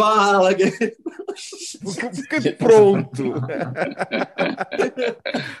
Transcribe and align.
Fala, 0.00 0.54
guerreiro. 0.54 0.96
Fique 2.30 2.52
pronto. 2.52 3.34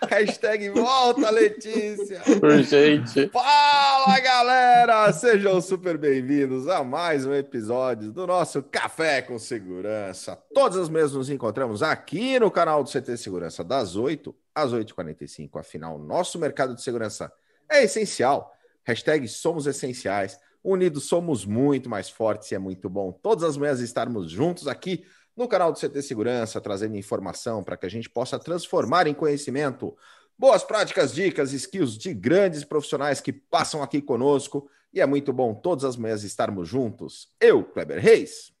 Hashtag 0.08 0.70
volta, 0.70 1.30
Letícia. 1.30 2.22
Urgente. 2.42 3.28
Fala, 3.28 4.18
galera! 4.18 5.12
Sejam 5.12 5.60
super 5.60 5.98
bem-vindos 5.98 6.68
a 6.68 6.82
mais 6.82 7.26
um 7.26 7.34
episódio 7.34 8.10
do 8.10 8.26
nosso 8.26 8.62
Café 8.62 9.20
com 9.20 9.38
Segurança. 9.38 10.42
Todas 10.54 10.78
as 10.78 10.88
mesas 10.88 11.12
nos 11.12 11.28
encontramos 11.28 11.82
aqui 11.82 12.40
no 12.40 12.50
canal 12.50 12.82
do 12.82 12.90
CT 12.90 13.18
Segurança, 13.18 13.62
das 13.62 13.94
8 13.94 14.34
às 14.54 14.72
8h45. 14.72 15.60
Afinal, 15.60 15.98
nosso 15.98 16.38
mercado 16.38 16.74
de 16.74 16.82
segurança 16.82 17.30
é 17.70 17.84
essencial. 17.84 18.50
Hashtag 18.84 19.28
somos 19.28 19.66
essenciais. 19.66 20.40
Unidos 20.62 21.04
somos 21.04 21.44
muito 21.44 21.88
mais 21.88 22.10
fortes 22.10 22.50
e 22.50 22.54
é 22.54 22.58
muito 22.58 22.88
bom 22.88 23.12
todas 23.12 23.44
as 23.44 23.56
manhãs 23.56 23.80
estarmos 23.80 24.30
juntos 24.30 24.68
aqui 24.68 25.04
no 25.36 25.48
canal 25.48 25.72
do 25.72 25.78
CT 25.78 26.02
Segurança, 26.02 26.60
trazendo 26.60 26.96
informação 26.96 27.64
para 27.64 27.76
que 27.76 27.86
a 27.86 27.88
gente 27.88 28.10
possa 28.10 28.38
transformar 28.38 29.06
em 29.06 29.14
conhecimento 29.14 29.96
boas 30.36 30.62
práticas, 30.62 31.14
dicas, 31.14 31.52
skills 31.52 31.96
de 31.96 32.12
grandes 32.12 32.64
profissionais 32.64 33.20
que 33.20 33.32
passam 33.32 33.82
aqui 33.82 34.02
conosco. 34.02 34.68
E 34.92 35.00
é 35.00 35.06
muito 35.06 35.32
bom 35.32 35.54
todas 35.54 35.84
as 35.84 35.96
manhãs 35.96 36.24
estarmos 36.24 36.68
juntos. 36.68 37.34
Eu, 37.40 37.64
Kleber 37.64 38.00
Reis, 38.00 38.52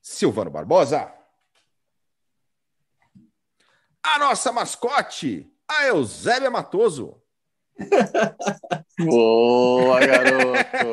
Silvano 0.00 0.50
Barbosa, 0.50 1.12
a 4.02 4.18
nossa 4.18 4.50
mascote, 4.50 5.48
a 5.68 5.86
Eusébia 5.86 6.50
Matoso. 6.50 7.21
Boa, 8.98 10.00
garoto! 10.00 10.86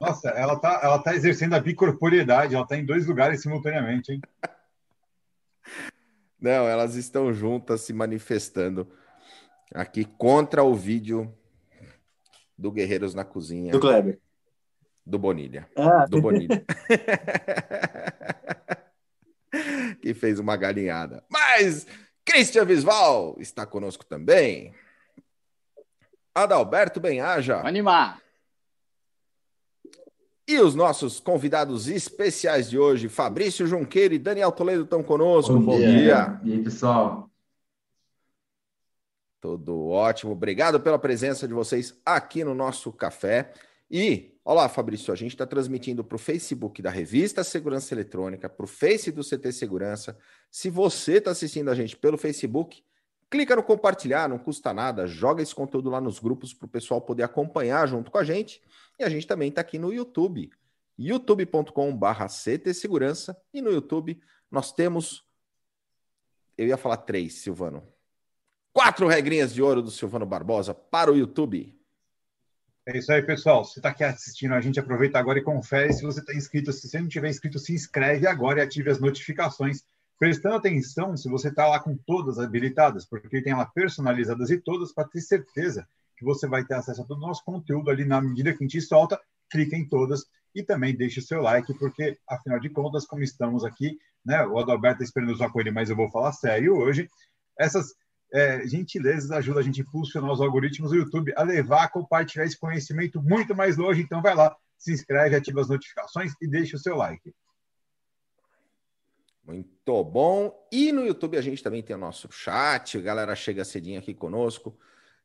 Nossa, 0.00 0.28
ela 0.30 0.58
tá, 0.58 0.80
ela 0.82 0.98
tá 0.98 1.14
exercendo 1.14 1.54
a 1.54 1.60
bicorporiedade, 1.60 2.54
ela 2.54 2.66
tá 2.66 2.76
em 2.76 2.84
dois 2.84 3.06
lugares 3.06 3.40
simultaneamente, 3.40 4.12
hein? 4.12 4.20
Não, 6.40 6.68
elas 6.68 6.94
estão 6.94 7.32
juntas 7.32 7.80
se 7.80 7.92
manifestando 7.92 8.86
aqui 9.74 10.04
contra 10.04 10.62
o 10.62 10.74
vídeo 10.74 11.34
do 12.56 12.70
Guerreiros 12.70 13.14
na 13.14 13.24
Cozinha. 13.24 13.72
Do 13.72 13.80
Kleber. 13.80 14.20
Do 15.06 15.18
Bonilha. 15.18 15.68
Ah, 15.76 16.06
Do 16.06 16.20
Bonilha. 16.20 16.64
que 20.00 20.14
fez 20.14 20.38
uma 20.38 20.56
galinhada. 20.56 21.24
Mas 21.30 21.86
Christian 22.24 22.64
Visval 22.64 23.36
está 23.38 23.66
conosco 23.66 24.04
também. 24.04 24.74
Adalberto 26.34 26.98
Benhaja. 26.98 27.60
Animar. 27.66 28.20
E 30.46 30.58
os 30.58 30.74
nossos 30.74 31.20
convidados 31.20 31.88
especiais 31.88 32.68
de 32.68 32.78
hoje, 32.78 33.08
Fabrício 33.08 33.66
Junqueiro 33.66 34.12
e 34.14 34.18
Daniel 34.18 34.52
Toledo, 34.52 34.84
estão 34.84 35.02
conosco. 35.02 35.58
Bom, 35.58 35.78
dia. 35.78 36.38
E 36.44 36.52
aí, 36.52 36.62
pessoal? 36.62 37.30
Tudo 39.40 39.88
ótimo. 39.88 40.32
Obrigado 40.32 40.80
pela 40.80 40.98
presença 40.98 41.48
de 41.48 41.54
vocês 41.54 41.98
aqui 42.04 42.44
no 42.44 42.54
nosso 42.54 42.92
café. 42.92 43.52
E, 43.90 44.33
olá, 44.44 44.68
Fabrício, 44.68 45.12
a 45.12 45.16
gente 45.16 45.32
está 45.32 45.46
transmitindo 45.46 46.04
para 46.04 46.16
o 46.16 46.18
Facebook 46.18 46.82
da 46.82 46.90
Revista 46.90 47.42
Segurança 47.42 47.94
Eletrônica, 47.94 48.48
para 48.48 48.64
o 48.64 48.68
Face 48.68 49.10
do 49.10 49.22
CT 49.22 49.52
Segurança. 49.52 50.16
Se 50.50 50.68
você 50.68 51.14
está 51.14 51.30
assistindo 51.30 51.70
a 51.70 51.74
gente 51.74 51.96
pelo 51.96 52.18
Facebook, 52.18 52.84
clica 53.30 53.56
no 53.56 53.62
compartilhar, 53.62 54.28
não 54.28 54.38
custa 54.38 54.72
nada, 54.72 55.06
joga 55.06 55.42
esse 55.42 55.54
conteúdo 55.54 55.90
lá 55.90 56.00
nos 56.00 56.18
grupos 56.18 56.52
para 56.52 56.66
o 56.66 56.68
pessoal 56.68 57.00
poder 57.00 57.22
acompanhar 57.22 57.88
junto 57.88 58.10
com 58.10 58.18
a 58.18 58.24
gente. 58.24 58.62
E 58.98 59.02
a 59.02 59.08
gente 59.08 59.26
também 59.26 59.48
está 59.48 59.60
aqui 59.60 59.78
no 59.78 59.92
YouTube, 59.92 60.50
youtube.com.br 60.98 62.26
CT 62.28 62.74
Segurança. 62.74 63.36
E 63.52 63.60
no 63.60 63.72
YouTube 63.72 64.20
nós 64.50 64.72
temos, 64.72 65.24
eu 66.56 66.66
ia 66.68 66.76
falar 66.76 66.98
três, 66.98 67.34
Silvano. 67.34 67.82
Quatro 68.72 69.06
regrinhas 69.06 69.54
de 69.54 69.62
ouro 69.62 69.82
do 69.82 69.90
Silvano 69.90 70.26
Barbosa 70.26 70.74
para 70.74 71.10
o 71.10 71.16
YouTube. 71.16 71.76
É 72.86 72.98
isso 72.98 73.10
aí, 73.10 73.22
pessoal. 73.22 73.64
Você 73.64 73.78
está 73.78 73.88
aqui 73.88 74.04
assistindo 74.04 74.52
a 74.52 74.60
gente, 74.60 74.78
aproveita 74.78 75.18
agora 75.18 75.38
e 75.38 75.42
confere 75.42 75.92
se 75.92 76.02
você 76.02 76.20
está 76.20 76.34
inscrito. 76.34 76.70
Se 76.70 76.86
você 76.86 77.00
não 77.00 77.08
tiver 77.08 77.30
inscrito, 77.30 77.58
se 77.58 77.72
inscreve 77.72 78.26
agora 78.26 78.60
e 78.60 78.62
ative 78.62 78.90
as 78.90 79.00
notificações. 79.00 79.82
Prestando 80.18 80.56
atenção 80.56 81.16
se 81.16 81.28
você 81.28 81.48
está 81.48 81.66
lá 81.66 81.80
com 81.80 81.96
todas 81.96 82.38
habilitadas, 82.38 83.06
porque 83.06 83.42
tem 83.42 83.54
lá 83.54 83.64
personalizadas 83.64 84.50
e 84.50 84.58
todas 84.58 84.92
para 84.92 85.08
ter 85.08 85.20
certeza 85.22 85.88
que 86.16 86.24
você 86.24 86.46
vai 86.46 86.64
ter 86.64 86.74
acesso 86.74 87.02
a 87.02 87.04
todo 87.04 87.16
o 87.16 87.26
nosso 87.26 87.42
conteúdo 87.44 87.90
ali 87.90 88.04
na 88.04 88.20
medida 88.20 88.52
que 88.52 88.62
a 88.62 88.66
gente 88.66 88.80
solta. 88.82 89.18
Clica 89.50 89.76
em 89.76 89.88
todas 89.88 90.26
e 90.54 90.62
também 90.62 90.94
deixe 90.94 91.20
o 91.20 91.22
seu 91.22 91.40
like, 91.40 91.72
porque 91.78 92.18
afinal 92.28 92.60
de 92.60 92.68
contas, 92.68 93.06
como 93.06 93.22
estamos 93.22 93.64
aqui, 93.64 93.98
né? 94.24 94.46
O 94.46 94.58
Adalberto 94.58 95.02
está 95.02 95.04
esperando 95.04 95.32
usar 95.32 95.50
com 95.50 95.60
ele, 95.60 95.70
mas 95.70 95.88
eu 95.88 95.96
vou 95.96 96.10
falar 96.10 96.32
sério 96.32 96.76
hoje. 96.76 97.08
Essas 97.58 97.94
é, 98.34 98.66
gentilezas 98.66 99.30
ajudam 99.30 99.60
a 99.60 99.62
gente 99.62 99.80
a 99.80 99.84
impulsionar 99.84 100.32
os 100.32 100.40
algoritmos 100.40 100.90
do 100.90 100.96
YouTube 100.96 101.32
a 101.36 101.44
levar 101.44 101.84
a 101.84 101.88
compartilhar 101.88 102.44
esse 102.44 102.58
conhecimento 102.58 103.22
muito 103.22 103.54
mais 103.54 103.76
longe. 103.76 104.02
Então, 104.02 104.20
vai 104.20 104.34
lá, 104.34 104.54
se 104.76 104.92
inscreve, 104.92 105.36
ativa 105.36 105.60
as 105.60 105.68
notificações 105.68 106.32
e 106.42 106.48
deixa 106.48 106.76
o 106.76 106.80
seu 106.80 106.96
like. 106.96 107.32
Muito 109.46 110.04
bom. 110.04 110.66
E 110.72 110.90
no 110.90 111.06
YouTube 111.06 111.36
a 111.36 111.42
gente 111.42 111.62
também 111.62 111.82
tem 111.82 111.94
o 111.94 111.98
nosso 111.98 112.28
chat. 112.32 112.98
A 112.98 113.00
galera 113.00 113.36
chega 113.36 113.64
cedinho 113.64 114.00
aqui 114.00 114.12
conosco. 114.12 114.76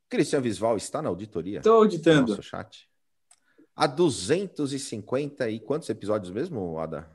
Cristian 0.08 0.42
Visval 0.42 0.78
está 0.78 1.02
na 1.02 1.10
auditoria. 1.10 1.60
Estou 1.60 1.78
auditando. 1.78 2.30
Nosso 2.30 2.44
chat. 2.44 2.88
Há 3.76 3.88
250 3.88 5.50
e 5.50 5.60
quantos 5.60 5.90
episódios 5.90 6.32
mesmo, 6.32 6.78
Ada? 6.78 7.10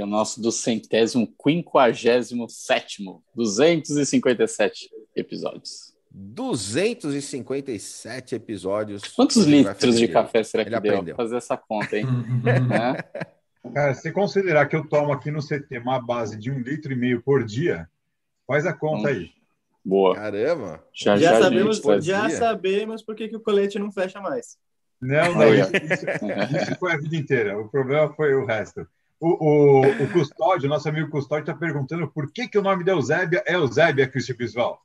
É 0.00 0.04
o 0.04 0.06
nosso 0.06 0.40
do 0.40 0.50
centésimo, 0.50 1.28
quinquagésimo 1.42 2.48
sétimo, 2.48 3.22
257 3.34 4.90
episódios. 5.14 5.92
257 6.10 8.34
episódios. 8.34 9.02
Quantos 9.08 9.44
litros 9.44 9.98
de 9.98 10.08
café 10.08 10.42
será 10.42 10.64
que 10.64 10.70
Ele 10.70 10.80
deu? 10.80 10.92
aprendeu. 10.92 11.16
Vou 11.16 11.24
fazer 11.24 11.36
essa 11.36 11.56
conta, 11.56 11.96
hein? 11.96 12.06
Né? 12.42 12.96
Cara, 13.72 13.94
se 13.94 14.10
considerar 14.10 14.66
que 14.66 14.74
eu 14.74 14.86
tomo 14.88 15.12
aqui 15.12 15.30
no 15.30 15.38
CT 15.40 15.78
uma 15.78 16.00
base 16.00 16.36
de 16.36 16.50
um 16.50 16.58
litro 16.58 16.92
e 16.92 16.96
meio 16.96 17.22
por 17.22 17.44
dia, 17.44 17.88
faz 18.46 18.66
a 18.66 18.72
conta 18.72 19.08
aí. 19.08 19.30
Boa. 19.84 20.14
Caramba! 20.14 20.84
Já, 20.92 21.16
Já, 21.16 21.32
já, 21.34 21.40
sabemos, 21.42 21.80
já 22.04 22.30
sabemos 22.30 23.02
por 23.02 23.14
que, 23.14 23.28
que 23.28 23.36
o 23.36 23.40
colete 23.40 23.78
não 23.78 23.90
fecha 23.92 24.20
mais. 24.20 24.56
Não, 25.00 25.34
não, 25.34 25.54
isso- 25.54 25.70
isso 25.74 26.76
foi 26.78 26.92
a 26.92 26.96
vida 26.96 27.16
inteira. 27.16 27.58
O 27.58 27.68
problema 27.68 28.12
foi 28.14 28.34
o 28.34 28.44
resto. 28.44 28.86
O, 29.24 29.28
o, 29.38 29.80
o 30.02 30.12
Custódio, 30.12 30.68
nosso 30.68 30.88
amigo 30.88 31.08
Custódio, 31.08 31.42
está 31.42 31.54
perguntando 31.54 32.08
por 32.10 32.32
que, 32.32 32.48
que 32.48 32.58
o 32.58 32.62
nome 32.62 32.82
da 32.82 32.90
Eusébia 32.90 33.40
é 33.46 33.54
Eusébia, 33.54 34.08
Cristian 34.08 34.34
Bisval. 34.34 34.82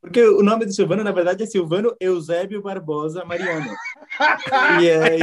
Porque 0.00 0.22
o 0.22 0.44
nome 0.44 0.64
do 0.64 0.72
Silvano, 0.72 1.02
na 1.02 1.10
verdade, 1.10 1.42
é 1.42 1.46
Silvano 1.46 1.96
Eusébio 1.98 2.62
Barbosa 2.62 3.24
Mariano. 3.24 3.66
e 4.80 4.90
aí. 4.90 5.20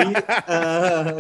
ah, 0.48 1.16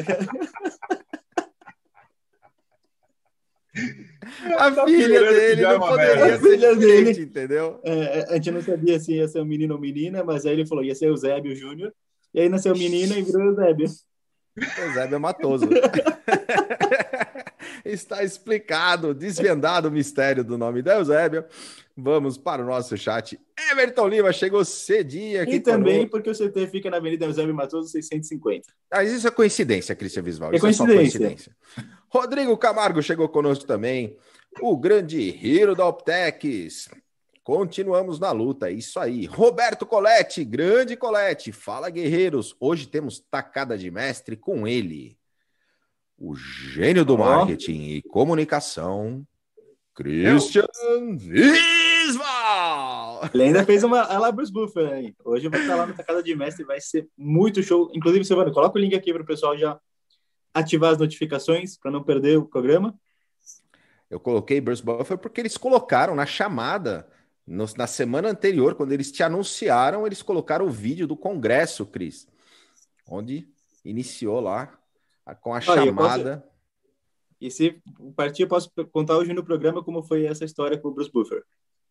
A 4.57 4.71
Tá 4.71 4.85
filha 4.85 5.21
dele 5.31 5.63
é 5.63 5.69
não 5.71 5.79
poderia 5.79 6.17
ser 6.17 6.33
A 6.33 6.39
filha 6.39 6.75
dele. 6.75 7.13
diferente, 7.13 7.21
entendeu? 7.21 7.79
é, 7.85 8.25
a 8.29 8.33
gente 8.35 8.51
não 8.51 8.61
sabia 8.61 8.99
se 8.99 9.13
ia 9.13 9.27
ser 9.27 9.39
um 9.41 9.45
menino 9.45 9.75
ou 9.75 9.79
menina, 9.79 10.21
mas 10.21 10.45
aí 10.45 10.51
ele 10.51 10.65
falou 10.65 10.83
ia 10.83 10.93
ser 10.95 11.05
Eusébio 11.05 11.55
Júnior. 11.55 11.93
E 12.33 12.41
aí 12.41 12.49
nasceu 12.49 12.75
menina 12.75 13.15
e 13.17 13.21
virou 13.21 13.41
Eusébio. 13.41 13.87
Eusébio 14.55 15.15
é 15.15 15.19
Matoso. 15.19 15.69
Está 17.85 18.23
explicado, 18.23 19.13
desvendado 19.13 19.87
o 19.87 19.91
mistério 19.91 20.43
do 20.43 20.57
nome 20.57 20.81
da 20.81 20.95
Eusébia. 20.95 21.47
Vamos 21.95 22.37
para 22.37 22.61
o 22.61 22.65
nosso 22.65 22.97
chat. 22.97 23.39
Everton 23.71 24.07
Lima 24.07 24.31
chegou 24.33 24.63
cedinho 24.65 25.41
aqui. 25.41 25.55
E 25.55 25.59
também 25.59 26.07
porque 26.07 26.29
o 26.29 26.33
CT 26.33 26.67
fica 26.67 26.89
na 26.89 26.97
Avenida 26.97 27.25
Eusébio 27.25 27.53
Matoso 27.53 27.89
650. 27.89 28.67
Mas 28.91 29.11
isso 29.11 29.27
é 29.27 29.31
coincidência, 29.31 29.95
Cristian 29.95 30.23
Visval. 30.23 30.53
É 30.53 30.57
só 30.57 30.61
coincidência. 30.61 31.19
coincidência. 31.19 31.55
Rodrigo 32.09 32.57
Camargo 32.57 33.01
chegou 33.01 33.29
conosco 33.29 33.65
também. 33.65 34.17
O 34.59 34.75
grande 34.77 35.19
Hiro 35.19 35.75
da 35.75 35.87
Optex. 35.87 36.89
Continuamos 37.43 38.19
na 38.19 38.31
luta, 38.31 38.69
é 38.69 38.73
isso 38.73 38.99
aí. 38.99 39.25
Roberto 39.25 39.85
Colette, 39.85 40.43
grande 40.45 40.95
Colette. 40.95 41.51
Fala, 41.51 41.89
guerreiros. 41.89 42.55
Hoje 42.59 42.87
temos 42.87 43.19
tacada 43.19 43.75
de 43.77 43.89
mestre 43.89 44.37
com 44.37 44.67
ele. 44.67 45.17
O 46.17 46.35
gênio 46.35 47.03
do 47.03 47.17
marketing 47.17 47.95
e 47.95 48.01
comunicação, 48.03 49.25
Christian 49.95 50.67
Visval. 51.17 52.41
Ele 53.33 53.43
ainda 53.43 53.65
fez 53.65 53.83
uma 53.83 54.03
lá 54.19 54.31
Bruce 54.31 54.53
Buffer 54.53 54.91
aí. 54.91 55.15
Hoje 55.25 55.47
eu 55.47 55.51
vou 55.51 55.59
estar 55.59 55.75
lá 55.75 55.87
no 55.87 55.95
Tacada 55.95 56.21
de 56.21 56.35
Mestre, 56.35 56.63
vai 56.63 56.79
ser 56.79 57.09
muito 57.17 57.63
show. 57.63 57.89
Inclusive, 57.93 58.23
Silvano, 58.23 58.53
coloca 58.53 58.77
o 58.77 58.81
link 58.81 58.93
aqui 58.95 59.11
para 59.11 59.23
o 59.23 59.25
pessoal 59.25 59.57
já 59.57 59.79
ativar 60.53 60.91
as 60.91 60.99
notificações 60.99 61.77
para 61.77 61.89
não 61.89 62.03
perder 62.03 62.37
o 62.37 62.45
programa. 62.45 62.95
Eu 64.09 64.19
coloquei 64.19 64.61
Bruce 64.61 64.83
Buffer 64.83 65.17
porque 65.17 65.41
eles 65.41 65.57
colocaram 65.57 66.13
na 66.15 66.25
chamada, 66.25 67.09
na 67.77 67.85
semana 67.85 68.29
anterior, 68.29 68.75
quando 68.75 68.93
eles 68.93 69.11
te 69.11 69.21
anunciaram, 69.23 70.07
eles 70.07 70.21
colocaram 70.21 70.65
o 70.65 70.69
vídeo 70.69 71.05
do 71.05 71.17
Congresso, 71.17 71.85
Cris, 71.85 72.27
onde 73.07 73.47
iniciou 73.83 74.39
lá 74.39 74.77
com 75.41 75.53
a 75.53 75.59
chamada. 75.59 76.37
Posso... 76.37 76.51
E 77.41 77.51
se 77.51 77.81
partir, 78.15 78.43
eu 78.43 78.47
posso 78.47 78.71
contar 78.91 79.17
hoje 79.17 79.33
no 79.33 79.43
programa 79.43 79.83
como 79.83 80.03
foi 80.03 80.25
essa 80.25 80.45
história 80.45 80.77
com 80.77 80.87
o 80.87 80.91
Bruce 80.91 81.11
Buffer. 81.11 81.43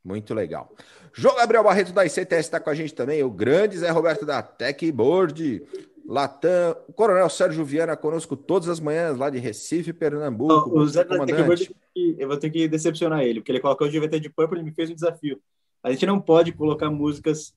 Muito 0.02 0.32
legal. 0.32 0.74
João 1.12 1.36
Gabriel 1.36 1.62
Barreto 1.62 1.92
da 1.92 2.06
ICTS 2.06 2.40
está 2.40 2.58
com 2.58 2.70
a 2.70 2.74
gente 2.74 2.94
também. 2.94 3.22
O 3.22 3.30
grande 3.30 3.76
Zé 3.76 3.90
Roberto 3.90 4.24
da 4.24 4.42
Techboard. 4.42 5.62
Latam, 6.06 6.76
o 6.88 6.92
Coronel 6.92 7.28
Sérgio 7.28 7.64
Viana 7.64 7.96
conosco 7.96 8.36
todas 8.36 8.68
as 8.68 8.80
manhãs 8.80 9.16
lá 9.16 9.30
de 9.30 9.38
Recife, 9.38 9.92
Pernambuco. 9.92 10.78
o 10.78 10.86
Zé 10.86 11.04
da 11.04 11.24
Techboard, 11.24 11.74
eu 12.18 12.28
vou 12.28 12.36
ter 12.36 12.50
que 12.50 12.66
decepcionar 12.66 13.22
ele, 13.22 13.40
porque 13.40 13.52
ele 13.52 13.60
colocou 13.60 13.86
o 13.86 13.90
GVT 13.90 14.20
de 14.20 14.30
Purple 14.30 14.60
e 14.60 14.62
me 14.62 14.72
fez 14.72 14.90
um 14.90 14.94
desafio. 14.94 15.40
A 15.82 15.90
gente 15.90 16.04
não 16.06 16.20
pode 16.20 16.52
colocar 16.52 16.90
músicas 16.90 17.54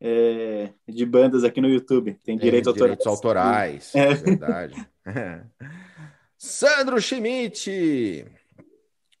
é, 0.00 0.70
de 0.86 1.06
bandas 1.06 1.44
aqui 1.44 1.60
no 1.60 1.68
YouTube. 1.68 2.18
Tem 2.22 2.36
direitos 2.36 2.68
autorais. 2.68 2.98
Direitos 2.98 3.06
autorais, 3.06 3.94
é. 3.94 4.14
verdade. 4.14 4.86
Sandro 6.36 7.00
Schmidt, 7.00 8.26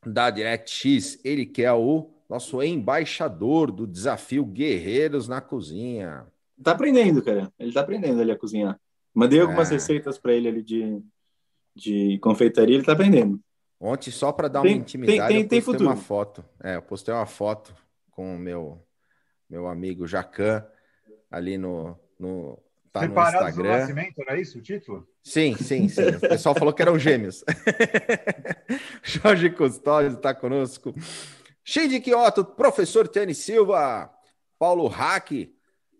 da 0.04 0.30
DirectX, 0.30 1.18
ele 1.24 1.46
que 1.46 1.62
é 1.62 1.72
o 1.72 2.10
nosso 2.28 2.62
embaixador 2.62 3.70
do 3.70 3.86
desafio 3.86 4.44
Guerreiros 4.44 5.28
na 5.28 5.40
Cozinha. 5.40 6.26
Tá 6.62 6.72
aprendendo, 6.72 7.22
cara. 7.22 7.52
Ele 7.58 7.72
tá 7.72 7.80
aprendendo 7.80 8.20
ali 8.20 8.30
a 8.30 8.38
cozinhar. 8.38 8.78
Mandei 9.12 9.40
algumas 9.40 9.70
é. 9.70 9.74
receitas 9.74 10.18
para 10.18 10.32
ele 10.32 10.48
ali 10.48 10.62
de, 10.62 11.00
de 11.74 12.18
confeitaria, 12.18 12.74
ele 12.74 12.84
tá 12.84 12.92
aprendendo. 12.92 13.40
Ontem, 13.80 14.10
só 14.10 14.32
para 14.32 14.48
dar 14.48 14.62
tem, 14.62 14.74
uma 14.74 14.80
intimidade, 14.80 15.34
tem, 15.34 15.46
tem, 15.46 15.58
eu 15.58 15.64
postei 15.64 15.86
uma 15.86 15.96
foto. 15.96 16.44
É, 16.62 16.76
eu 16.76 16.82
postei 16.82 17.14
uma 17.14 17.26
foto 17.26 17.74
com 18.10 18.36
o 18.36 18.38
meu, 18.38 18.82
meu 19.48 19.66
amigo 19.66 20.06
Jacan 20.06 20.64
ali 21.30 21.58
no, 21.58 21.98
no, 22.18 22.58
tá 22.92 23.00
Separados 23.00 23.40
no 23.40 23.48
Instagram. 23.48 23.78
Nascimento, 23.78 24.14
era 24.20 24.40
isso 24.40 24.58
o 24.58 24.62
título? 24.62 25.08
Sim, 25.22 25.56
sim, 25.56 25.88
sim. 25.88 26.08
O 26.08 26.20
pessoal 26.20 26.54
falou 26.54 26.72
que 26.72 26.82
eram 26.82 26.98
gêmeos. 26.98 27.44
Jorge 29.02 29.50
Custódio 29.50 30.16
está 30.16 30.32
conosco. 30.34 30.94
Shinji 31.64 32.00
Kioto, 32.00 32.44
professor 32.44 33.08
Tênis 33.08 33.38
Silva, 33.38 34.10
Paulo 34.58 34.86
Hack, 34.86 35.50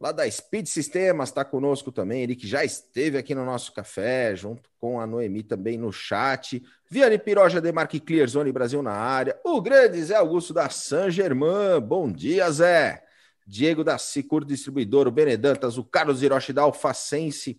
lá 0.04 0.12
da 0.12 0.30
Speed 0.30 0.66
Sistemas, 0.66 1.30
está 1.30 1.42
conosco 1.46 1.90
também. 1.90 2.22
Ele 2.22 2.36
que 2.36 2.46
já 2.46 2.62
esteve 2.62 3.16
aqui 3.16 3.34
no 3.34 3.42
nosso 3.42 3.72
café, 3.72 4.36
junto 4.36 4.68
com 4.78 5.00
a 5.00 5.06
Noemi 5.06 5.42
também 5.42 5.78
no 5.78 5.90
chat. 5.90 6.62
Viane 6.90 7.16
Piroja, 7.16 7.58
Demarque 7.58 7.98
Clear 7.98 8.28
Zone 8.28 8.52
Brasil 8.52 8.82
na 8.82 8.92
área. 8.92 9.40
O 9.42 9.62
grande 9.62 10.04
Zé 10.04 10.16
Augusto 10.16 10.52
da 10.52 10.68
San 10.68 11.10
Germain. 11.10 11.80
Bom 11.80 12.12
dia, 12.12 12.50
Zé. 12.50 13.02
Diego 13.46 13.82
da 13.82 13.96
Sicur 13.96 14.44
Distribuidor, 14.44 15.08
o 15.08 15.10
Benedantas, 15.10 15.78
o 15.78 15.84
Carlos 15.84 16.22
Hiroshi 16.22 16.52
da 16.52 16.62
Alfacense, 16.62 17.58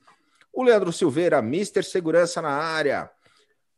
o 0.53 0.61
Leandro 0.61 0.93
Silveira, 0.93 1.41
Mister 1.41 1.83
Segurança 1.83 2.43
na 2.43 2.49
área, 2.49 3.09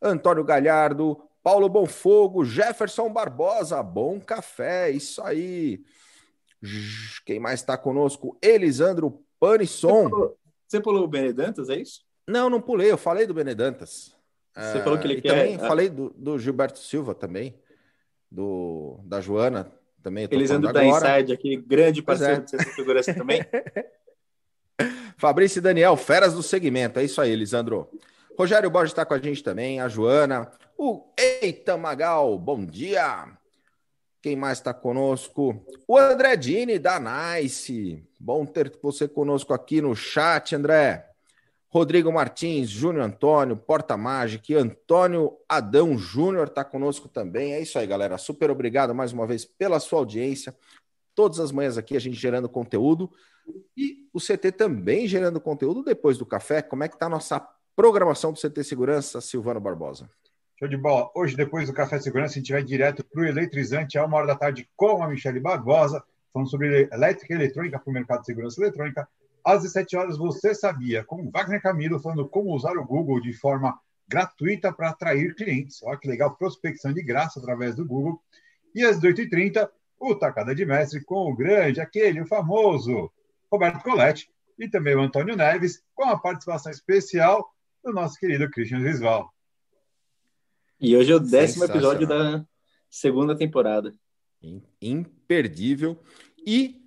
Antônio 0.00 0.44
Galhardo, 0.44 1.18
Paulo 1.42 1.70
Bonfogo, 1.70 2.44
Jefferson 2.44 3.10
Barbosa, 3.10 3.82
Bom 3.82 4.20
Café, 4.20 4.90
isso 4.90 5.22
aí. 5.22 5.80
Quem 7.24 7.38
mais 7.38 7.60
está 7.60 7.76
conosco? 7.76 8.36
Elisandro 8.42 9.22
Panisson. 9.38 10.04
Você 10.04 10.10
pulou, 10.10 10.38
você 10.66 10.80
pulou 10.80 11.04
o 11.04 11.08
Benedantas, 11.08 11.68
é 11.68 11.76
isso? 11.76 12.02
Não, 12.26 12.50
não 12.50 12.60
pulei, 12.60 12.90
eu 12.90 12.98
falei 12.98 13.26
do 13.26 13.34
Benedantas. 13.34 14.14
Você 14.54 14.82
falou 14.82 14.98
que 14.98 15.06
ele 15.06 15.18
ah, 15.18 15.22
quer... 15.22 15.28
também 15.28 15.58
falei 15.58 15.88
do, 15.88 16.10
do, 16.16 16.38
Gilberto 16.38 16.80
Silva 16.80 17.14
também, 17.14 17.54
do, 18.30 18.98
da 19.04 19.20
Joana 19.20 19.72
também. 20.02 20.26
Elisandro 20.30 20.72
da 20.72 20.84
Inside 20.84 21.32
aqui, 21.32 21.56
grande 21.56 22.02
parceiro 22.02 22.42
é. 22.52 22.56
de 22.56 22.74
segurança 22.74 23.14
também. 23.14 23.44
Fabrício 25.16 25.58
e 25.58 25.62
Daniel, 25.62 25.96
feras 25.96 26.34
do 26.34 26.42
segmento, 26.42 26.98
é 26.98 27.04
isso 27.04 27.20
aí, 27.20 27.30
Elisandro. 27.30 27.88
Rogério 28.36 28.70
Borges 28.70 28.92
está 28.92 29.04
com 29.04 29.14
a 29.14 29.18
gente 29.18 29.42
também, 29.42 29.80
a 29.80 29.88
Joana, 29.88 30.50
o 30.76 31.04
Eita 31.16 31.76
Magal, 31.76 32.38
bom 32.38 32.64
dia. 32.64 33.26
Quem 34.20 34.34
mais 34.34 34.58
está 34.58 34.74
conosco? 34.74 35.64
O 35.86 35.96
André 35.96 36.36
Dini, 36.36 36.78
da 36.78 36.98
Nice. 36.98 38.04
Bom 38.18 38.44
ter 38.44 38.76
você 38.82 39.06
conosco 39.06 39.54
aqui 39.54 39.80
no 39.80 39.94
chat, 39.94 40.56
André. 40.56 41.08
Rodrigo 41.70 42.10
Martins, 42.10 42.68
Júnior 42.68 43.04
Antônio, 43.04 43.56
Porta 43.56 43.96
Mágica, 43.96 44.58
Antônio 44.58 45.36
Adão 45.48 45.96
Júnior 45.98 46.48
está 46.48 46.64
conosco 46.64 47.08
também. 47.08 47.52
É 47.52 47.60
isso 47.60 47.78
aí, 47.78 47.86
galera. 47.86 48.18
Super 48.18 48.50
obrigado 48.50 48.94
mais 48.94 49.12
uma 49.12 49.26
vez 49.26 49.44
pela 49.44 49.78
sua 49.78 50.00
audiência. 50.00 50.56
Todas 51.14 51.38
as 51.38 51.52
manhãs 51.52 51.76
aqui 51.76 51.94
a 51.96 52.00
gente 52.00 52.16
gerando 52.16 52.48
conteúdo 52.48 53.10
e 53.76 54.08
o 54.12 54.18
CT 54.18 54.52
também 54.52 55.06
gerando 55.06 55.40
conteúdo 55.40 55.84
depois 55.84 56.16
do 56.18 56.26
café. 56.26 56.62
Como 56.62 56.82
é 56.82 56.88
que 56.88 56.96
está 56.96 57.06
a 57.06 57.10
nossa 57.10 57.46
programação 57.76 58.32
do 58.32 58.40
CT 58.40 58.64
Segurança, 58.64 59.20
Silvano 59.20 59.60
Barbosa? 59.60 60.10
Show 60.58 60.66
de 60.66 60.76
bola. 60.76 61.08
Hoje, 61.14 61.36
depois 61.36 61.68
do 61.68 61.72
Café 61.72 62.00
Segurança, 62.00 62.32
a 62.32 62.38
gente 62.38 62.50
vai 62.50 62.64
direto 62.64 63.04
para 63.04 63.22
o 63.22 63.24
Eletrizante, 63.24 63.96
a 63.96 64.04
uma 64.04 64.16
hora 64.16 64.26
da 64.26 64.34
tarde, 64.34 64.68
com 64.74 65.04
a 65.04 65.08
Michelle 65.08 65.38
Barbosa, 65.38 66.02
falando 66.32 66.50
sobre 66.50 66.88
elétrica 66.90 67.32
e 67.32 67.36
eletrônica 67.36 67.78
para 67.78 67.88
o 67.88 67.94
mercado 67.94 68.20
de 68.22 68.26
segurança 68.26 68.60
eletrônica. 68.60 69.08
Às 69.44 69.62
17 69.62 69.96
horas, 69.96 70.18
você 70.18 70.52
sabia, 70.56 71.04
com 71.04 71.30
Wagner 71.30 71.62
Camilo, 71.62 72.00
falando 72.00 72.28
como 72.28 72.52
usar 72.52 72.76
o 72.76 72.84
Google 72.84 73.20
de 73.20 73.32
forma 73.32 73.78
gratuita 74.08 74.72
para 74.72 74.88
atrair 74.88 75.32
clientes. 75.36 75.80
Olha 75.84 75.96
que 75.96 76.08
legal, 76.08 76.34
prospecção 76.34 76.92
de 76.92 77.04
graça 77.04 77.38
através 77.38 77.76
do 77.76 77.86
Google. 77.86 78.20
E 78.74 78.82
às 78.82 78.98
18h30, 78.98 79.70
o 80.00 80.16
Tacada 80.16 80.56
de 80.56 80.66
Mestre 80.66 81.04
com 81.04 81.30
o 81.30 81.36
grande, 81.36 81.80
aquele, 81.80 82.20
o 82.20 82.26
famoso 82.26 83.12
Roberto 83.48 83.80
Coletti 83.84 84.28
e 84.58 84.68
também 84.68 84.96
o 84.96 85.02
Antônio 85.02 85.36
Neves, 85.36 85.84
com 85.94 86.08
a 86.08 86.18
participação 86.18 86.72
especial 86.72 87.48
do 87.84 87.92
nosso 87.92 88.18
querido 88.18 88.50
Christian 88.50 88.80
Visval. 88.80 89.32
E 90.80 90.96
hoje 90.96 91.10
é 91.10 91.16
o 91.16 91.20
décimo 91.20 91.64
episódio 91.64 92.06
da 92.06 92.46
segunda 92.88 93.36
temporada. 93.36 93.92
Imperdível. 94.80 96.00
E 96.46 96.80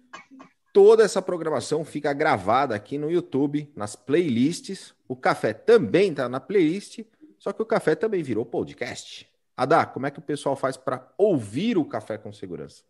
toda 0.73 1.03
essa 1.03 1.21
programação 1.21 1.83
fica 1.83 2.13
gravada 2.13 2.73
aqui 2.73 2.97
no 2.97 3.11
YouTube, 3.11 3.69
nas 3.75 3.95
playlists. 3.95 4.93
O 5.07 5.15
café 5.15 5.53
também 5.53 6.11
está 6.11 6.29
na 6.29 6.39
playlist, 6.39 7.01
só 7.37 7.51
que 7.51 7.61
o 7.61 7.65
café 7.65 7.93
também 7.93 8.23
virou 8.23 8.45
podcast. 8.45 9.29
Adá, 9.57 9.85
como 9.85 10.05
é 10.05 10.11
que 10.11 10.19
o 10.19 10.23
pessoal 10.23 10.55
faz 10.55 10.77
para 10.77 11.13
ouvir 11.17 11.77
o 11.77 11.83
café 11.83 12.17
com 12.17 12.31
segurança? 12.31 12.83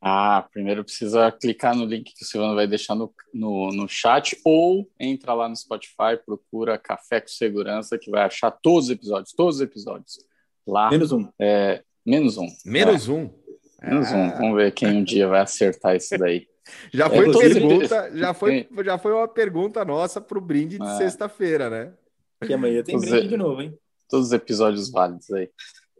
Ah, 0.00 0.46
primeiro 0.52 0.84
precisa 0.84 1.32
clicar 1.32 1.74
no 1.74 1.84
link 1.84 2.14
que 2.14 2.22
o 2.22 2.26
Silvano 2.26 2.54
vai 2.54 2.68
deixar 2.68 2.94
no, 2.94 3.12
no, 3.34 3.72
no 3.72 3.88
chat 3.88 4.38
ou 4.44 4.88
entra 4.98 5.34
lá 5.34 5.48
no 5.48 5.56
Spotify, 5.56 6.16
procura 6.24 6.78
Café 6.78 7.20
com 7.20 7.28
Segurança, 7.28 7.98
que 7.98 8.10
vai 8.10 8.22
achar 8.22 8.50
todos 8.50 8.84
os 8.84 8.90
episódios, 8.90 9.32
todos 9.32 9.56
os 9.56 9.60
episódios. 9.60 10.18
Lá. 10.66 10.90
Menos 10.90 11.10
um. 11.10 11.28
É, 11.40 11.82
menos 12.06 12.36
um. 12.36 12.46
Menos 12.64 13.08
é. 13.08 13.12
um. 13.12 13.30
Menos 13.82 14.12
um. 14.12 14.30
Vamos 14.30 14.56
ver 14.56 14.72
quem 14.72 14.88
um 14.88 15.02
dia 15.02 15.26
vai 15.26 15.40
acertar 15.40 15.96
isso 15.96 16.16
daí. 16.16 16.46
Já 16.92 17.08
foi 17.08 17.30
é, 17.30 17.32
pergunta, 17.32 18.10
já 18.12 18.34
foi, 18.34 18.68
já 18.84 18.98
foi 18.98 19.12
uma 19.14 19.26
pergunta 19.26 19.84
nossa 19.86 20.20
para 20.20 20.36
o 20.36 20.40
brinde 20.40 20.78
de 20.78 20.86
é. 20.86 20.96
sexta-feira, 20.98 21.70
né? 21.70 21.94
Que 22.44 22.52
amanhã 22.52 22.82
tem 22.82 23.00
brinde 23.00 23.26
de 23.26 23.36
novo, 23.38 23.62
hein? 23.62 23.74
Todos 24.06 24.26
os 24.26 24.32
episódios 24.32 24.90
válidos 24.90 25.30
aí. 25.30 25.50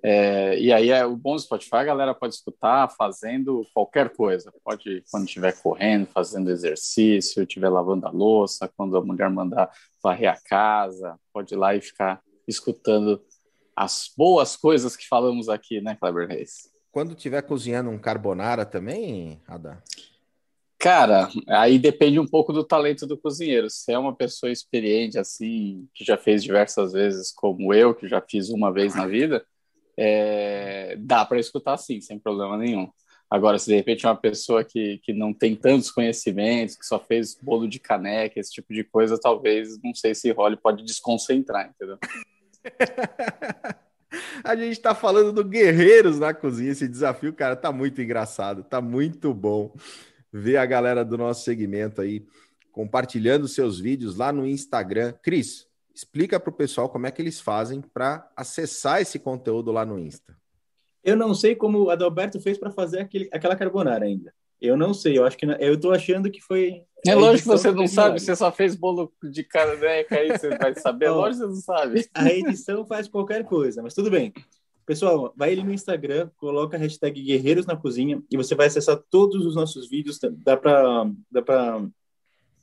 É, 0.03 0.59
e 0.59 0.73
aí 0.73 0.91
é 0.91 1.05
o 1.05 1.17
bom 1.17 1.35
do 1.35 1.41
Spotify, 1.41 1.77
a 1.77 1.85
galera 1.85 2.15
pode 2.15 2.35
escutar 2.35 2.89
fazendo 2.97 3.67
qualquer 3.75 4.11
coisa. 4.11 4.53
Pode 4.65 5.03
quando 5.11 5.27
estiver 5.27 5.53
correndo, 5.61 6.07
fazendo 6.07 6.51
exercício, 6.51 7.43
estiver 7.43 7.69
lavando 7.69 8.07
a 8.07 8.11
louça, 8.11 8.71
quando 8.77 8.97
a 8.97 9.05
mulher 9.05 9.29
mandar 9.31 9.71
varrer 10.03 10.31
a 10.31 10.37
casa, 10.37 11.19
pode 11.33 11.55
ir 11.55 11.57
lá 11.57 11.75
e 11.75 11.81
ficar 11.81 12.21
escutando 12.47 13.23
as 13.75 14.11
boas 14.17 14.57
coisas 14.57 14.97
que 14.97 15.07
falamos 15.07 15.49
aqui, 15.49 15.81
né, 15.81 15.97
Kleber 16.01 16.29
Reis? 16.29 16.71
Quando 16.91 17.13
estiver 17.13 17.43
cozinhando 17.43 17.91
um 17.91 17.99
carbonara 17.99 18.65
também, 18.65 19.41
Ada? 19.47 19.83
Cara, 20.79 21.29
aí 21.49 21.77
depende 21.77 22.21
um 22.21 22.27
pouco 22.27 22.53
do 22.53 22.65
talento 22.65 23.05
do 23.05 23.19
cozinheiro. 23.19 23.69
Se 23.69 23.93
é 23.93 23.99
uma 23.99 24.15
pessoa 24.15 24.51
experiente, 24.51 25.19
assim, 25.19 25.89
que 25.93 26.05
já 26.05 26.17
fez 26.17 26.43
diversas 26.43 26.93
vezes, 26.93 27.33
como 27.33 27.75
eu, 27.75 27.95
que 27.95 28.07
já 28.07 28.21
fiz 28.21 28.49
uma 28.49 28.73
vez 28.73 28.95
na 28.95 29.05
vida, 29.07 29.45
é, 30.01 30.97
dá 30.97 31.25
para 31.25 31.41
escutar 31.41 31.77
sim, 31.77 32.01
sem 32.01 32.21
problema 32.21 32.57
nenhum. 32.57 32.89
Agora, 33.29 33.59
se 33.59 33.67
de 33.67 33.75
repente 33.75 34.07
é 34.07 34.09
uma 34.09 34.17
pessoa 34.17 34.65
que, 34.65 34.99
que 34.99 35.13
não 35.13 35.35
tem 35.35 35.55
tantos 35.55 35.91
conhecimentos, 35.91 36.77
que 36.77 36.87
só 36.87 36.99
fez 36.99 37.37
bolo 37.43 37.69
de 37.69 37.79
caneca, 37.79 38.39
esse 38.39 38.53
tipo 38.53 38.73
de 38.73 38.85
coisa, 38.85 39.21
talvez, 39.21 39.79
não 39.83 39.93
sei 39.95 40.15
se 40.15 40.31
role, 40.31 40.57
pode 40.57 40.85
desconcentrar, 40.85 41.69
entendeu? 41.69 41.99
A 44.43 44.57
gente 44.57 44.73
está 44.73 44.95
falando 44.95 45.33
do 45.33 45.45
Guerreiros 45.45 46.19
na 46.19 46.33
cozinha. 46.33 46.73
Esse 46.73 46.89
desafio, 46.89 47.35
cara, 47.35 47.55
tá 47.55 47.71
muito 47.71 48.01
engraçado, 48.01 48.63
tá 48.63 48.81
muito 48.81 49.35
bom 49.35 49.75
ver 50.33 50.57
a 50.57 50.65
galera 50.65 51.05
do 51.05 51.19
nosso 51.19 51.45
segmento 51.45 52.01
aí 52.01 52.25
compartilhando 52.73 53.47
seus 53.47 53.79
vídeos 53.79 54.17
lá 54.17 54.33
no 54.33 54.47
Instagram. 54.47 55.13
Cris, 55.23 55.68
Explica 55.99 56.39
para 56.39 56.51
o 56.51 56.55
pessoal 56.55 56.89
como 56.89 57.09
é 57.09 57.11
que 57.11 57.21
eles 57.21 57.41
fazem 57.41 57.81
para 57.81 58.31
acessar 58.37 59.03
esse 59.03 59.19
conteúdo 59.19 59.73
lá 59.73 59.85
no 59.85 59.99
Insta. 59.99 60.39
Eu 61.03 61.17
não 61.17 61.35
sei 61.35 61.57
como 61.57 61.83
o 61.83 61.91
Adalberto 61.91 62.41
fez 62.41 62.57
para 62.57 62.71
fazer 62.71 63.01
aquele, 63.01 63.29
aquela 63.33 63.57
carbonara 63.57 64.05
ainda. 64.05 64.33
Eu 64.61 64.77
não 64.77 64.95
sei, 64.95 65.19
eu 65.19 65.25
acho 65.25 65.37
que 65.37 65.45
eu 65.45 65.81
tô 65.81 65.91
achando 65.91 66.31
que 66.31 66.41
foi. 66.41 66.85
É 67.05 67.17
lógico 67.17 67.51
que 67.51 67.59
você 67.59 67.73
não 67.73 67.89
sabe, 67.89 68.21
você 68.21 68.37
só 68.37 68.53
fez 68.53 68.77
bolo 68.77 69.13
de 69.25 69.43
caneca 69.43 70.15
aí, 70.15 70.39
você 70.39 70.57
vai 70.57 70.73
saber, 70.77 71.07
é 71.07 71.11
lógico 71.11 71.49
que 71.49 71.51
você 71.51 71.55
não 71.57 71.77
sabe. 71.77 72.09
A 72.15 72.31
edição 72.31 72.87
faz 72.87 73.09
qualquer 73.09 73.43
coisa, 73.43 73.83
mas 73.83 73.93
tudo 73.93 74.09
bem. 74.09 74.33
Pessoal, 74.87 75.35
vai 75.37 75.51
ali 75.51 75.65
no 75.65 75.73
Instagram, 75.73 76.31
coloca 76.37 76.77
a 76.77 76.81
hashtag 76.81 77.21
Guerreiros 77.21 77.67
na 77.67 77.77
Cozinha 77.77 78.23
e 78.31 78.37
você 78.37 78.55
vai 78.55 78.69
acessar 78.69 79.03
todos 79.11 79.45
os 79.45 79.57
nossos 79.57 79.89
vídeos. 79.89 80.21
Dá 80.45 80.57
para 80.57 81.11
dá 81.29 81.43
pra 81.43 81.85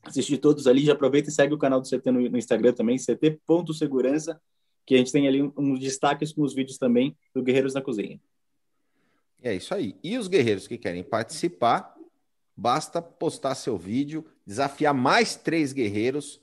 assistir 0.05 0.37
todos 0.37 0.67
ali. 0.67 0.85
Já 0.85 0.93
aproveita 0.93 1.29
e 1.29 1.31
segue 1.31 1.53
o 1.53 1.57
canal 1.57 1.81
do 1.81 1.89
CT 1.89 2.11
no, 2.11 2.29
no 2.29 2.37
Instagram 2.37 2.73
também, 2.73 2.97
ct.segurança, 2.97 4.39
que 4.85 4.95
a 4.95 4.97
gente 4.97 5.11
tem 5.11 5.27
ali 5.27 5.41
uns 5.41 5.53
um 5.57 5.73
destaques 5.75 6.31
com 6.31 6.41
os 6.41 6.53
vídeos 6.53 6.77
também 6.77 7.15
do 7.33 7.41
Guerreiros 7.41 7.73
na 7.73 7.81
Cozinha. 7.81 8.19
É 9.41 9.53
isso 9.53 9.73
aí. 9.73 9.95
E 10.03 10.17
os 10.17 10.27
guerreiros 10.27 10.67
que 10.67 10.77
querem 10.77 11.03
participar, 11.03 11.95
basta 12.55 13.01
postar 13.01 13.55
seu 13.55 13.77
vídeo, 13.77 14.25
desafiar 14.45 14.93
mais 14.93 15.35
três 15.35 15.73
guerreiros, 15.73 16.39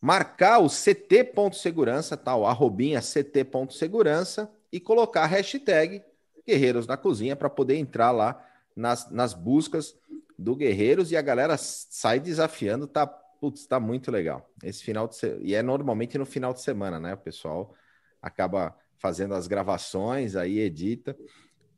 marcar 0.00 0.58
o 0.58 0.68
ct.segurança, 0.68 2.16
tá? 2.16 2.36
O 2.36 2.46
arrobinha 2.46 3.00
ct.segurança 3.00 4.50
e 4.70 4.78
colocar 4.78 5.22
a 5.22 5.26
hashtag 5.26 6.02
Guerreiros 6.46 6.86
na 6.86 6.96
Cozinha 6.96 7.34
para 7.34 7.48
poder 7.48 7.76
entrar 7.76 8.10
lá 8.10 8.44
nas, 8.76 9.10
nas 9.10 9.32
buscas 9.32 9.96
do 10.38 10.56
Guerreiros 10.56 11.10
e 11.12 11.16
a 11.16 11.22
galera 11.22 11.56
sai 11.58 12.20
desafiando, 12.20 12.86
tá? 12.86 13.06
Putz, 13.06 13.66
tá 13.66 13.78
muito 13.78 14.10
legal. 14.10 14.48
Esse 14.62 14.82
final 14.82 15.06
de 15.06 15.16
se... 15.16 15.38
E 15.42 15.54
é 15.54 15.62
normalmente 15.62 16.16
no 16.18 16.26
final 16.26 16.52
de 16.52 16.62
semana, 16.62 16.98
né? 16.98 17.14
O 17.14 17.18
pessoal 17.18 17.74
acaba 18.20 18.76
fazendo 18.98 19.34
as 19.34 19.46
gravações, 19.46 20.34
aí 20.34 20.58
edita 20.58 21.16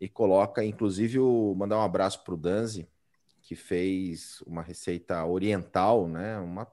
e 0.01 0.09
coloca, 0.09 0.65
inclusive, 0.65 1.19
o, 1.19 1.55
mandar 1.57 1.79
um 1.79 1.83
abraço 1.83 2.23
para 2.23 2.35
o 2.35 2.37
Danzi, 2.37 2.89
que 3.43 3.55
fez 3.55 4.43
uma 4.47 4.63
receita 4.63 5.25
oriental, 5.25 6.09
né? 6.09 6.39
Uma, 6.39 6.67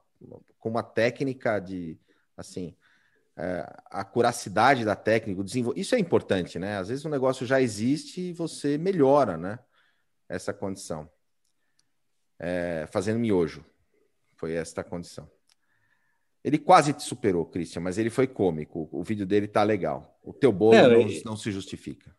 com 0.58 0.68
uma 0.68 0.82
técnica 0.82 1.58
de, 1.58 1.98
assim, 2.36 2.76
é, 3.36 3.66
a 3.86 4.04
curacidade 4.04 4.84
da 4.84 4.94
técnica, 4.94 5.42
desenvol... 5.42 5.72
isso 5.76 5.94
é 5.94 5.98
importante, 5.98 6.58
né? 6.58 6.78
Às 6.78 6.88
vezes 6.88 7.04
o 7.04 7.08
negócio 7.08 7.46
já 7.46 7.60
existe 7.60 8.20
e 8.20 8.32
você 8.32 8.78
melhora, 8.78 9.36
né? 9.36 9.58
Essa 10.28 10.52
condição. 10.52 11.08
É, 12.38 12.86
fazendo 12.90 13.18
miojo. 13.18 13.64
Foi 14.36 14.52
esta 14.52 14.80
a 14.80 14.84
condição. 14.84 15.30
Ele 16.42 16.58
quase 16.58 16.92
te 16.92 17.02
superou, 17.02 17.46
Christian, 17.46 17.80
mas 17.80 17.96
ele 17.96 18.10
foi 18.10 18.26
cômico. 18.26 18.88
O 18.92 19.02
vídeo 19.02 19.24
dele 19.24 19.48
tá 19.48 19.62
legal. 19.62 20.18
O 20.22 20.32
teu 20.32 20.52
bolo 20.52 20.74
é, 20.74 20.88
não, 20.88 21.08
não 21.24 21.36
se 21.36 21.50
justifica 21.50 22.14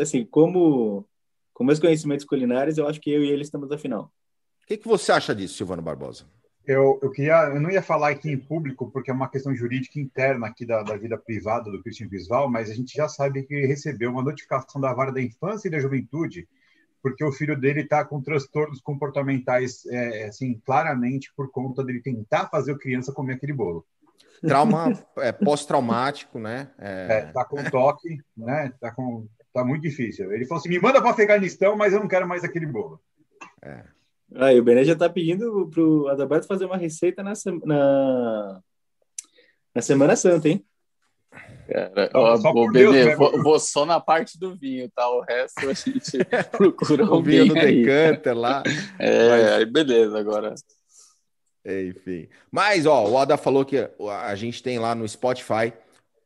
assim, 0.00 0.24
como 0.24 1.06
com 1.52 1.64
meus 1.64 1.78
conhecimentos 1.78 2.24
culinários, 2.24 2.78
eu 2.78 2.88
acho 2.88 3.00
que 3.00 3.10
eu 3.10 3.22
e 3.22 3.30
ele 3.30 3.42
estamos 3.42 3.68
na 3.68 3.76
final. 3.76 4.12
O 4.62 4.66
que, 4.66 4.76
que 4.76 4.88
você 4.88 5.12
acha 5.12 5.34
disso, 5.34 5.56
Silvano 5.56 5.82
Barbosa? 5.82 6.24
Eu, 6.66 6.98
eu 7.02 7.10
queria, 7.10 7.48
eu 7.48 7.60
não 7.60 7.70
ia 7.70 7.82
falar 7.82 8.10
aqui 8.10 8.30
em 8.30 8.38
público, 8.38 8.90
porque 8.90 9.10
é 9.10 9.14
uma 9.14 9.28
questão 9.28 9.54
jurídica 9.54 9.98
interna 9.98 10.46
aqui 10.46 10.64
da, 10.64 10.82
da 10.82 10.96
vida 10.96 11.18
privada 11.18 11.70
do 11.70 11.82
Christian 11.82 12.08
Visval, 12.08 12.48
mas 12.48 12.70
a 12.70 12.74
gente 12.74 12.94
já 12.94 13.08
sabe 13.08 13.42
que 13.42 13.54
ele 13.54 13.66
recebeu 13.66 14.10
uma 14.10 14.22
notificação 14.22 14.80
da 14.80 14.92
vara 14.92 15.12
da 15.12 15.20
infância 15.20 15.68
e 15.68 15.70
da 15.70 15.80
juventude, 15.80 16.48
porque 17.02 17.24
o 17.24 17.32
filho 17.32 17.58
dele 17.58 17.82
está 17.82 18.04
com 18.04 18.20
transtornos 18.20 18.80
comportamentais, 18.80 19.84
é, 19.86 20.24
assim, 20.24 20.60
claramente 20.64 21.32
por 21.36 21.50
conta 21.50 21.82
dele 21.82 22.00
tentar 22.00 22.48
fazer 22.48 22.72
a 22.72 22.78
criança 22.78 23.12
comer 23.12 23.34
aquele 23.34 23.52
bolo. 23.52 23.86
Trauma 24.40 24.92
é, 25.18 25.32
pós-traumático, 25.32 26.38
né? 26.38 26.70
É... 26.78 27.06
é, 27.10 27.20
tá 27.26 27.44
com 27.44 27.62
toque, 27.64 28.18
né? 28.36 28.72
Tá 28.80 28.90
com 28.90 29.26
Tá 29.52 29.64
muito 29.64 29.82
difícil. 29.82 30.32
Ele 30.32 30.46
falou 30.46 30.60
assim: 30.60 30.68
me 30.68 30.78
manda 30.78 31.00
para 31.00 31.08
o 31.08 31.12
Afeganistão, 31.12 31.76
mas 31.76 31.92
eu 31.92 32.00
não 32.00 32.08
quero 32.08 32.26
mais 32.26 32.44
aquele 32.44 32.66
bolo. 32.66 33.00
É. 33.62 33.84
Aí, 34.36 34.60
o 34.60 34.62
Bené 34.62 34.84
já 34.84 34.92
está 34.92 35.10
pedindo 35.10 35.68
para 35.68 35.82
o 35.82 36.08
Adalberto 36.08 36.46
fazer 36.46 36.64
uma 36.64 36.76
receita 36.76 37.20
na, 37.22 37.32
na, 37.64 38.60
na 39.74 39.82
Semana 39.82 40.14
Santa, 40.14 40.48
hein? 40.48 40.64
Cara, 41.70 42.10
ó, 42.14 42.36
vou, 42.36 42.70
beber, 42.72 42.90
Deus, 42.90 43.16
vou, 43.16 43.42
vou, 43.42 43.60
só 43.60 43.86
na 43.86 44.00
parte 44.00 44.38
do 44.38 44.56
vinho, 44.56 44.90
tá? 44.90 45.08
O 45.08 45.20
resto 45.20 45.70
a 45.70 45.72
gente 45.72 46.18
procura 46.50 47.04
o 47.04 47.22
vinho 47.22 47.48
do 47.48 47.54
decanter 47.54 48.36
lá. 48.36 48.64
É, 48.98 49.28
Mas... 49.28 49.52
aí 49.52 49.64
beleza, 49.66 50.18
agora. 50.18 50.54
Enfim. 51.64 52.28
Mas, 52.50 52.86
ó, 52.86 53.06
o 53.06 53.16
Ada 53.16 53.36
falou 53.36 53.64
que 53.64 53.88
a 54.08 54.34
gente 54.34 54.62
tem 54.62 54.80
lá 54.80 54.94
no 54.94 55.08
Spotify 55.08 55.72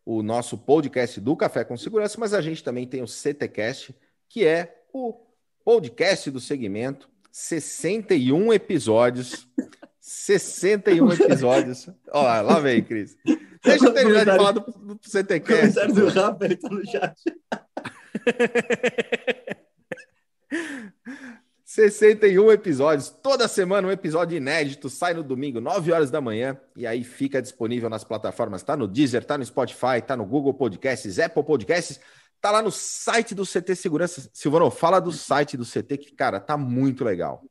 o 0.05 0.23
nosso 0.23 0.57
podcast 0.57 1.21
do 1.21 1.37
Café 1.37 1.65
com 1.65 1.77
Segurança, 1.77 2.19
mas 2.19 2.33
a 2.33 2.41
gente 2.41 2.63
também 2.63 2.87
tem 2.87 3.03
o 3.03 3.09
CTcast, 3.09 3.95
que 4.29 4.47
é 4.47 4.83
o 4.93 5.15
podcast 5.65 6.31
do 6.31 6.41
segmento, 6.41 7.09
61 7.31 8.53
episódios. 8.53 9.47
61 10.01 11.13
episódios. 11.13 11.89
Ó, 12.13 12.23
lá 12.23 12.61
vem, 12.61 12.83
Cris. 12.83 13.17
Deixa 13.65 13.87
eu 13.87 13.95
terminar 13.95 14.25
de 14.25 14.37
falar 14.37 14.53
do, 14.53 14.61
do 14.61 15.01
CTcast. 15.03 15.79
O 15.79 15.93
do 15.93 16.09
Rafa, 16.09 16.45
ele 16.45 16.57
tá 16.57 16.69
no 16.69 16.87
chat. 16.87 17.15
61 21.65 22.53
episódios, 22.53 23.09
toda 23.09 23.49
semana 23.49 23.89
um 23.89 23.91
episódio 23.91 24.37
inédito, 24.37 24.89
sai 24.89 25.13
no 25.13 25.25
domingo, 25.25 25.61
9 25.61 25.91
horas 25.91 26.09
da 26.09 26.21
manhã, 26.21 26.57
e 26.77 26.87
aí 26.87 27.03
fica 27.03 27.43
disponível 27.43 27.91
nas 27.91 28.05
plataformas, 28.05 28.63
tá 28.63 28.77
no 28.77 28.87
Deezer, 28.87 29.25
tá 29.25 29.37
no 29.37 29.45
Spotify, 29.45 30.01
tá 30.07 30.17
no 30.17 30.25
Google 30.25 30.55
Podcasts, 30.55 31.19
Apple 31.19 31.43
Podcasts, 31.43 31.99
tá 32.41 32.53
lá 32.53 32.63
no 32.63 32.71
site 32.71 33.35
do 33.35 33.45
CT 33.45 33.75
Segurança. 33.75 34.31
Silvano, 34.33 34.71
fala 34.71 35.01
do 35.01 35.11
site 35.11 35.57
do 35.57 35.65
CT, 35.65 35.99
que, 35.99 36.15
cara, 36.15 36.39
tá 36.39 36.57
muito 36.57 37.03
legal. 37.03 37.43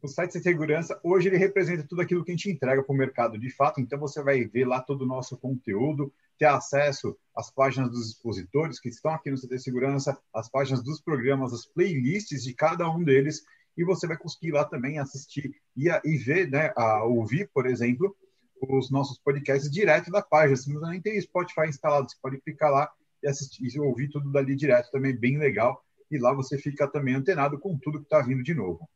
O 0.00 0.06
site 0.06 0.34
de 0.34 0.40
segurança, 0.40 0.98
hoje 1.02 1.28
ele 1.28 1.36
representa 1.36 1.82
tudo 1.82 2.02
aquilo 2.02 2.24
que 2.24 2.30
a 2.30 2.34
gente 2.34 2.50
entrega 2.50 2.84
para 2.84 2.92
o 2.92 2.96
mercado 2.96 3.36
de 3.36 3.50
fato, 3.50 3.80
então 3.80 3.98
você 3.98 4.22
vai 4.22 4.44
ver 4.44 4.64
lá 4.64 4.80
todo 4.80 5.02
o 5.02 5.06
nosso 5.06 5.36
conteúdo, 5.36 6.12
ter 6.38 6.44
acesso 6.44 7.18
às 7.34 7.50
páginas 7.50 7.90
dos 7.90 8.10
expositores 8.10 8.78
que 8.78 8.88
estão 8.88 9.12
aqui 9.12 9.28
no 9.28 9.36
CT 9.36 9.58
Segurança, 9.58 10.16
as 10.32 10.48
páginas 10.48 10.84
dos 10.84 11.00
programas, 11.00 11.52
as 11.52 11.66
playlists 11.66 12.44
de 12.44 12.54
cada 12.54 12.88
um 12.88 13.02
deles, 13.02 13.42
e 13.76 13.84
você 13.84 14.06
vai 14.06 14.16
conseguir 14.16 14.52
lá 14.52 14.64
também 14.64 15.00
assistir 15.00 15.52
e, 15.76 15.88
e 15.88 16.16
ver, 16.16 16.48
né, 16.48 16.72
a, 16.76 17.02
ouvir, 17.02 17.50
por 17.52 17.66
exemplo, 17.66 18.16
os 18.60 18.90
nossos 18.92 19.18
podcasts 19.18 19.70
direto 19.70 20.12
da 20.12 20.22
página. 20.22 20.56
Você 20.56 20.72
não 20.72 21.00
tem 21.00 21.20
Spotify 21.20 21.68
instalado, 21.68 22.08
você 22.08 22.16
pode 22.22 22.40
clicar 22.40 22.70
lá 22.70 22.88
e 23.20 23.28
assistir 23.28 23.64
e 23.64 23.80
ouvir 23.80 24.08
tudo 24.10 24.30
dali 24.30 24.54
direto, 24.54 24.92
também 24.92 25.16
bem 25.16 25.38
legal. 25.38 25.84
E 26.08 26.18
lá 26.18 26.32
você 26.32 26.56
fica 26.56 26.86
também 26.86 27.14
antenado 27.14 27.58
com 27.58 27.76
tudo 27.78 27.98
que 27.98 28.06
está 28.06 28.20
vindo 28.20 28.42
de 28.42 28.54
novo. 28.54 28.88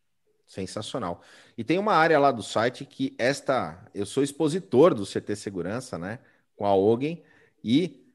Sensacional. 0.53 1.23
E 1.57 1.65
tem 1.65 1.79
uma 1.79 1.95
área 1.95 2.19
lá 2.19 2.31
do 2.31 2.43
site 2.43 2.85
que 2.85 3.17
esta, 3.19 3.89
eu 3.95 4.05
sou 4.05 4.23
expositor 4.23 4.93
do 4.93 5.07
CT 5.07 5.35
Segurança, 5.35 5.97
né, 5.97 6.19
com 6.55 6.67
a 6.67 6.77
Ogen, 6.77 7.23
e 7.65 8.07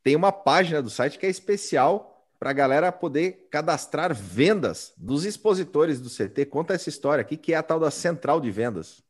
tem 0.00 0.14
uma 0.14 0.30
página 0.30 0.80
do 0.80 0.88
site 0.88 1.18
que 1.18 1.26
é 1.26 1.28
especial 1.28 2.28
para 2.38 2.50
a 2.50 2.52
galera 2.52 2.92
poder 2.92 3.48
cadastrar 3.50 4.14
vendas 4.14 4.94
dos 4.96 5.24
expositores 5.24 6.00
do 6.00 6.08
CT. 6.08 6.46
Conta 6.46 6.74
essa 6.74 6.88
história 6.88 7.22
aqui, 7.22 7.36
que 7.36 7.52
é 7.52 7.56
a 7.56 7.62
tal 7.62 7.80
da 7.80 7.90
central 7.90 8.40
de 8.40 8.52
vendas. 8.52 9.02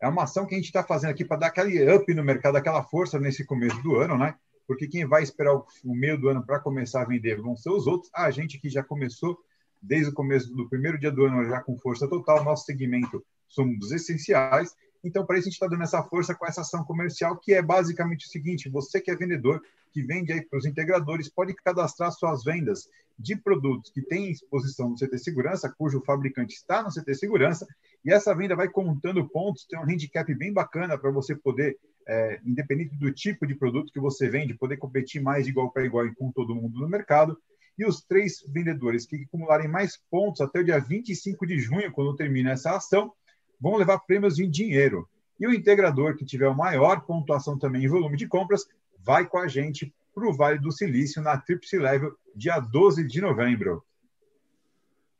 É 0.00 0.08
uma 0.08 0.22
ação 0.22 0.46
que 0.46 0.54
a 0.54 0.58
gente 0.58 0.68
está 0.68 0.82
fazendo 0.82 1.10
aqui 1.10 1.24
para 1.24 1.36
dar 1.36 1.46
aquele 1.48 1.94
up 1.94 2.14
no 2.14 2.24
mercado, 2.24 2.56
aquela 2.56 2.82
força 2.82 3.20
nesse 3.20 3.44
começo 3.44 3.80
do 3.82 3.96
ano, 3.96 4.16
né? 4.16 4.34
Porque 4.66 4.88
quem 4.88 5.06
vai 5.06 5.22
esperar 5.22 5.54
o 5.54 5.66
meio 5.84 6.18
do 6.18 6.30
ano 6.30 6.44
para 6.44 6.60
começar 6.60 7.02
a 7.02 7.06
vender 7.06 7.36
vão 7.42 7.54
ser 7.54 7.70
os 7.70 7.86
outros. 7.86 8.10
A 8.14 8.30
gente 8.30 8.58
que 8.58 8.70
já 8.70 8.82
começou 8.82 9.38
desde 9.80 10.10
o 10.10 10.14
começo 10.14 10.52
do 10.54 10.68
primeiro 10.68 10.98
dia 10.98 11.10
do 11.10 11.24
ano 11.24 11.44
já 11.44 11.60
com 11.60 11.78
força 11.78 12.08
total, 12.08 12.44
nosso 12.44 12.64
segmento 12.64 13.24
somos 13.48 13.92
essenciais 13.92 14.74
então, 15.06 15.24
para 15.24 15.38
isso, 15.38 15.46
a 15.46 15.50
gente 15.50 15.54
está 15.54 15.68
dando 15.68 15.84
essa 15.84 16.02
força 16.02 16.34
com 16.34 16.44
essa 16.44 16.62
ação 16.62 16.82
comercial, 16.82 17.36
que 17.36 17.54
é 17.54 17.62
basicamente 17.62 18.26
o 18.26 18.28
seguinte: 18.28 18.68
você 18.68 19.00
que 19.00 19.08
é 19.08 19.16
vendedor, 19.16 19.62
que 19.92 20.02
vende 20.02 20.32
aí 20.32 20.44
para 20.44 20.58
os 20.58 20.66
integradores, 20.66 21.28
pode 21.28 21.54
cadastrar 21.54 22.10
suas 22.10 22.42
vendas 22.42 22.88
de 23.16 23.36
produtos 23.36 23.90
que 23.90 24.02
têm 24.02 24.30
exposição 24.30 24.90
no 24.90 24.96
CT 24.96 25.16
Segurança, 25.18 25.72
cujo 25.78 26.02
fabricante 26.04 26.54
está 26.54 26.82
no 26.82 26.90
CT 26.90 27.14
Segurança, 27.14 27.66
e 28.04 28.12
essa 28.12 28.34
venda 28.34 28.56
vai 28.56 28.68
contando 28.68 29.26
pontos, 29.28 29.64
tem 29.64 29.78
um 29.78 29.84
handicap 29.84 30.34
bem 30.34 30.52
bacana 30.52 30.98
para 30.98 31.10
você 31.10 31.34
poder, 31.36 31.78
é, 32.06 32.40
independente 32.44 32.96
do 32.96 33.10
tipo 33.12 33.46
de 33.46 33.54
produto 33.54 33.92
que 33.92 34.00
você 34.00 34.28
vende, 34.28 34.54
poder 34.54 34.76
competir 34.76 35.22
mais 35.22 35.44
de 35.44 35.50
igual 35.50 35.70
para 35.70 35.86
igual 35.86 36.04
com 36.16 36.32
todo 36.32 36.54
mundo 36.54 36.80
no 36.80 36.88
mercado. 36.88 37.38
E 37.78 37.84
os 37.84 38.02
três 38.02 38.42
vendedores 38.48 39.06
que 39.06 39.24
acumularem 39.24 39.68
mais 39.68 39.98
pontos 40.10 40.40
até 40.40 40.60
o 40.60 40.64
dia 40.64 40.78
25 40.78 41.46
de 41.46 41.58
junho, 41.58 41.92
quando 41.92 42.16
termina 42.16 42.52
essa 42.52 42.74
ação, 42.74 43.12
vão 43.60 43.76
levar 43.76 43.98
prêmios 44.00 44.38
em 44.38 44.48
dinheiro. 44.48 45.08
E 45.38 45.46
o 45.46 45.52
integrador 45.52 46.16
que 46.16 46.24
tiver 46.24 46.48
a 46.48 46.54
maior 46.54 47.02
pontuação 47.02 47.58
também 47.58 47.84
em 47.84 47.88
volume 47.88 48.16
de 48.16 48.26
compras 48.26 48.66
vai 48.98 49.26
com 49.26 49.38
a 49.38 49.46
gente 49.46 49.94
para 50.14 50.26
o 50.26 50.32
Vale 50.32 50.58
do 50.58 50.72
Silício 50.72 51.20
na 51.20 51.36
Tríplice 51.36 51.76
Level, 51.78 52.16
dia 52.34 52.58
12 52.58 53.06
de 53.06 53.20
novembro. 53.20 53.84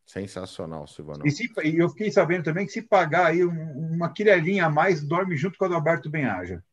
Sensacional, 0.07 0.87
Silvano. 0.87 1.27
E, 1.27 1.31
se, 1.31 1.51
e 1.65 1.77
eu 1.77 1.89
fiquei 1.91 2.11
sabendo 2.11 2.45
também 2.45 2.65
que 2.65 2.73
se 2.73 2.81
pagar 2.81 3.27
aí 3.27 3.45
um, 3.45 3.95
uma 3.95 4.09
quirelinha 4.11 4.67
a 4.67 4.71
mais, 4.71 5.03
dorme 5.03 5.37
junto 5.37 5.59
com 5.59 5.65
o 5.65 5.69
Adalberto 5.69 6.09
Benhaja. 6.09 6.65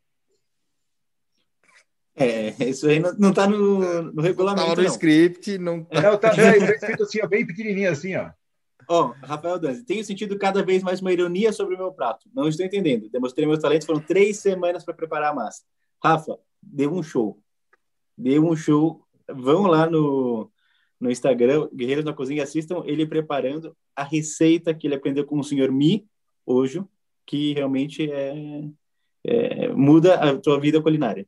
É, 2.16 2.54
isso 2.70 2.88
aí 2.88 3.00
não, 3.00 3.30
está 3.30 3.48
no, 3.48 4.04
no 4.12 4.22
regulamento. 4.22 4.62
Estava 4.62 4.82
no 4.82 4.88
não. 4.88 4.94
script, 4.94 5.58
não 5.58 5.84
tá. 5.84 6.02
Não, 6.02 6.18
tá, 6.18 6.30
tá 6.30 6.58
escrito 6.58 7.04
assim, 7.04 7.20
ó, 7.24 7.28
bem 7.28 7.46
pequenininho 7.46 7.92
assim, 7.92 8.16
ó. 8.16 8.30
Ó, 8.88 9.08
oh, 9.08 9.26
Rafael 9.26 9.58
Danzi, 9.60 9.86
tenho 9.86 10.04
sentido 10.04 10.38
cada 10.38 10.64
vez 10.64 10.84
mais 10.84 11.02
uma 11.02 11.14
ironia 11.14 11.54
sobre 11.54 11.76
o 11.76 11.78
meu 11.78 11.92
prato. 11.92 12.30
Não 12.34 12.48
estou 12.48 12.66
entendendo. 12.66 13.10
Demonstrei 13.10 13.48
meus 13.48 13.60
talentos, 13.60 13.88
foram 13.88 14.02
três 14.02 14.40
semanas 14.40 14.84
para 14.84 14.94
preparar 14.94 15.32
a 15.32 15.36
massa. 15.36 15.64
Rafa, 16.04 16.38
deu 16.62 16.94
um 16.94 17.02
show. 17.02 17.40
Deu 18.18 18.46
um 18.46 18.56
show. 18.56 19.02
Vão 19.28 19.64
lá 19.64 19.90
no, 19.90 20.52
no 21.00 21.10
Instagram, 21.10 21.70
Guerreiros 21.74 22.06
na 22.06 22.14
Cozinha, 22.14 22.44
assistam 22.44 22.84
ele 22.86 23.06
preparando 23.06 23.76
a 23.96 24.04
receita 24.04 24.74
que 24.74 24.88
ele 24.88 24.96
aprendeu 24.96 25.26
com 25.26 25.40
o 25.40 25.44
senhor 25.44 25.72
Mi, 25.72 26.06
hoje, 26.46 26.84
que 27.26 27.54
realmente 27.54 28.12
é, 28.12 28.64
é, 29.24 29.68
muda 29.70 30.16
a 30.16 30.38
tua 30.38 30.60
vida 30.60 30.82
culinária. 30.82 31.26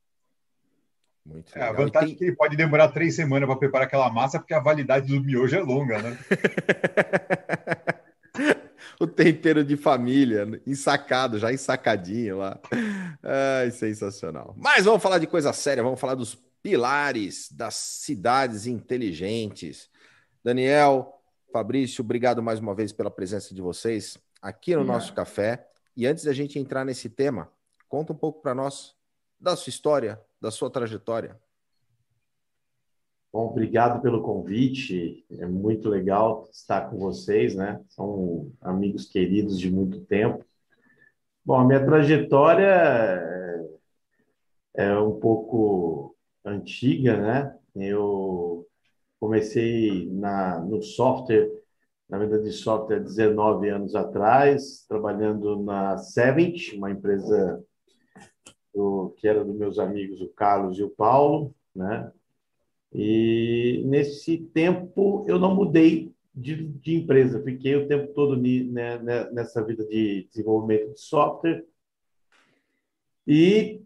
Muito 1.25 1.57
é, 1.57 1.63
a 1.63 1.71
vantagem 1.71 2.09
tem... 2.09 2.15
é 2.15 2.17
que 2.17 2.23
ele 2.25 2.35
pode 2.35 2.55
demorar 2.55 2.89
três 2.89 3.15
semanas 3.15 3.47
para 3.47 3.57
preparar 3.57 3.87
aquela 3.87 4.11
massa, 4.11 4.37
porque 4.37 4.53
a 4.53 4.59
validade 4.59 5.07
do 5.07 5.23
miojo 5.23 5.55
é 5.55 5.61
longa, 5.61 6.01
né? 6.01 6.17
o 8.99 9.07
tempero 9.07 9.63
de 9.63 9.75
família, 9.75 10.61
ensacado, 10.67 11.39
já 11.39 11.51
ensacadinho 11.51 12.37
lá. 12.37 12.59
Ai, 13.23 13.71
sensacional. 13.71 14.53
Mas 14.57 14.85
vamos 14.85 15.01
falar 15.01 15.17
de 15.17 15.27
coisa 15.27 15.51
séria, 15.51 15.83
vamos 15.83 15.99
falar 15.99 16.15
dos 16.15 16.35
pilares 16.61 17.51
das 17.51 17.75
cidades 17.75 18.67
inteligentes. 18.67 19.89
Daniel, 20.43 21.21
Fabrício, 21.51 22.03
obrigado 22.03 22.43
mais 22.43 22.59
uma 22.59 22.75
vez 22.75 22.91
pela 22.91 23.09
presença 23.09 23.53
de 23.53 23.61
vocês 23.61 24.17
aqui 24.41 24.75
no 24.75 24.83
nosso 24.83 25.13
café. 25.13 25.67
E 25.97 26.05
antes 26.05 26.25
da 26.25 26.33
gente 26.33 26.59
entrar 26.59 26.85
nesse 26.85 27.09
tema, 27.09 27.49
conta 27.87 28.13
um 28.13 28.15
pouco 28.15 28.41
para 28.41 28.53
nós 28.53 28.93
da 29.39 29.55
sua 29.55 29.69
história, 29.69 30.19
da 30.45 30.51
sua 30.51 30.69
trajetória. 30.69 31.35
Bom, 33.33 33.47
obrigado 33.47 33.99
pelo 33.99 34.21
convite. 34.21 35.25
É 35.31 35.47
muito 35.47 35.89
legal 35.89 36.47
estar 36.51 36.87
com 36.87 36.99
vocês, 36.99 37.55
né? 37.55 37.81
São 37.89 38.51
amigos 38.61 39.07
queridos 39.07 39.59
de 39.59 39.71
muito 39.71 40.01
tempo. 40.01 40.45
Bom, 41.43 41.55
a 41.59 41.65
minha 41.65 41.83
trajetória 41.83 42.67
é, 44.75 44.85
é 44.85 44.99
um 44.99 45.19
pouco 45.19 46.15
antiga, 46.45 47.17
né? 47.17 47.57
Eu 47.75 48.67
comecei 49.19 50.07
na, 50.11 50.59
no 50.59 50.83
software, 50.83 51.49
na 52.07 52.19
venda 52.19 52.39
de 52.39 52.51
software 52.51 52.99
19 52.99 53.67
anos 53.67 53.95
atrás, 53.95 54.85
trabalhando 54.87 55.63
na 55.63 55.97
Sevent, 55.97 56.73
uma 56.75 56.91
empresa 56.91 57.65
do, 58.75 59.13
que 59.17 59.27
era 59.27 59.43
dos 59.43 59.55
meus 59.55 59.79
amigos, 59.79 60.21
o 60.21 60.27
Carlos 60.27 60.77
e 60.77 60.83
o 60.83 60.89
Paulo, 60.89 61.55
né? 61.73 62.11
E 62.93 63.83
nesse 63.85 64.37
tempo 64.37 65.25
eu 65.27 65.39
não 65.39 65.55
mudei 65.55 66.13
de, 66.33 66.67
de 66.67 66.95
empresa, 66.95 67.41
fiquei 67.43 67.75
o 67.75 67.87
tempo 67.87 68.13
todo 68.13 68.35
né, 68.37 68.97
né, 68.99 69.29
nessa 69.31 69.63
vida 69.63 69.85
de 69.85 70.27
desenvolvimento 70.29 70.93
de 70.93 70.99
software. 70.99 71.65
E 73.25 73.81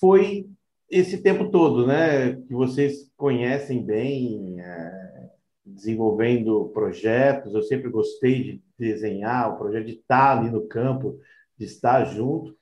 foi 0.00 0.48
esse 0.88 1.22
tempo 1.22 1.50
todo, 1.50 1.86
né, 1.86 2.34
que 2.34 2.54
vocês 2.54 3.10
conhecem 3.16 3.84
bem, 3.84 4.60
é, 4.60 5.30
desenvolvendo 5.64 6.70
projetos. 6.74 7.54
Eu 7.54 7.62
sempre 7.62 7.90
gostei 7.90 8.42
de 8.42 8.62
desenhar, 8.78 9.52
o 9.52 9.58
projeto 9.58 9.86
de 9.86 9.92
estar 9.92 10.38
ali 10.38 10.50
no 10.50 10.66
campo, 10.66 11.18
de 11.56 11.64
estar 11.64 12.04
junto. 12.04 12.56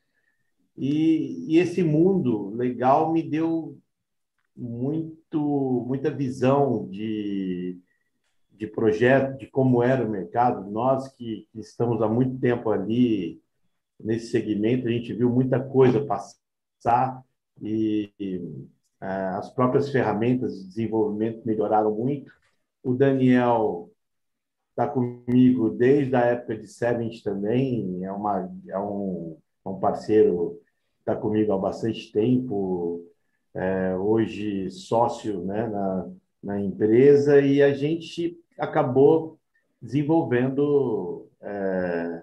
E, 0.81 1.45
e 1.47 1.59
esse 1.59 1.83
mundo 1.83 2.49
legal 2.57 3.13
me 3.13 3.23
deu 3.23 3.79
muito, 4.57 5.85
muita 5.87 6.11
visão 6.11 6.89
de, 6.89 7.79
de 8.53 8.67
projeto, 8.67 9.39
de 9.39 9.47
como 9.47 9.83
era 9.83 10.03
o 10.03 10.11
mercado. 10.11 10.71
Nós 10.71 11.09
que, 11.09 11.47
que 11.53 11.61
estamos 11.61 12.01
há 12.01 12.09
muito 12.09 12.39
tempo 12.41 12.71
ali 12.71 13.43
nesse 13.99 14.29
segmento, 14.31 14.89
a 14.89 14.91
gente 14.91 15.13
viu 15.13 15.29
muita 15.31 15.61
coisa 15.63 16.07
passar 16.07 17.23
e, 17.61 18.11
e 18.19 18.43
é, 19.03 19.07
as 19.37 19.51
próprias 19.53 19.91
ferramentas 19.91 20.59
de 20.63 20.69
desenvolvimento 20.69 21.43
melhoraram 21.45 21.95
muito. 21.95 22.33
O 22.83 22.95
Daniel 22.95 23.91
está 24.71 24.89
comigo 24.89 25.71
desde 25.71 26.17
a 26.17 26.21
época 26.25 26.57
de 26.57 26.67
Sevent 26.69 27.23
também, 27.23 28.03
é, 28.03 28.13
uma, 28.13 28.51
é 28.69 28.79
um, 28.79 29.37
é 29.65 29.69
um 29.69 29.79
parceiro 29.79 30.60
está 31.11 31.17
comigo 31.17 31.53
há 31.53 31.59
bastante 31.59 32.13
tempo, 32.13 33.05
é, 33.55 33.97
hoje 33.97 34.71
sócio 34.71 35.45
né, 35.45 35.67
na, 35.67 36.09
na 36.43 36.61
empresa, 36.61 37.41
e 37.41 37.63
a 37.63 37.73
gente 37.73 38.39
acabou 38.59 39.39
desenvolvendo 39.83 41.29
é, 41.41 42.23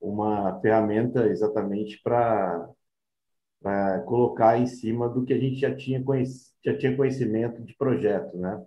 uma 0.00 0.60
ferramenta 0.60 1.26
exatamente 1.26 2.00
para 2.02 2.68
colocar 4.04 4.58
em 4.58 4.66
cima 4.66 5.08
do 5.08 5.24
que 5.24 5.32
a 5.32 5.38
gente 5.38 5.56
já 5.56 5.74
tinha, 5.74 6.02
já 6.62 6.76
tinha 6.76 6.96
conhecimento 6.96 7.62
de 7.62 7.74
projeto, 7.74 8.36
né? 8.36 8.62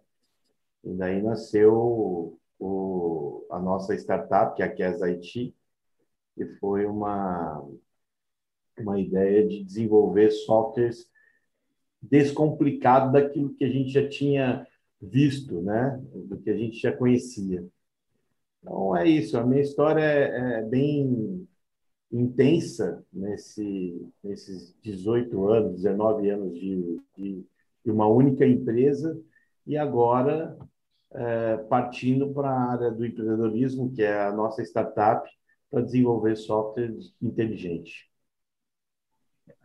E 0.84 0.94
daí 0.94 1.22
nasceu 1.22 2.40
o, 2.58 3.46
a 3.52 3.60
nossa 3.60 3.94
startup, 3.96 4.56
que 4.56 4.64
é 4.64 4.66
a 4.66 4.74
Kes 4.74 5.02
IT, 5.02 5.56
que 6.36 6.46
foi 6.60 6.86
uma, 6.86 7.64
uma 8.78 9.00
ideia 9.00 9.48
de 9.48 9.64
desenvolver 9.64 10.32
softwares 10.32 11.10
descomplicado 12.02 13.12
daquilo 13.12 13.54
que 13.54 13.66
a 13.66 13.70
gente 13.70 13.90
já 13.90 14.08
tinha 14.08 14.66
visto, 15.02 15.62
né? 15.62 16.02
Do 16.14 16.38
que 16.38 16.50
a 16.50 16.58
gente 16.58 16.80
já 16.80 16.92
conhecia. 16.92 17.66
Então 18.62 18.96
é 18.96 19.08
isso. 19.08 19.38
A 19.38 19.46
minha 19.46 19.62
história 19.62 20.02
é, 20.02 20.60
é 20.60 20.62
bem 20.64 21.48
intensa 22.12 23.04
nesse, 23.12 24.10
nesses 24.24 24.76
18 24.82 25.48
anos, 25.50 25.76
19 25.76 26.30
anos 26.30 26.54
de, 26.54 27.02
de, 27.18 27.46
de 27.84 27.92
uma 27.92 28.08
única 28.08 28.46
empresa 28.46 29.20
e 29.66 29.78
agora 29.78 30.58
é, 31.12 31.58
partindo 31.70 32.34
para 32.34 32.50
a 32.50 32.72
área 32.72 32.92
do 32.92 33.06
empreendedorismo, 33.06 33.92
que 33.92 34.04
é 34.04 34.22
a 34.22 34.32
nossa 34.32 34.62
startup, 34.62 35.30
para 35.70 35.82
desenvolver 35.82 36.36
software 36.36 36.96
inteligente. 37.22 38.10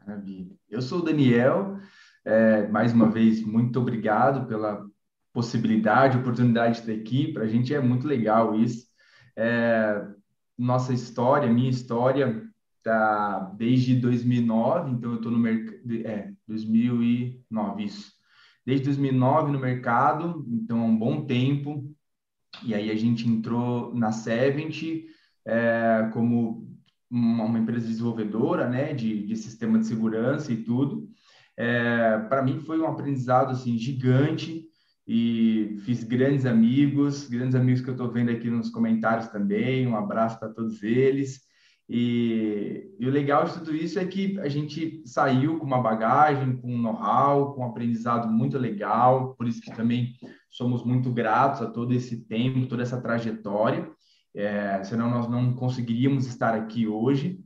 Maravilha. 0.06 0.56
Eu 0.68 0.82
sou 0.82 1.00
o 1.00 1.02
Daniel, 1.02 1.78
é, 2.24 2.66
mais 2.68 2.92
uma 2.92 3.10
vez, 3.10 3.42
muito 3.42 3.80
obrigado 3.80 4.46
pela 4.46 4.84
possibilidade, 5.32 6.18
oportunidade 6.18 6.74
de 6.74 6.80
estar 6.80 6.92
aqui. 6.92 7.32
Para 7.32 7.44
a 7.44 7.48
gente 7.48 7.74
é 7.74 7.80
muito 7.80 8.06
legal 8.06 8.54
isso. 8.54 8.86
É, 9.36 10.06
nossa 10.58 10.92
história, 10.92 11.52
minha 11.52 11.70
história, 11.70 12.46
tá 12.82 13.52
desde 13.56 13.94
2009, 13.96 14.90
então 14.90 15.10
eu 15.10 15.16
estou 15.16 15.32
no 15.32 15.38
mercado. 15.38 15.80
É, 16.04 16.32
2009, 16.46 17.84
isso. 17.84 18.12
Desde 18.64 18.84
2009 18.86 19.52
no 19.52 19.58
mercado, 19.58 20.44
então 20.48 20.80
há 20.80 20.84
um 20.84 20.96
bom 20.96 21.24
tempo. 21.24 21.92
E 22.64 22.74
aí 22.74 22.90
a 22.90 22.94
gente 22.94 23.26
entrou 23.26 23.94
na 23.94 24.12
Sevent 24.12 24.82
é, 25.44 26.10
como 26.12 26.71
uma, 27.12 27.44
uma 27.44 27.58
empresa 27.58 27.86
desenvolvedora, 27.86 28.68
né, 28.68 28.94
de, 28.94 29.26
de 29.26 29.36
sistema 29.36 29.78
de 29.78 29.86
segurança 29.86 30.50
e 30.50 30.56
tudo. 30.56 31.08
É, 31.56 32.18
para 32.30 32.42
mim 32.42 32.58
foi 32.60 32.80
um 32.80 32.86
aprendizado 32.86 33.50
assim 33.50 33.76
gigante 33.76 34.64
e 35.06 35.76
fiz 35.84 36.02
grandes 36.02 36.46
amigos, 36.46 37.28
grandes 37.28 37.54
amigos 37.54 37.82
que 37.82 37.90
eu 37.90 37.94
estou 37.94 38.10
vendo 38.10 38.30
aqui 38.30 38.48
nos 38.48 38.70
comentários 38.70 39.28
também. 39.28 39.86
Um 39.86 39.96
abraço 39.96 40.38
para 40.38 40.48
todos 40.48 40.82
eles. 40.82 41.42
E, 41.88 42.90
e, 42.98 43.06
o 43.06 43.10
legal 43.10 43.44
de 43.44 43.54
tudo 43.54 43.74
isso 43.74 43.98
é 43.98 44.06
que 44.06 44.38
a 44.40 44.48
gente 44.48 45.02
saiu 45.04 45.58
com 45.58 45.66
uma 45.66 45.82
bagagem, 45.82 46.56
com 46.56 46.72
um 46.72 46.80
know-how, 46.80 47.52
com 47.52 47.60
um 47.60 47.66
aprendizado 47.66 48.28
muito 48.28 48.56
legal, 48.56 49.34
por 49.34 49.46
isso 49.46 49.60
que 49.60 49.74
também 49.74 50.14
somos 50.48 50.84
muito 50.84 51.12
gratos 51.12 51.60
a 51.60 51.66
todo 51.66 51.92
esse 51.92 52.24
tempo, 52.24 52.68
toda 52.68 52.82
essa 52.82 53.00
trajetória 53.00 53.90
é, 54.34 54.82
senão 54.84 55.10
nós 55.10 55.28
não 55.28 55.54
conseguiríamos 55.54 56.26
estar 56.26 56.54
aqui 56.54 56.86
hoje. 56.86 57.40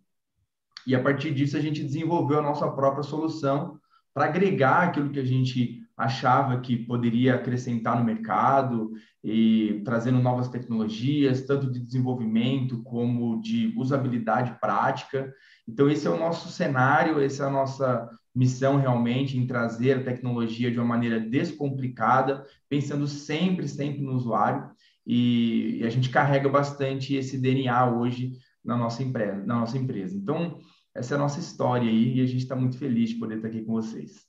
E 0.87 0.95
a 0.95 1.03
partir 1.03 1.35
disso 1.35 1.57
a 1.57 1.61
gente 1.61 1.83
desenvolveu 1.83 2.39
a 2.39 2.43
nossa 2.43 2.71
própria 2.71 3.03
solução 3.03 3.79
para 4.15 4.27
agregar 4.27 4.85
aquilo 4.85 5.11
que 5.11 5.19
a 5.19 5.25
gente 5.25 5.83
achava 5.97 6.61
que 6.61 6.77
poderia 6.77 7.35
acrescentar 7.35 7.99
no 7.99 8.05
mercado 8.05 8.93
e 9.25 9.81
trazendo 9.85 10.21
novas 10.21 10.49
tecnologias, 10.49 11.43
tanto 11.43 11.71
de 11.71 11.81
desenvolvimento 11.81 12.83
como 12.83 13.41
de 13.41 13.73
usabilidade 13.77 14.57
prática. 14.61 15.33
Então 15.67 15.89
esse 15.89 16.07
é 16.07 16.11
o 16.11 16.19
nosso 16.19 16.49
cenário, 16.51 17.21
essa 17.21 17.45
é 17.45 17.47
a 17.47 17.51
nossa 17.51 18.09
missão 18.35 18.77
realmente 18.77 19.39
em 19.39 19.47
trazer 19.47 19.95
a 19.95 20.05
tecnologia 20.05 20.71
de 20.71 20.79
uma 20.79 20.87
maneira 20.87 21.19
descomplicada, 21.19 22.45
pensando 22.69 23.09
sempre, 23.09 23.67
sempre 23.67 24.03
no 24.03 24.13
usuário 24.13 24.71
e, 25.07 25.79
e 25.81 25.87
a 25.87 25.91
gente 25.91 26.11
carrega 26.11 26.49
bastante 26.49 27.15
esse 27.15 27.39
DNA 27.39 27.97
hoje 27.97 28.33
na 28.65 28.77
nossa 28.77 29.03
empresa. 29.03 29.45
Na 29.47 29.61
nossa 29.61 29.79
empresa. 29.79 30.17
Então, 30.17 30.59
essa 30.95 31.15
é 31.15 31.17
a 31.17 31.21
nossa 31.21 31.39
história 31.39 31.89
aí 31.89 32.19
e 32.19 32.23
a 32.23 32.27
gente 32.27 32.43
está 32.43 32.57
muito 32.57 32.79
feliz 32.79 33.11
de 33.11 33.17
poder 33.17 33.37
estar 33.37 33.49
aqui 33.49 33.63
com 33.63 33.73
vocês. 33.73 34.27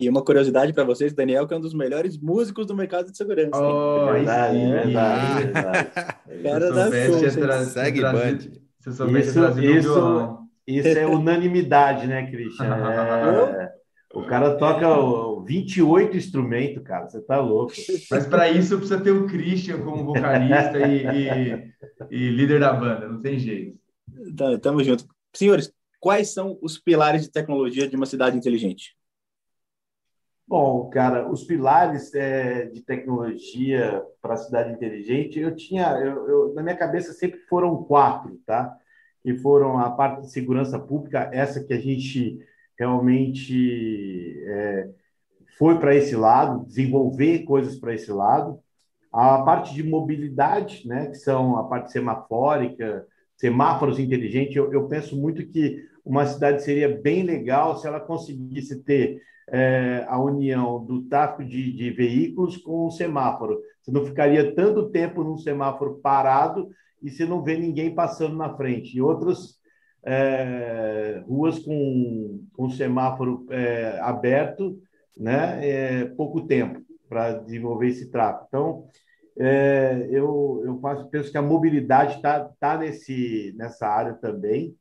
E 0.00 0.08
uma 0.08 0.24
curiosidade 0.24 0.72
para 0.72 0.82
vocês, 0.82 1.12
Daniel, 1.12 1.46
que 1.46 1.54
é 1.54 1.56
um 1.56 1.60
dos 1.60 1.74
melhores 1.74 2.18
músicos 2.18 2.66
do 2.66 2.74
mercado 2.74 3.12
de 3.12 3.16
segurança. 3.16 3.56
Oh, 3.56 4.08
é 4.08 4.12
verdade, 4.14 4.58
é 4.58 4.82
verdade, 4.82 5.44
verdade. 5.52 6.42
Cara 6.42 6.72
da 6.72 7.64
Segue 7.64 8.00
band. 8.00 8.38
Isso, 8.80 9.60
isso, 9.60 10.48
isso 10.66 10.98
é 10.98 11.06
unanimidade, 11.06 12.08
né, 12.08 12.28
Christian? 12.28 12.66
É, 13.62 13.71
o 14.14 14.26
cara 14.26 14.56
toca 14.56 14.86
28 15.44 16.16
instrumentos, 16.16 16.82
cara. 16.82 17.08
Você 17.08 17.20
tá 17.20 17.40
louco. 17.40 17.72
Mas 18.10 18.26
para 18.26 18.50
isso 18.50 18.76
precisa 18.76 19.00
ter 19.00 19.10
o 19.10 19.26
Christian 19.26 19.82
como 19.82 20.04
vocalista 20.04 20.78
e, 20.86 21.06
e, 21.06 21.72
e, 22.10 22.30
líder 22.30 22.60
da 22.60 22.72
banda. 22.72 23.08
Não 23.08 23.20
tem 23.20 23.38
jeito. 23.38 23.78
Tá, 24.36 24.58
tamo 24.58 24.84
junto. 24.84 25.06
Senhores, 25.34 25.72
quais 25.98 26.32
são 26.32 26.58
os 26.60 26.78
pilares 26.78 27.22
de 27.22 27.30
tecnologia 27.30 27.88
de 27.88 27.96
uma 27.96 28.06
cidade 28.06 28.36
inteligente? 28.36 28.94
Bom, 30.46 30.90
cara, 30.90 31.30
os 31.30 31.44
pilares 31.44 32.14
é, 32.14 32.66
de 32.66 32.82
tecnologia 32.82 34.04
para 34.20 34.34
a 34.34 34.36
cidade 34.36 34.72
inteligente, 34.72 35.40
eu 35.40 35.54
tinha, 35.56 35.92
eu, 35.92 36.28
eu, 36.28 36.54
na 36.54 36.62
minha 36.62 36.76
cabeça 36.76 37.12
sempre 37.14 37.40
foram 37.48 37.82
quatro, 37.84 38.38
tá? 38.44 38.76
Que 39.22 39.34
foram 39.36 39.78
a 39.78 39.90
parte 39.90 40.22
de 40.22 40.32
segurança 40.32 40.78
pública, 40.78 41.30
essa 41.32 41.64
que 41.64 41.72
a 41.72 41.80
gente 41.80 42.38
realmente 42.78 44.42
é, 44.46 44.88
foi 45.58 45.78
para 45.78 45.94
esse 45.94 46.16
lado, 46.16 46.64
desenvolver 46.66 47.44
coisas 47.44 47.78
para 47.78 47.94
esse 47.94 48.10
lado. 48.10 48.58
A 49.12 49.42
parte 49.42 49.74
de 49.74 49.82
mobilidade, 49.82 50.86
né, 50.86 51.06
que 51.06 51.16
são 51.16 51.56
a 51.56 51.64
parte 51.64 51.92
semafórica, 51.92 53.06
semáforos 53.36 53.98
inteligentes, 53.98 54.56
eu, 54.56 54.72
eu 54.72 54.88
penso 54.88 55.16
muito 55.16 55.46
que 55.46 55.84
uma 56.04 56.26
cidade 56.26 56.62
seria 56.62 56.88
bem 56.88 57.22
legal 57.22 57.76
se 57.76 57.86
ela 57.86 58.00
conseguisse 58.00 58.82
ter 58.82 59.20
é, 59.48 60.04
a 60.08 60.18
união 60.20 60.84
do 60.84 61.02
tráfego 61.02 61.48
de, 61.48 61.72
de 61.72 61.90
veículos 61.90 62.56
com 62.56 62.86
o 62.86 62.90
semáforo. 62.90 63.60
Você 63.80 63.90
não 63.90 64.04
ficaria 64.04 64.54
tanto 64.54 64.90
tempo 64.90 65.22
num 65.22 65.36
semáforo 65.36 66.00
parado 66.02 66.70
e 67.02 67.10
você 67.10 67.24
não 67.24 67.42
vê 67.42 67.56
ninguém 67.56 67.94
passando 67.94 68.36
na 68.36 68.56
frente. 68.56 68.96
E 68.96 69.02
é, 70.04 71.22
ruas 71.26 71.58
com, 71.58 72.44
com 72.52 72.70
semáforo 72.70 73.46
é, 73.50 73.98
aberto, 74.00 74.80
né, 75.16 75.60
é, 75.66 76.04
pouco 76.06 76.46
tempo 76.46 76.82
para 77.08 77.34
desenvolver 77.34 77.88
esse 77.88 78.10
tráfego. 78.10 78.46
Então, 78.48 78.88
é, 79.38 80.08
eu, 80.10 80.62
eu 80.64 80.78
faço, 80.80 81.08
penso 81.08 81.30
que 81.30 81.38
a 81.38 81.42
mobilidade 81.42 82.16
está 82.16 82.40
tá 82.60 82.78
nesse, 82.78 83.54
nessa 83.56 83.86
área 83.86 84.14
também. 84.14 84.76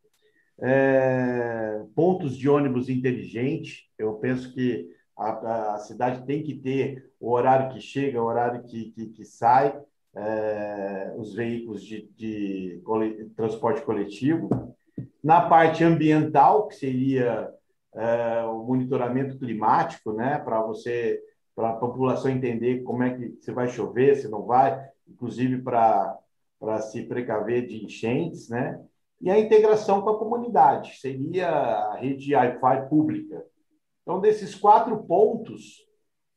É, 0.60 1.82
pontos 1.96 2.38
de 2.38 2.48
ônibus 2.48 2.88
inteligentes, 2.88 3.86
eu 3.98 4.14
penso 4.16 4.54
que 4.54 4.88
a, 5.18 5.76
a, 5.76 5.78
cidade 5.80 6.26
tem 6.26 6.44
que 6.44 6.56
ter 6.56 7.12
o 7.20 7.32
horário 7.32 7.74
que 7.74 7.82
chega, 7.82 8.22
o 8.22 8.26
horário 8.26 8.64
que, 8.64 8.92
que, 8.92 9.08
que 9.08 9.26
sai, 9.26 9.78
é, 10.16 11.14
os 11.18 11.34
veículos 11.34 11.84
de, 11.84 12.10
de 12.16 12.82
transporte 13.36 13.82
coletivo. 13.82 14.76
Na 15.24 15.42
parte 15.42 15.84
ambiental, 15.84 16.68
que 16.68 16.76
seria 16.76 17.52
é, 17.94 18.44
o 18.46 18.64
monitoramento 18.64 19.38
climático, 19.38 20.14
né, 20.14 20.40
para 20.40 20.62
você, 20.62 21.22
para 21.56 21.70
a 21.70 21.76
população 21.76 22.32
entender 22.32 22.82
como 22.84 23.04
é 23.04 23.14
que 23.16 23.38
se 23.42 23.52
vai 23.52 23.68
chover, 23.68 24.16
se 24.16 24.28
não 24.28 24.44
vai, 24.44 24.80
inclusive 25.08 25.62
para 25.62 26.18
para 26.62 26.80
se 26.80 27.02
precaver 27.02 27.66
de 27.66 27.84
enchentes, 27.84 28.48
né? 28.48 28.80
E 29.20 29.32
a 29.32 29.40
integração 29.40 30.00
com 30.00 30.12
a 30.12 30.20
comunidade 30.20 30.96
seria 31.00 31.50
a 31.50 31.96
rede 31.96 32.36
Wi-Fi 32.36 32.88
pública. 32.88 33.44
Então, 34.04 34.22
desses 34.22 34.54
quatro 34.54 35.04
pontos 35.04 35.84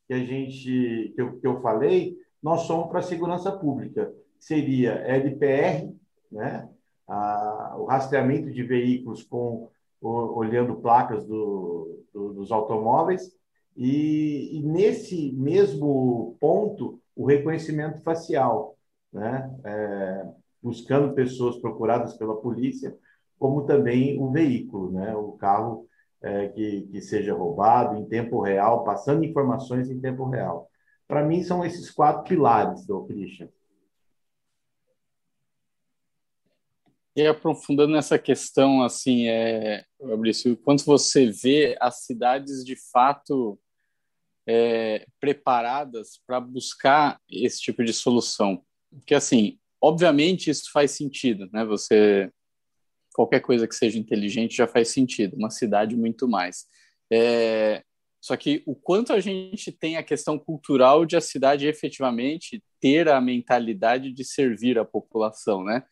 que 0.09 0.15
a 0.15 0.19
gente 0.19 1.13
que 1.15 1.21
eu, 1.21 1.39
que 1.39 1.47
eu 1.47 1.61
falei, 1.61 2.17
nós 2.43 2.63
somos 2.63 2.89
para 2.89 3.01
a 3.01 3.03
segurança 3.03 3.53
pública. 3.53 4.11
Seria 4.39 4.95
LPR, 5.07 5.95
né? 6.33 6.69
A, 7.07 7.77
o 7.79 7.85
rastreamento 7.85 8.51
de 8.51 8.63
veículos 8.63 9.23
com 9.23 9.69
o, 10.01 10.09
olhando 10.39 10.77
placas 10.77 11.25
do, 11.25 12.05
do, 12.13 12.35
dos 12.35 12.53
automóveis 12.53 13.33
e, 13.77 14.59
e, 14.59 14.63
nesse 14.63 15.33
mesmo 15.33 16.37
ponto 16.41 17.01
o 17.17 17.25
reconhecimento 17.27 18.01
facial, 18.03 18.77
né? 19.13 19.53
É, 19.65 20.27
buscando 20.63 21.15
pessoas 21.15 21.57
procuradas 21.59 22.15
pela 22.17 22.37
polícia, 22.37 22.97
como 23.39 23.67
também 23.67 24.19
o 24.21 24.31
veículo, 24.31 24.91
né? 24.91 25.15
O 25.15 25.33
carro 25.33 25.87
é, 26.23 26.49
que, 26.49 26.83
que 26.83 27.03
seja 27.03 27.35
roubado 27.35 27.97
em 27.97 28.07
tempo 28.07 28.41
real, 28.41 28.83
passando 28.83 29.25
informações 29.25 29.91
em 29.91 30.01
tempo 30.01 30.25
real. 30.29 30.69
Para 31.07 31.23
mim 31.23 31.43
são 31.43 31.65
esses 31.65 31.91
quatro 31.91 32.25
pilares 32.25 32.87
do 32.87 33.05
Christian. 33.05 33.49
E 37.17 37.27
aprofundando 37.27 37.93
nessa 37.93 38.19
questão, 38.19 38.83
assim, 38.83 39.29
é, 39.29 39.85
Fabrício, 40.01 40.57
quanto 40.57 40.85
você 40.85 41.31
vê 41.31 41.77
as 41.81 42.05
cidades 42.05 42.65
de 42.65 42.77
fato 42.91 43.59
é, 44.47 45.07
preparadas 45.21 46.21
para 46.27 46.41
buscar 46.41 47.21
esse 47.31 47.61
tipo 47.61 47.85
de 47.85 47.93
solução? 47.93 48.65
Porque, 48.91 49.15
assim, 49.15 49.59
obviamente 49.81 50.51
isso 50.51 50.73
faz 50.73 50.91
sentido, 50.93 51.49
né? 51.53 51.65
Você 51.65 52.31
qualquer 53.15 53.41
coisa 53.41 53.69
que 53.69 53.77
seja 53.77 53.97
inteligente 53.97 54.57
já 54.57 54.67
faz 54.67 54.89
sentido, 54.89 55.37
uma 55.37 55.51
cidade 55.51 55.97
muito 55.97 56.27
mais. 56.27 56.67
É, 57.13 57.85
só 58.21 58.37
que 58.37 58.63
o 58.67 58.75
quanto 58.75 59.13
a 59.13 59.21
gente 59.21 59.71
tem 59.71 59.97
a 59.97 60.03
questão 60.03 60.37
cultural 60.37 61.07
de 61.07 61.17
a 61.17 61.21
cidade 61.21 61.69
efetivamente 61.69 62.61
ter 62.81 63.09
a 63.09 63.21
mentalidade 63.21 64.13
de 64.13 64.25
servir 64.25 64.79
a 64.79 64.85
população, 64.85 65.63
né? 65.63 65.85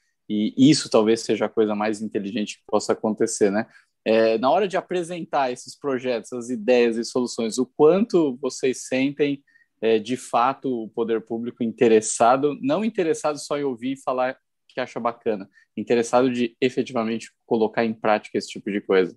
E 0.56 0.70
isso 0.70 0.88
talvez 0.88 1.20
seja 1.20 1.46
a 1.46 1.48
coisa 1.48 1.74
mais 1.74 2.00
inteligente 2.00 2.56
que 2.56 2.64
possa 2.66 2.92
acontecer, 2.92 3.50
né? 3.50 3.66
É, 4.04 4.36
na 4.38 4.50
hora 4.50 4.66
de 4.66 4.76
apresentar 4.76 5.52
esses 5.52 5.78
projetos, 5.78 6.32
as 6.32 6.50
ideias 6.50 6.96
e 6.96 7.04
soluções, 7.04 7.58
o 7.58 7.66
quanto 7.66 8.36
vocês 8.40 8.86
sentem 8.86 9.42
é, 9.80 9.98
de 9.98 10.16
fato 10.16 10.84
o 10.84 10.88
poder 10.88 11.20
público 11.20 11.62
interessado, 11.62 12.56
não 12.60 12.84
interessado 12.84 13.38
só 13.38 13.58
em 13.58 13.64
ouvir 13.64 13.92
e 13.92 14.02
falar 14.02 14.36
que 14.68 14.80
acha 14.80 14.98
bacana, 14.98 15.48
interessado 15.76 16.32
de 16.32 16.56
efetivamente 16.60 17.30
colocar 17.44 17.84
em 17.84 17.92
prática 17.92 18.38
esse 18.38 18.48
tipo 18.48 18.70
de 18.70 18.80
coisa? 18.80 19.16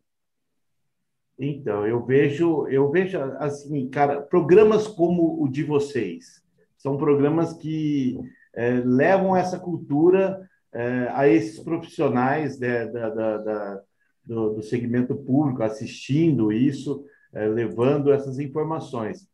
Então, 1.39 1.85
eu 1.85 2.05
vejo, 2.05 2.67
eu 2.67 2.89
vejo 2.91 3.17
assim, 3.39 3.89
cara, 3.89 4.21
programas 4.21 4.87
como 4.87 5.41
o 5.41 5.47
de 5.47 5.63
vocês 5.63 6.43
são 6.77 6.97
programas 6.97 7.53
que 7.53 8.17
é, 8.53 8.81
levam 8.85 9.35
essa 9.35 9.59
cultura 9.59 10.47
é, 10.75 11.09
a 11.13 11.27
esses 11.27 11.57
profissionais 11.59 12.59
né, 12.59 12.85
da, 12.87 13.09
da, 13.09 13.37
da, 13.37 13.81
do, 14.25 14.55
do, 14.55 14.61
segmento 14.61 15.15
público 15.15 15.63
assistindo 15.63 16.51
isso, 16.51 17.05
é, 17.33 17.47
levando 17.47 18.11
essas 18.11 18.39
informações. 18.39 19.25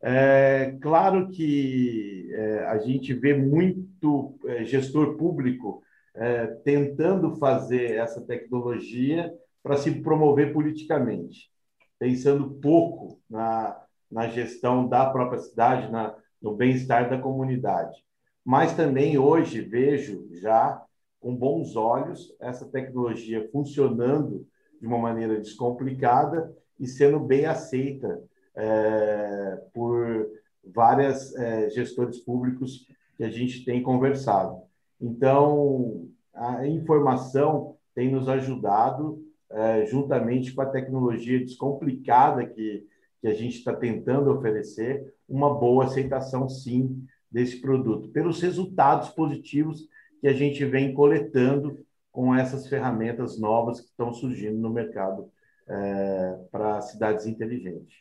É 0.00 0.76
claro 0.80 1.28
que 1.30 2.30
é, 2.32 2.66
a 2.66 2.78
gente 2.78 3.12
vê 3.12 3.34
muito 3.34 4.38
é, 4.46 4.64
gestor 4.64 5.16
público 5.16 5.82
é, 6.14 6.46
tentando 6.64 7.36
fazer 7.36 7.96
essa 7.96 8.20
tecnologia 8.20 9.34
para 9.64 9.76
se 9.76 9.90
promover 10.00 10.52
politicamente, 10.52 11.50
pensando 11.98 12.50
pouco 12.60 13.18
na, 13.28 13.76
na 14.08 14.28
gestão 14.28 14.86
da 14.86 15.10
própria 15.10 15.40
cidade, 15.40 15.90
na, 15.90 16.14
no 16.40 16.54
bem-estar 16.54 17.10
da 17.10 17.18
comunidade. 17.18 18.04
Mas 18.44 18.74
também 18.74 19.16
hoje 19.16 19.60
vejo 19.62 20.28
já 20.32 20.84
com 21.18 21.34
bons 21.34 21.74
olhos 21.74 22.34
essa 22.38 22.66
tecnologia 22.66 23.48
funcionando 23.50 24.46
de 24.78 24.86
uma 24.86 24.98
maneira 24.98 25.40
descomplicada 25.40 26.54
e 26.78 26.86
sendo 26.86 27.18
bem 27.18 27.46
aceita 27.46 28.22
é, 28.54 29.62
por 29.72 30.28
várias 30.62 31.34
é, 31.34 31.70
gestores 31.70 32.18
públicos 32.18 32.86
que 33.16 33.24
a 33.24 33.30
gente 33.30 33.64
tem 33.64 33.82
conversado. 33.82 34.62
Então, 35.00 36.06
a 36.34 36.66
informação 36.66 37.76
tem 37.94 38.10
nos 38.10 38.28
ajudado, 38.28 39.22
é, 39.50 39.86
juntamente 39.86 40.52
com 40.52 40.62
a 40.62 40.66
tecnologia 40.66 41.38
descomplicada 41.38 42.44
que, 42.44 42.86
que 43.20 43.28
a 43.28 43.32
gente 43.32 43.58
está 43.58 43.74
tentando 43.74 44.30
oferecer, 44.30 45.14
uma 45.28 45.54
boa 45.54 45.84
aceitação, 45.84 46.48
sim, 46.48 47.02
desse 47.34 47.60
produto, 47.60 48.10
pelos 48.10 48.40
resultados 48.40 49.08
positivos 49.08 49.88
que 50.20 50.28
a 50.28 50.32
gente 50.32 50.64
vem 50.64 50.94
coletando 50.94 51.84
com 52.12 52.32
essas 52.32 52.68
ferramentas 52.68 53.40
novas 53.40 53.80
que 53.80 53.88
estão 53.88 54.14
surgindo 54.14 54.56
no 54.56 54.70
mercado 54.70 55.28
é, 55.66 56.38
para 56.52 56.80
cidades 56.80 57.26
inteligentes. 57.26 57.96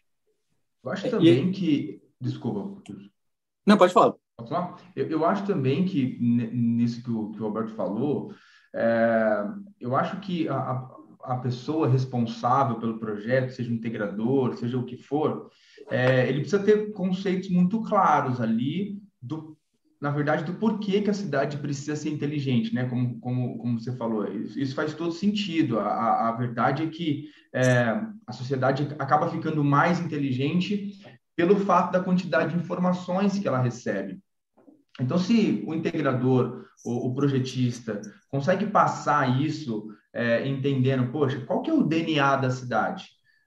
Eu 0.84 0.92
acho 0.92 1.10
também 1.10 1.50
e... 1.50 1.52
que. 1.52 2.04
Desculpa. 2.22 2.80
Não, 3.66 3.76
pode 3.76 3.92
falar. 3.92 4.14
Pode 4.38 4.50
falar? 4.50 4.78
Eu, 4.96 5.10
eu 5.10 5.26
acho 5.26 5.48
também 5.48 5.84
que, 5.84 6.18
nisso 6.22 7.04
que 7.04 7.10
o, 7.10 7.32
que 7.32 7.42
o 7.42 7.46
Alberto 7.46 7.74
falou, 7.74 8.34
é, 8.74 9.46
eu 9.82 9.96
acho 9.96 10.20
que 10.22 10.48
a, 10.48 10.56
a, 10.56 10.96
a 11.24 11.38
pessoa 11.38 11.90
responsável 11.90 12.78
pelo 12.80 13.00
projeto, 13.00 13.50
seja 13.50 13.72
um 13.72 13.76
integrador, 13.76 14.56
seja 14.56 14.78
o 14.78 14.86
que 14.86 14.96
for, 14.96 15.50
é, 15.90 16.30
ele 16.30 16.42
precisa 16.42 16.64
ter 16.64 16.94
conceitos 16.94 17.50
muito 17.50 17.82
claros 17.82 18.40
ali 18.40 19.03
do 19.24 19.58
na 20.04 20.12
verdade, 20.12 20.44
do 20.44 20.56
porquê 20.56 21.00
que 21.00 21.10
a 21.10 21.14
cidade 21.14 21.56
precisa 21.56 21.96
ser 21.96 22.10
inteligente, 22.10 22.76
né? 22.76 22.90
Como, 22.90 23.22
como, 23.22 23.58
como 23.58 23.80
você 23.80 23.96
falou, 23.96 24.28
isso, 24.28 24.60
isso 24.60 24.76
faz 24.76 24.94
todo 24.94 25.14
sentido. 25.14 25.80
A, 25.80 26.28
a 26.28 26.32
verdade 26.34 26.84
é 26.84 26.88
que 26.88 27.30
é, 27.54 28.02
a 28.28 28.34
sociedade 28.34 28.86
acaba 29.00 29.30
ficando 29.30 29.64
mais 29.64 30.02
inteligente 30.02 31.00
pelo 31.38 31.56
fato 31.56 31.94
da 31.94 32.02
quantidade 32.02 32.54
de 32.54 32.62
informações 32.62 33.40
que 33.40 33.48
ela 33.48 33.62
recebe. 33.62 34.20
Então, 35.00 35.18
se 35.18 35.64
o 35.66 35.74
integrador, 35.74 36.66
o, 36.84 37.08
o 37.08 37.16
projetista, 37.16 38.02
consegue 38.30 38.66
passar 38.66 39.42
isso 39.42 39.88
é, 40.14 40.46
entendendo, 40.46 41.14
poxa, 41.14 41.40
qual 41.46 41.62
que 41.62 41.72
é 41.72 41.74
o 41.74 41.82
DNA 41.82 42.36
da 42.36 42.50
cidade? 42.50 43.06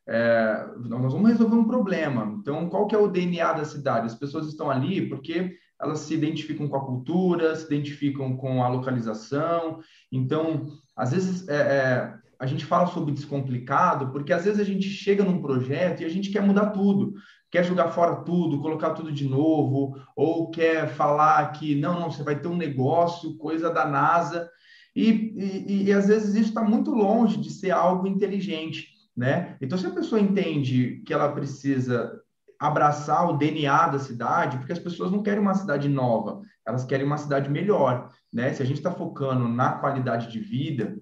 É, 0.09 0.69
nós 0.89 1.13
vamos 1.13 1.29
resolver 1.29 1.57
um 1.57 1.69
problema. 1.69 2.35
Então, 2.41 2.67
qual 2.71 2.87
que 2.87 2.95
é 2.95 2.99
o 2.99 3.09
DNA 3.09 3.53
da 3.53 3.65
cidade? 3.67 4.07
As 4.07 4.15
pessoas 4.15 4.47
estão 4.49 4.71
ali 4.71 5.07
porque 5.07 5.55
elas 5.81 6.01
se 6.01 6.15
identificam 6.15 6.69
com 6.69 6.77
a 6.77 6.85
cultura, 6.85 7.55
se 7.55 7.67
identificam 7.67 8.37
com 8.37 8.63
a 8.63 8.69
localização. 8.69 9.81
Então, 10.11 10.67
às 10.97 11.13
vezes, 11.13 11.47
é, 11.49 11.57
é, 11.57 12.15
a 12.39 12.47
gente 12.47 12.65
fala 12.65 12.87
sobre 12.87 13.13
descomplicado, 13.13 14.11
porque 14.11 14.33
às 14.33 14.45
vezes 14.45 14.61
a 14.61 14.65
gente 14.65 14.89
chega 14.89 15.25
num 15.25 15.41
projeto 15.41 16.01
e 16.01 16.05
a 16.05 16.09
gente 16.09 16.31
quer 16.31 16.43
mudar 16.43 16.71
tudo, 16.71 17.15
quer 17.51 17.65
jogar 17.65 17.89
fora 17.89 18.17
tudo, 18.17 18.61
colocar 18.61 18.91
tudo 18.91 19.13
de 19.13 19.29
novo, 19.29 19.97
ou 20.15 20.51
quer 20.51 20.89
falar 20.89 21.53
que 21.53 21.75
não, 21.75 22.01
não, 22.01 22.11
você 22.11 22.23
vai 22.23 22.39
ter 22.39 22.49
um 22.49 22.57
negócio, 22.57 23.37
coisa 23.37 23.71
da 23.71 23.87
NASA. 23.87 24.51
E, 24.95 25.11
e, 25.37 25.85
e 25.85 25.93
às 25.93 26.07
vezes 26.07 26.35
isso 26.35 26.49
está 26.49 26.63
muito 26.63 26.91
longe 26.91 27.37
de 27.37 27.51
ser 27.51 27.71
algo 27.71 28.07
inteligente. 28.07 28.89
Né? 29.15 29.57
Então, 29.63 29.79
se 29.79 29.87
a 29.87 29.91
pessoa 29.91 30.21
entende 30.21 31.03
que 31.07 31.13
ela 31.13 31.33
precisa 31.33 32.21
abraçar 32.59 33.29
o 33.29 33.37
DNA 33.37 33.89
da 33.89 33.99
cidade, 33.99 34.59
porque 34.59 34.73
as 34.73 34.79
pessoas 34.79 35.11
não 35.11 35.23
querem 35.23 35.41
uma 35.41 35.55
cidade 35.55 35.89
nova, 35.89 36.41
elas 36.67 36.85
querem 36.85 37.07
uma 37.07 37.19
cidade 37.19 37.51
melhor, 37.51 38.11
né? 38.33 38.53
Se 38.53 38.63
a 38.63 38.67
gente 38.67 38.79
está 38.79 38.91
focando 38.91 39.49
na 39.49 39.73
qualidade 39.73 40.31
de 40.31 40.41
vida, 40.41 40.97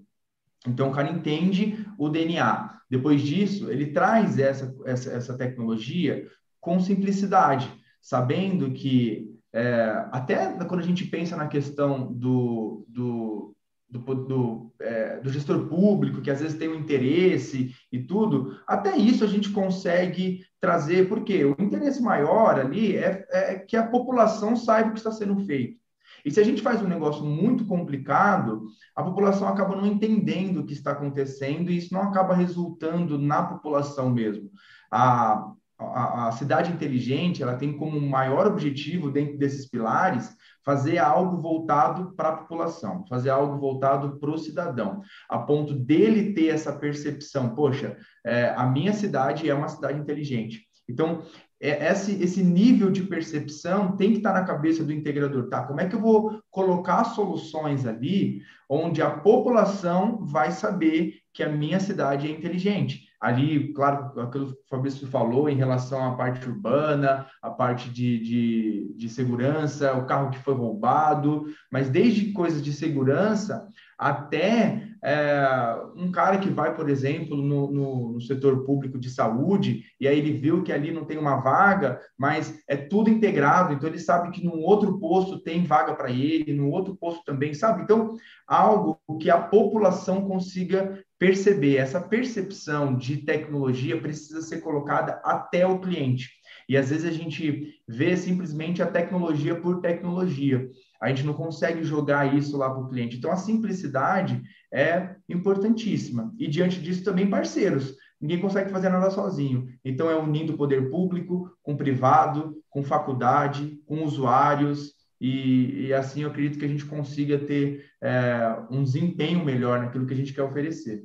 então 0.67 0.89
o 0.89 0.93
cara 0.93 1.11
entende 1.11 1.87
o 1.99 2.09
DNA. 2.09 2.81
Depois 2.91 3.23
disso, 3.23 3.71
ele 3.71 3.87
traz 3.87 4.39
essa, 4.39 4.75
essa, 4.85 5.11
essa 5.11 5.37
tecnologia 5.37 6.27
com 6.61 6.81
simplicidade, 6.81 7.71
sabendo 8.01 8.71
que 8.73 9.35
é, 9.53 10.07
até 10.11 10.53
quando 10.65 10.81
a 10.81 10.87
gente 10.87 11.05
pensa 11.07 11.37
na 11.37 11.47
questão 11.47 12.13
do, 12.13 12.85
do, 12.89 13.55
do, 13.89 14.15
do, 14.15 14.75
é, 14.81 15.21
do, 15.21 15.31
gestor 15.31 15.69
público, 15.69 16.21
que 16.21 16.31
às 16.31 16.41
vezes 16.41 16.59
tem 16.59 16.69
um 16.69 16.75
interesse 16.75 17.73
e 17.93 18.01
tudo, 18.01 18.59
até 18.67 18.97
isso 18.97 19.23
a 19.23 19.29
gente 19.29 19.51
consegue 19.51 20.45
trazer, 20.65 21.11
porque 21.11 21.45
o 21.45 21.55
interesse 21.59 22.01
maior 22.01 22.59
ali 22.59 22.97
é, 22.97 23.27
é 23.31 23.59
que 23.59 23.77
a 23.77 23.87
população 23.87 24.57
saiba 24.57 24.89
o 24.89 24.93
que 24.93 24.99
está 24.99 25.13
sendo 25.13 25.39
feito. 25.45 25.79
E 26.25 26.31
se 26.31 26.41
a 26.41 26.43
gente 26.43 26.63
faz 26.63 26.81
um 26.81 26.89
negócio 26.89 27.23
muito 27.23 27.67
complicado, 27.67 28.65
a 28.97 29.03
população 29.03 29.47
acaba 29.47 29.77
não 29.77 29.87
entendendo 29.87 30.61
o 30.61 30.65
que 30.65 30.73
está 30.73 30.93
acontecendo 30.93 31.71
e 31.71 31.77
isso 31.77 31.93
não 31.93 32.01
acaba 32.01 32.35
resultando 32.35 33.19
na 33.19 33.43
população 33.43 34.09
mesmo. 34.09 34.51
A, 34.91 35.53
a, 35.79 36.29
a 36.29 36.33
cidade 36.33 36.73
inteligente, 36.73 37.43
ela 37.43 37.57
tem 37.57 37.77
como 37.77 38.01
maior 38.01 38.47
objetivo, 38.47 39.11
dentro 39.11 39.37
desses 39.37 39.69
pilares, 39.69 40.35
fazer 40.65 40.99
algo 40.99 41.37
voltado 41.37 42.13
para 42.17 42.31
a 42.31 42.37
população, 42.37 43.05
fazer 43.07 43.31
algo 43.31 43.59
voltado 43.59 44.19
para 44.19 44.31
o 44.31 44.39
cidadão, 44.39 45.03
a 45.29 45.39
ponto 45.39 45.75
dele 45.75 46.33
ter 46.33 46.49
essa 46.49 46.73
percepção, 46.73 47.55
poxa, 47.55 47.97
é, 48.25 48.55
a 48.57 48.67
minha 48.67 48.93
cidade 48.93 49.49
é 49.49 49.55
uma 49.55 49.69
cidade 49.69 49.99
inteligente. 49.99 50.67
Então, 50.89 51.23
é, 51.61 51.91
esse, 51.91 52.23
esse 52.23 52.43
nível 52.43 52.91
de 52.91 53.03
percepção 53.03 53.97
tem 53.97 54.13
que 54.13 54.19
estar 54.19 54.33
na 54.33 54.45
cabeça 54.45 54.85
do 54.85 54.93
integrador, 54.93 55.49
tá? 55.49 55.63
Como 55.63 55.81
é 55.81 55.89
que 55.89 55.95
eu 55.95 56.01
vou 56.01 56.41
colocar 56.51 57.05
soluções 57.05 57.87
ali 57.87 58.43
onde 58.69 59.01
a 59.01 59.11
população 59.11 60.25
vai 60.27 60.51
saber 60.51 61.15
que 61.33 61.43
a 61.43 61.49
minha 61.49 61.81
cidade 61.81 62.27
é 62.27 62.31
inteligente? 62.31 63.09
Ali, 63.25 63.73
claro, 63.73 64.21
aquilo 64.21 64.49
que 64.49 64.53
o 64.53 64.69
Fabrício 64.69 65.07
falou 65.07 65.49
em 65.49 65.57
relação 65.57 66.05
à 66.05 66.15
parte 66.15 66.47
urbana, 66.47 67.27
a 67.41 67.49
parte 67.49 67.89
de, 67.89 68.19
de, 68.19 68.95
de 68.95 69.09
segurança, 69.09 69.95
o 69.95 70.05
carro 70.05 70.29
que 70.29 70.39
foi 70.41 70.53
roubado, 70.53 71.47
mas 71.73 71.89
desde 71.89 72.33
coisas 72.33 72.63
de 72.63 72.71
segurança 72.71 73.67
até 73.99 74.84
é, 75.05 75.77
um 75.95 76.11
cara 76.11 76.39
que 76.39 76.49
vai, 76.49 76.75
por 76.75 76.89
exemplo, 76.89 77.37
no, 77.37 77.71
no, 77.71 78.13
no, 78.15 78.21
setor 78.23 78.65
público 78.65 78.99
de 78.99 79.11
saúde, 79.11 79.85
e 80.01 80.09
aí 80.09 80.19
ele 80.19 80.33
viu 80.33 80.63
que 80.63 80.73
ali 80.73 80.91
não 80.91 81.05
tem 81.05 81.19
uma 81.19 81.37
vaga, 81.37 82.01
mas 82.19 82.59
é 82.67 82.75
tudo 82.75 83.11
integrado, 83.11 83.75
então 83.75 83.87
ele 83.87 83.99
sabe 83.99 84.31
que 84.31 84.43
num 84.43 84.63
outro 84.63 84.99
posto 84.99 85.39
tem 85.39 85.63
vaga 85.63 85.95
para 85.95 86.11
ele, 86.11 86.55
no 86.55 86.71
outro 86.71 86.97
posto 86.97 87.23
também, 87.23 87.53
sabe? 87.53 87.83
Então, 87.83 88.15
algo 88.47 88.99
que 89.21 89.29
a 89.29 89.39
população 89.39 90.27
consiga 90.27 90.99
perceber. 91.19 91.77
Essa 91.77 92.01
percepção 92.01 92.97
de 92.97 93.19
tecnologia 93.19 94.01
precisa 94.01 94.41
ser 94.41 94.63
colocada 94.63 95.21
até 95.23 95.67
o 95.67 95.81
cliente. 95.81 96.31
E 96.69 96.77
às 96.77 96.91
vezes 96.91 97.05
a 97.05 97.13
gente 97.13 97.75
vê 97.87 98.17
simplesmente 98.17 98.83
a 98.83 98.87
tecnologia 98.87 99.55
por 99.55 99.81
tecnologia. 99.81 100.69
A 101.05 101.09
gente 101.09 101.27
não 101.27 101.35
consegue 101.35 101.85
jogar 101.85 102.35
isso 102.35 102.57
lá 102.57 102.71
para 102.71 102.81
o 102.81 102.89
cliente. 102.89 103.19
Então, 103.19 103.31
a 103.31 103.37
simplicidade 103.37 104.41
é 104.73 105.17
importantíssima. 105.29 106.33
E 106.39 106.49
diante 106.49 106.81
disso, 106.81 107.05
também 107.05 107.29
parceiros. 107.29 107.95
Ninguém 108.19 108.41
consegue 108.41 108.71
fazer 108.71 108.89
nada 108.89 109.11
sozinho. 109.11 109.69
Então, 109.85 110.11
é 110.11 110.17
unindo 110.17 110.55
o 110.55 110.57
poder 110.57 110.89
público 110.89 111.55
com 111.63 111.77
privado, 111.77 112.57
com 112.71 112.83
faculdade, 112.83 113.79
com 113.85 114.03
usuários. 114.03 114.95
E, 115.21 115.89
e 115.89 115.93
assim 115.93 116.23
eu 116.23 116.31
acredito 116.31 116.59
que 116.59 116.65
a 116.65 116.69
gente 116.69 116.87
consiga 116.87 117.39
ter 117.39 117.85
é, 118.03 118.57
um 118.71 118.83
desempenho 118.83 119.45
melhor 119.45 119.81
naquilo 119.81 120.07
que 120.07 120.15
a 120.15 120.17
gente 120.17 120.33
quer 120.33 120.43
oferecer. 120.43 121.05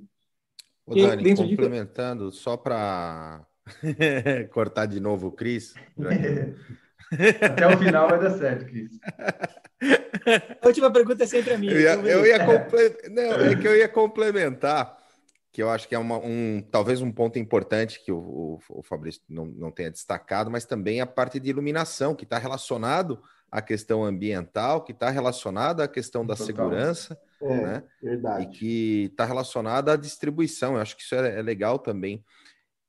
Ô, 0.86 0.96
Dani, 0.96 1.36
complementando, 1.36 2.30
de... 2.30 2.38
só 2.38 2.56
para 2.56 3.46
cortar 4.54 4.86
de 4.86 5.02
novo 5.02 5.28
o 5.28 5.32
Cris. 5.34 5.76
Até 7.42 7.68
o 7.68 7.78
final 7.78 8.08
vai 8.08 8.20
dar 8.20 8.32
certo, 8.32 8.66
Cris. 8.66 8.98
A 10.62 10.68
última 10.68 10.92
pergunta 10.92 11.24
é 11.24 11.28
sempre 11.28 11.54
a 11.54 11.58
minha. 11.58 11.72
Eu 11.72 11.80
ia, 11.80 11.94
eu 12.12 12.26
ia 12.26 12.46
comple... 12.46 13.10
Não, 13.10 13.24
é 13.24 13.56
que 13.56 13.68
eu 13.68 13.76
ia 13.76 13.88
complementar, 13.88 14.98
que 15.52 15.64
eu 15.64 15.70
acho 15.70 15.88
que 15.88 15.96
é 15.96 16.00
uma, 16.00 16.18
um, 16.18 16.62
talvez 16.72 17.02
um 17.02 17.12
ponto 17.12 17.40
importante 17.40 18.04
que 18.04 18.12
o, 18.12 18.18
o, 18.18 18.60
o 18.70 18.84
Fabrício 18.84 19.22
não, 19.30 19.46
não 19.46 19.72
tenha 19.72 19.90
destacado, 19.90 20.52
mas 20.52 20.66
também 20.66 21.02
a 21.02 21.06
parte 21.06 21.40
de 21.40 21.50
iluminação, 21.50 22.14
que 22.14 22.24
está 22.24 22.38
relacionado 22.38 23.22
à 23.52 23.62
questão 23.62 24.04
ambiental, 24.04 24.84
que 24.84 24.92
está 24.92 25.10
relacionada 25.10 25.84
à 25.84 25.88
questão 25.88 26.26
da 26.26 26.36
Total. 26.36 26.46
segurança, 26.46 27.20
é, 27.42 27.62
né? 27.62 27.84
Verdade. 28.02 28.44
E 28.44 28.48
que 28.48 29.04
está 29.12 29.26
relacionada 29.26 29.94
à 29.94 29.96
distribuição. 29.96 30.76
Eu 30.76 30.82
acho 30.82 30.96
que 30.96 31.02
isso 31.02 31.16
é, 31.16 31.40
é 31.40 31.42
legal 31.42 31.80
também 31.80 32.24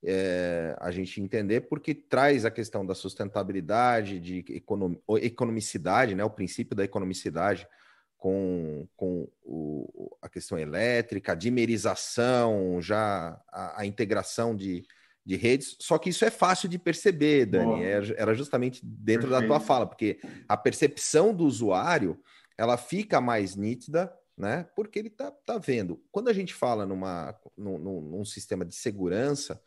é, 0.04 0.74
a 0.78 0.90
gente 0.90 1.20
entender, 1.20 1.62
porque 1.62 1.94
traz 1.94 2.44
a 2.44 2.50
questão 2.50 2.84
da 2.84 2.94
sustentabilidade, 2.94 4.18
de 4.18 4.44
econom, 4.50 4.94
economicidade, 5.20 6.14
né, 6.14 6.24
o 6.24 6.30
princípio 6.30 6.74
da 6.74 6.84
economicidade 6.84 7.68
com, 8.16 8.86
com 8.96 9.28
o, 9.42 10.16
a 10.20 10.28
questão 10.28 10.58
elétrica, 10.58 11.32
a 11.32 11.34
dimerização, 11.34 12.80
já 12.80 13.40
a, 13.48 13.82
a, 13.82 13.86
integração 13.86 14.54
de, 14.54 14.84
de 15.24 15.36
redes. 15.36 15.76
Só 15.80 15.98
que 15.98 16.10
isso 16.10 16.24
é 16.24 16.30
fácil 16.30 16.68
de 16.68 16.78
perceber, 16.78 17.46
Dani, 17.46 17.82
era, 17.82 18.14
era 18.16 18.34
justamente 18.34 18.80
dentro 18.84 19.28
Perfeito. 19.28 19.42
da 19.42 19.46
tua 19.46 19.60
fala, 19.60 19.86
porque 19.86 20.20
a 20.48 20.56
percepção 20.56 21.34
do 21.34 21.44
usuário 21.44 22.18
ela 22.58 22.76
fica 22.76 23.20
mais 23.20 23.56
nítida 23.56 24.12
né? 24.40 24.66
Porque 24.74 24.98
ele 24.98 25.10
tá, 25.10 25.30
tá 25.30 25.58
vendo. 25.58 26.02
Quando 26.10 26.28
a 26.28 26.32
gente 26.32 26.54
fala 26.54 26.86
numa, 26.86 27.38
num, 27.56 28.00
num 28.00 28.24
sistema 28.24 28.64
de 28.64 28.74
segurança, 28.74 29.60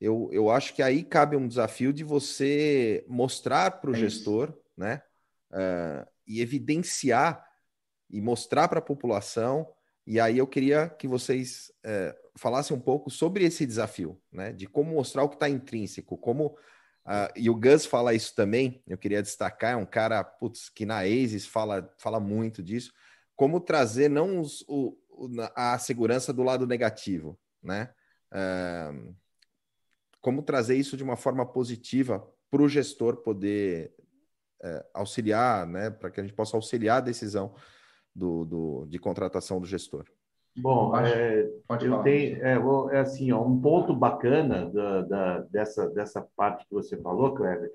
eu, 0.00 0.28
eu 0.32 0.50
acho 0.50 0.74
que 0.74 0.82
aí 0.82 1.04
cabe 1.04 1.36
um 1.36 1.46
desafio 1.46 1.92
de 1.92 2.02
você 2.02 3.04
mostrar 3.08 3.70
para 3.80 3.90
o 3.90 3.94
é 3.94 3.98
gestor, 3.98 4.52
né? 4.76 5.02
Uh, 5.50 6.08
e 6.26 6.40
evidenciar 6.40 7.44
e 8.08 8.20
mostrar 8.20 8.68
para 8.68 8.78
a 8.78 8.82
população. 8.82 9.70
E 10.06 10.18
aí 10.18 10.38
eu 10.38 10.46
queria 10.46 10.88
que 10.88 11.06
vocês 11.06 11.70
uh, 11.84 12.16
falassem 12.38 12.76
um 12.76 12.80
pouco 12.80 13.10
sobre 13.10 13.44
esse 13.44 13.66
desafio, 13.66 14.20
né? 14.32 14.52
De 14.52 14.66
como 14.66 14.94
mostrar 14.94 15.22
o 15.22 15.28
que 15.28 15.36
está 15.36 15.48
intrínseco, 15.48 16.16
como 16.16 16.56
Uh, 17.02 17.32
e 17.34 17.48
o 17.48 17.54
Gus 17.54 17.86
fala 17.86 18.14
isso 18.14 18.34
também, 18.34 18.82
eu 18.86 18.96
queria 18.96 19.22
destacar, 19.22 19.72
é 19.72 19.76
um 19.76 19.86
cara 19.86 20.22
putz, 20.22 20.68
que 20.68 20.84
na 20.84 20.98
ASIS 20.98 21.46
fala, 21.46 21.92
fala 21.98 22.20
muito 22.20 22.62
disso, 22.62 22.92
como 23.34 23.58
trazer 23.58 24.08
não 24.08 24.38
os, 24.38 24.62
o, 24.68 24.96
a 25.56 25.78
segurança 25.78 26.32
do 26.32 26.42
lado 26.42 26.66
negativo, 26.66 27.38
né? 27.62 27.90
Uh, 28.30 29.16
como 30.20 30.42
trazer 30.42 30.76
isso 30.76 30.96
de 30.96 31.02
uma 31.02 31.16
forma 31.16 31.44
positiva 31.46 32.26
para 32.50 32.62
o 32.62 32.68
gestor 32.68 33.16
poder 33.18 33.92
é, 34.62 34.84
auxiliar, 34.92 35.66
né, 35.66 35.90
para 35.90 36.10
que 36.10 36.20
a 36.20 36.22
gente 36.22 36.34
possa 36.34 36.56
auxiliar 36.56 36.98
a 36.98 37.04
decisão 37.04 37.54
do, 38.14 38.44
do, 38.44 38.86
de 38.86 38.98
contratação 38.98 39.60
do 39.60 39.66
gestor. 39.66 40.04
Bom, 40.56 40.96
é, 40.96 41.42
eu 41.42 41.64
falar, 41.66 42.02
tenho 42.02 42.44
é, 42.44 42.58
é, 42.92 42.98
assim, 42.98 43.30
ó, 43.30 43.42
um 43.42 43.60
ponto 43.60 43.94
bacana 43.94 44.68
da, 44.70 45.02
da, 45.02 45.38
dessa, 45.42 45.88
dessa 45.90 46.26
parte 46.36 46.66
que 46.66 46.74
você 46.74 47.00
falou, 47.00 47.34
Cleber, 47.34 47.70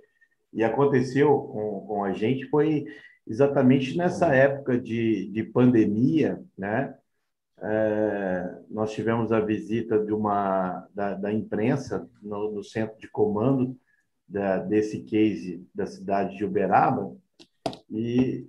e 0.53 0.63
aconteceu 0.63 1.37
com, 1.39 1.85
com 1.87 2.03
a 2.03 2.13
gente 2.13 2.47
foi 2.49 2.85
exatamente 3.25 3.97
nessa 3.97 4.33
época 4.35 4.79
de, 4.79 5.31
de 5.31 5.43
pandemia, 5.43 6.43
né? 6.57 6.95
É, 7.61 8.59
nós 8.69 8.91
tivemos 8.91 9.31
a 9.31 9.39
visita 9.39 9.97
de 10.03 10.13
uma 10.13 10.87
da, 10.93 11.13
da 11.13 11.33
imprensa 11.33 12.09
no, 12.21 12.51
no, 12.51 12.63
centro 12.63 12.99
de 12.99 13.07
comando 13.07 13.77
da, 14.27 14.57
desse 14.57 15.01
case 15.03 15.65
da 15.73 15.85
cidade 15.85 16.35
de 16.35 16.43
Uberaba 16.43 17.15
e, 17.89 18.45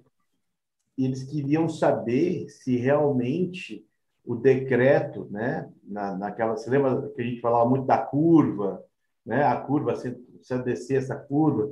eles 0.97 1.23
queriam 1.25 1.69
saber 1.69 2.49
se 2.49 2.77
realmente 2.77 3.87
o 4.25 4.35
decreto, 4.35 5.29
né, 5.31 5.71
na, 5.85 6.17
naquela, 6.17 6.57
você 6.57 6.71
lembra 6.71 7.09
que 7.11 7.21
a 7.21 7.25
gente 7.25 7.41
falava 7.41 7.69
muito 7.69 7.87
da 7.87 7.99
curva, 7.99 8.83
né, 9.25 9.45
a 9.45 9.57
curva, 9.57 9.95
se, 9.95 10.17
se 10.43 10.59
descer 10.63 10.99
essa 10.99 11.15
curva, 11.15 11.71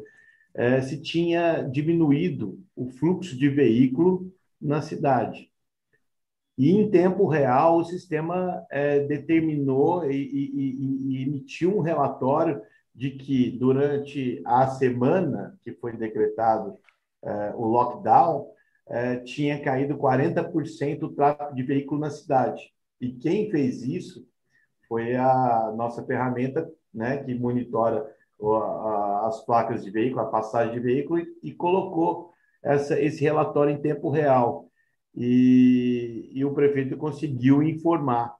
é, 0.52 0.80
se 0.82 1.00
tinha 1.00 1.62
diminuído 1.62 2.60
o 2.76 2.86
fluxo 2.86 3.36
de 3.36 3.48
veículo 3.48 4.32
na 4.60 4.80
cidade. 4.82 5.50
E, 6.56 6.70
em 6.70 6.90
tempo 6.90 7.26
real, 7.26 7.78
o 7.78 7.84
sistema 7.84 8.64
é, 8.70 9.00
determinou 9.00 10.08
e, 10.08 10.14
e, 10.14 11.16
e, 11.18 11.22
emitiu 11.22 11.76
um 11.76 11.80
relatório 11.80 12.60
de 12.94 13.10
que, 13.10 13.50
durante 13.58 14.40
a 14.46 14.68
semana 14.68 15.58
que 15.62 15.72
foi 15.72 15.96
decretado 15.96 16.76
é, 17.22 17.52
o 17.56 17.64
lockdown, 17.64 18.48
é, 18.86 19.16
tinha 19.16 19.60
caído 19.60 19.96
40% 19.96 21.02
o 21.02 21.12
tráfego 21.12 21.54
de 21.54 21.62
veículo 21.62 22.00
na 22.00 22.10
cidade. 22.10 22.62
E 23.00 23.12
quem 23.12 23.50
fez 23.50 23.82
isso 23.82 24.24
foi 24.88 25.16
a 25.16 25.72
nossa 25.76 26.04
ferramenta 26.04 26.70
né, 26.92 27.16
que 27.24 27.34
monitora 27.34 28.08
as 29.22 29.44
placas 29.44 29.82
de 29.82 29.90
veículo, 29.90 30.20
a 30.20 30.30
passagem 30.30 30.74
de 30.74 30.80
veículo, 30.80 31.18
e, 31.18 31.26
e 31.42 31.52
colocou 31.52 32.32
essa, 32.62 33.00
esse 33.00 33.22
relatório 33.22 33.72
em 33.72 33.80
tempo 33.80 34.10
real. 34.10 34.68
E, 35.16 36.30
e 36.32 36.44
o 36.44 36.52
prefeito 36.52 36.96
conseguiu 36.96 37.62
informar 37.62 38.34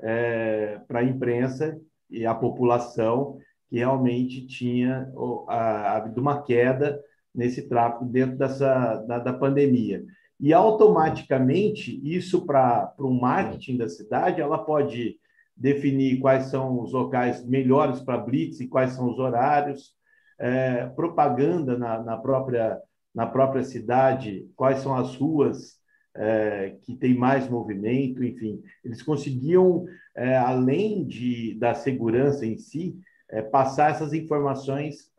é, 0.00 0.80
para 0.86 1.00
a 1.00 1.04
imprensa 1.04 1.78
e 2.08 2.24
a 2.24 2.34
população 2.34 3.38
que 3.68 3.76
realmente 3.76 4.46
tinha 4.46 5.12
havido 5.46 6.20
uma 6.20 6.42
queda 6.42 7.00
nesse 7.34 7.68
tráfego 7.68 8.04
dentro 8.04 8.36
dessa, 8.36 8.96
da, 9.06 9.18
da 9.18 9.32
pandemia. 9.32 10.04
E 10.38 10.52
automaticamente, 10.52 12.00
isso 12.02 12.46
para 12.46 12.92
o 12.98 13.10
marketing 13.10 13.76
da 13.76 13.88
cidade, 13.88 14.40
ela 14.40 14.58
pode 14.58 15.16
definir 15.56 16.18
quais 16.18 16.46
são 16.46 16.80
os 16.80 16.92
locais 16.92 17.46
melhores 17.46 18.00
para 18.00 18.16
blitz 18.18 18.60
e 18.60 18.66
quais 18.66 18.92
são 18.92 19.10
os 19.10 19.18
horários, 19.18 19.94
é, 20.38 20.86
propaganda 20.86 21.76
na, 21.76 22.02
na, 22.02 22.16
própria, 22.16 22.80
na 23.14 23.26
própria 23.26 23.62
cidade, 23.62 24.48
quais 24.56 24.78
são 24.78 24.96
as 24.96 25.14
ruas 25.14 25.79
é, 26.14 26.76
que 26.82 26.94
tem 26.96 27.14
mais 27.14 27.48
movimento, 27.48 28.24
enfim. 28.24 28.62
Eles 28.84 29.02
conseguiam, 29.02 29.86
é, 30.14 30.36
além 30.36 31.04
de, 31.04 31.54
da 31.54 31.74
segurança 31.74 32.44
em 32.44 32.56
si, 32.56 32.98
é, 33.28 33.40
passar 33.42 33.92
essas 33.92 34.12
informações 34.12 35.10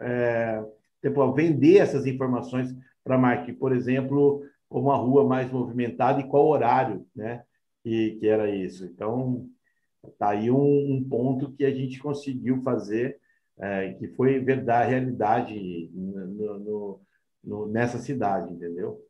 tipo, 1.01 1.33
vender 1.33 1.77
essas 1.77 2.05
informações 2.05 2.75
para 3.03 3.15
a 3.15 3.17
marca, 3.17 3.51
por 3.53 3.73
exemplo, 3.73 4.43
como 4.69 4.91
a 4.91 4.95
rua 4.95 5.27
mais 5.27 5.51
movimentada 5.51 6.19
e 6.21 6.27
qual 6.27 6.47
horário, 6.47 7.05
né? 7.15 7.43
Que, 7.83 8.17
que 8.19 8.27
era 8.27 8.49
isso. 8.49 8.85
Então, 8.85 9.47
tá 10.19 10.29
aí 10.29 10.51
um, 10.51 10.93
um 10.93 11.03
ponto 11.03 11.51
que 11.53 11.65
a 11.65 11.71
gente 11.73 11.99
conseguiu 11.99 12.61
fazer, 12.61 13.19
que 13.97 14.07
foi 14.09 14.39
verdade, 14.39 14.91
realidade 14.91 15.89
no, 15.93 16.59
no, 16.59 17.01
no, 17.43 17.67
nessa 17.67 17.97
cidade, 17.97 18.53
entendeu? 18.53 19.01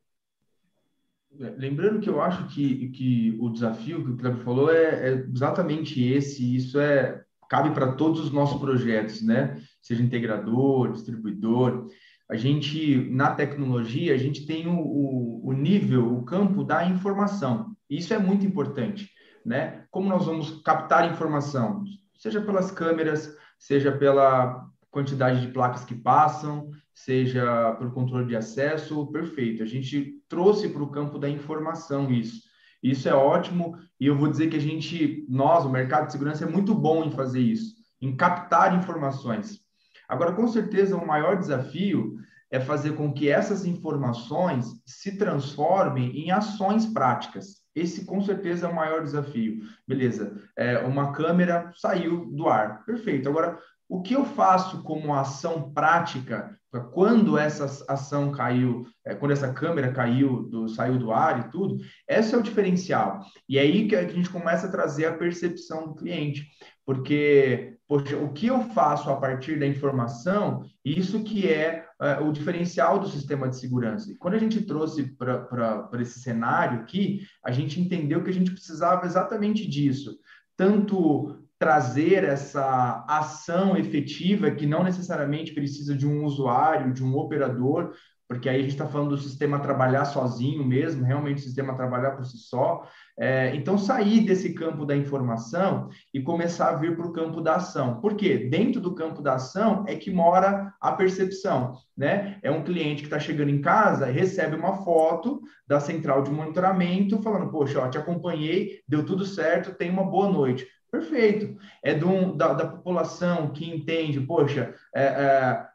Lembrando 1.34 2.00
que 2.00 2.10
eu 2.10 2.22
acho 2.22 2.48
que, 2.48 2.90
que 2.90 3.38
o 3.40 3.50
desafio 3.50 4.04
que 4.04 4.12
o 4.12 4.18
Cleber 4.18 4.44
falou 4.44 4.72
é, 4.72 5.10
é 5.10 5.26
exatamente 5.34 6.04
esse, 6.04 6.56
isso 6.56 6.80
é 6.80 7.24
cabe 7.52 7.72
para 7.72 7.92
todos 7.92 8.22
os 8.22 8.32
nossos 8.32 8.60
projetos, 8.62 9.22
né? 9.22 9.62
Seja 9.82 10.02
integrador, 10.02 10.94
distribuidor. 10.94 11.88
A 12.30 12.38
gente, 12.38 13.10
na 13.12 13.36
tecnologia, 13.36 14.14
a 14.14 14.18
gente 14.18 14.46
tem 14.46 14.68
o, 14.68 14.80
o, 14.80 15.50
o 15.50 15.52
nível, 15.52 16.16
o 16.16 16.24
campo 16.24 16.64
da 16.64 16.86
informação. 16.86 17.76
Isso 17.90 18.14
é 18.14 18.18
muito 18.18 18.46
importante, 18.46 19.10
né? 19.46 19.84
Como 19.92 20.08
nós 20.08 20.26
vamos 20.26 20.62
captar 20.64 21.12
informação? 21.12 21.84
Seja 22.18 22.40
pelas 22.40 22.72
câmeras, 22.72 23.36
seja 23.60 23.92
pela 23.92 24.66
quantidade 24.92 25.42
de 25.42 25.52
placas 25.52 25.86
que 25.86 25.96
passam, 25.96 26.70
seja 26.94 27.74
pelo 27.76 27.92
controle 27.92 28.28
de 28.28 28.36
acesso, 28.36 29.08
perfeito. 29.12 29.64
A 29.64 29.66
gente 29.66 30.22
trouxe 30.28 30.70
para 30.70 30.84
o 30.84 30.92
campo 30.92 31.18
da 31.18 31.30
informação 31.30 32.12
isso. 32.12 32.42
Isso 32.84 33.08
é 33.08 33.14
ótimo 33.14 33.78
e 34.00 34.08
eu 34.08 34.18
vou 34.18 34.30
dizer 34.30 34.50
que 34.50 34.58
a 34.58 34.62
gente, 34.62 35.26
nós, 35.30 35.66
o 35.66 35.70
mercado 35.70 36.08
de 36.08 36.12
segurança, 36.12 36.44
é 36.44 36.48
muito 36.48 36.76
bom 36.76 37.04
em 37.04 37.12
fazer 37.12 37.40
isso, 37.40 37.76
em 38.02 38.16
captar 38.16 38.78
informações. 38.78 39.62
Agora, 40.10 40.34
com 40.34 40.48
certeza, 40.48 40.98
o 40.98 41.08
maior 41.08 41.38
desafio 41.38 42.18
é 42.50 42.60
fazer 42.60 42.96
com 42.98 43.14
que 43.14 43.30
essas 43.30 43.66
informações 43.66 44.66
se 44.86 45.18
transformem 45.18 46.12
em 46.18 46.32
ações 46.32 46.86
práticas. 46.86 47.62
Esse, 47.74 48.04
com 48.04 48.22
certeza, 48.22 48.68
é 48.68 48.70
o 48.70 48.76
maior 48.76 49.02
desafio. 49.02 49.62
Beleza, 49.88 50.36
é, 50.58 50.80
uma 50.80 51.14
câmera 51.14 51.72
saiu 51.76 52.26
do 52.26 52.50
ar. 52.50 52.84
Perfeito. 52.84 53.30
Agora, 53.30 53.58
o 53.92 54.02
que 54.02 54.14
eu 54.14 54.24
faço 54.24 54.82
como 54.84 55.14
ação 55.14 55.70
prática 55.74 56.58
quando 56.94 57.38
essa 57.38 57.66
ação 57.92 58.32
caiu, 58.32 58.88
é, 59.06 59.14
quando 59.14 59.32
essa 59.32 59.52
câmera 59.52 59.92
caiu, 59.92 60.44
do, 60.44 60.70
saiu 60.70 60.98
do 60.98 61.12
ar 61.12 61.42
e 61.42 61.52
tudo, 61.52 61.76
esse 62.08 62.34
é 62.34 62.38
o 62.38 62.42
diferencial. 62.42 63.20
E 63.50 63.58
é 63.58 63.62
aí 63.62 63.90
que 63.90 63.96
a 63.98 64.08
gente 64.08 64.30
começa 64.30 64.68
a 64.68 64.72
trazer 64.72 65.08
a 65.08 65.18
percepção 65.18 65.90
do 65.90 65.96
cliente, 65.96 66.48
porque 66.86 67.76
poxa, 67.86 68.16
o 68.16 68.32
que 68.32 68.48
eu 68.48 68.62
faço 68.70 69.10
a 69.10 69.18
partir 69.18 69.60
da 69.60 69.68
informação, 69.68 70.64
isso 70.86 71.22
que 71.26 71.50
é, 71.50 71.86
é 72.00 72.22
o 72.22 72.32
diferencial 72.32 72.98
do 72.98 73.10
sistema 73.10 73.50
de 73.50 73.58
segurança. 73.58 74.10
E 74.10 74.16
quando 74.16 74.36
a 74.36 74.40
gente 74.40 74.62
trouxe 74.62 75.14
para 75.18 75.90
esse 76.00 76.22
cenário 76.22 76.80
aqui, 76.80 77.28
a 77.44 77.52
gente 77.52 77.82
entendeu 77.82 78.24
que 78.24 78.30
a 78.30 78.34
gente 78.34 78.52
precisava 78.52 79.06
exatamente 79.06 79.68
disso 79.68 80.18
tanto 80.62 81.41
trazer 81.62 82.24
essa 82.24 83.06
ação 83.08 83.78
efetiva 83.78 84.50
que 84.50 84.66
não 84.66 84.84
necessariamente 84.84 85.54
precisa 85.54 85.94
de 85.96 86.08
um 86.08 86.26
usuário, 86.26 86.92
de 86.92 87.04
um 87.04 87.16
operador, 87.16 87.94
porque 88.28 88.50
aí 88.50 88.56
a 88.56 88.62
gente 88.64 88.72
está 88.72 88.88
falando 88.88 89.12
do 89.12 89.18
sistema 89.20 89.60
trabalhar 89.60 90.06
sozinho 90.06 90.66
mesmo, 90.66 91.06
realmente 91.06 91.38
o 91.38 91.44
sistema 91.44 91.76
trabalhar 91.76 92.12
por 92.12 92.26
si 92.26 92.40
só. 92.40 92.84
É, 93.16 93.56
então, 93.56 93.78
sair 93.78 94.22
desse 94.22 94.56
campo 94.56 94.88
da 94.88 94.98
informação 94.98 95.90
e 96.12 96.20
começar 96.20 96.70
a 96.70 96.78
vir 96.78 96.96
para 96.96 97.06
o 97.06 97.14
campo 97.14 97.42
da 97.42 97.58
ação. 97.58 98.02
Por 98.02 98.16
quê? 98.16 98.48
Dentro 98.50 98.82
do 98.82 98.96
campo 98.96 99.22
da 99.22 99.36
ação 99.36 99.86
é 99.88 99.96
que 99.96 100.10
mora 100.10 100.74
a 100.82 100.94
percepção. 100.94 101.74
Né? 101.96 102.40
É 102.42 102.50
um 102.50 102.64
cliente 102.64 103.04
que 103.04 103.08
está 103.08 103.20
chegando 103.20 103.52
em 103.52 103.62
casa 103.62 104.08
recebe 104.08 104.56
uma 104.56 104.78
foto 104.84 105.44
da 105.68 105.80
central 105.80 106.24
de 106.24 106.32
monitoramento 106.32 107.22
falando, 107.22 107.52
poxa, 107.52 107.80
ó, 107.80 107.88
te 107.88 108.00
acompanhei, 108.00 108.80
deu 108.88 109.06
tudo 109.06 109.26
certo, 109.26 109.76
tenha 109.76 109.94
uma 109.94 110.10
boa 110.10 110.28
noite. 110.28 110.66
Perfeito. 110.92 111.58
É 111.82 111.94
um, 112.04 112.36
da, 112.36 112.54
da, 112.54 112.68
população 112.68 113.52
que 113.54 113.68
entende, 113.68 114.20
poxa, 114.20 114.76
é, 114.94 115.04
é, 115.04 115.66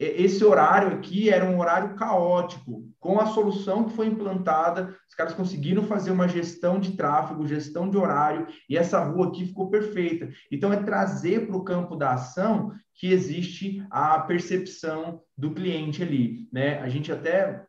esse 0.00 0.42
horário 0.42 0.96
aqui 0.96 1.28
era 1.28 1.44
um 1.44 1.60
horário 1.60 1.94
caótico. 1.94 2.90
Com 2.98 3.20
a 3.20 3.26
solução 3.26 3.84
que 3.84 3.94
foi 3.94 4.06
implantada, 4.06 4.96
os 5.08 5.14
caras 5.14 5.34
conseguiram 5.34 5.82
fazer 5.84 6.10
uma 6.10 6.26
gestão 6.26 6.80
de 6.80 6.92
tráfego, 6.96 7.46
gestão 7.46 7.90
de 7.90 7.98
horário, 7.98 8.46
e 8.68 8.76
essa 8.76 8.98
rua 9.04 9.28
aqui 9.28 9.44
ficou 9.44 9.68
perfeita. 9.68 10.30
Então, 10.50 10.72
é 10.72 10.82
trazer 10.82 11.46
para 11.46 11.56
o 11.56 11.64
campo 11.64 11.94
da 11.94 12.14
ação 12.14 12.72
que 12.94 13.12
existe 13.12 13.84
a 13.90 14.20
percepção 14.20 15.20
do 15.36 15.52
cliente 15.52 16.02
ali. 16.02 16.48
Né? 16.50 16.78
A 16.80 16.88
gente 16.88 17.12
até 17.12 17.64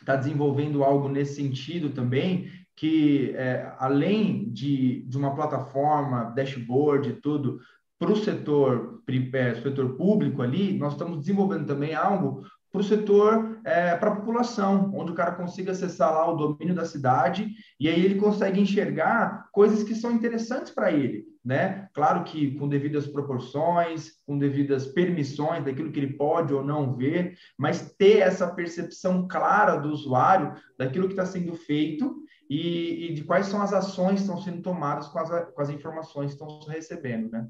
está 0.00 0.16
desenvolvendo 0.16 0.82
algo 0.82 1.08
nesse 1.08 1.34
sentido 1.36 1.90
também, 1.90 2.50
que 2.78 3.32
é, 3.36 3.72
além 3.78 4.50
de, 4.50 5.02
de 5.02 5.18
uma 5.18 5.34
plataforma, 5.34 6.32
dashboard 6.36 7.08
e 7.08 7.12
tudo, 7.14 7.58
para 7.98 8.12
o 8.12 8.16
setor, 8.16 9.02
é, 9.32 9.54
setor 9.56 9.96
público 9.96 10.42
ali, 10.42 10.78
nós 10.78 10.92
estamos 10.92 11.18
desenvolvendo 11.18 11.66
também 11.66 11.94
algo 11.94 12.44
para 12.70 12.80
o 12.80 12.84
setor, 12.84 13.58
é, 13.64 13.96
para 13.96 14.10
a 14.10 14.16
população, 14.16 14.92
onde 14.94 15.10
o 15.10 15.14
cara 15.14 15.32
consiga 15.32 15.72
acessar 15.72 16.12
lá 16.12 16.30
o 16.30 16.36
domínio 16.36 16.74
da 16.74 16.84
cidade 16.84 17.50
e 17.80 17.88
aí 17.88 18.04
ele 18.04 18.14
consegue 18.14 18.60
enxergar 18.60 19.48
coisas 19.50 19.82
que 19.82 19.94
são 19.94 20.12
interessantes 20.12 20.70
para 20.70 20.92
ele 20.92 21.26
né? 21.48 21.88
Claro 21.94 22.24
que 22.24 22.58
com 22.58 22.68
devidas 22.68 23.06
proporções, 23.06 24.12
com 24.26 24.38
devidas 24.38 24.86
permissões 24.86 25.64
daquilo 25.64 25.90
que 25.90 25.98
ele 25.98 26.12
pode 26.12 26.52
ou 26.52 26.62
não 26.62 26.94
ver, 26.94 27.38
mas 27.56 27.94
ter 27.96 28.18
essa 28.18 28.46
percepção 28.48 29.26
clara 29.26 29.76
do 29.76 29.88
usuário 29.88 30.52
daquilo 30.76 31.06
que 31.06 31.14
está 31.14 31.24
sendo 31.24 31.54
feito 31.54 32.22
e, 32.48 33.06
e, 33.06 33.14
de 33.14 33.24
quais 33.24 33.46
são 33.46 33.60
as 33.60 33.72
ações 33.72 34.16
que 34.16 34.20
estão 34.22 34.40
sendo 34.40 34.62
tomadas 34.62 35.08
com 35.08 35.18
as, 35.18 35.52
com 35.52 35.60
as 35.60 35.70
informações 35.70 36.34
que 36.34 36.42
estão 36.42 36.60
recebendo, 36.66 37.30
né? 37.30 37.48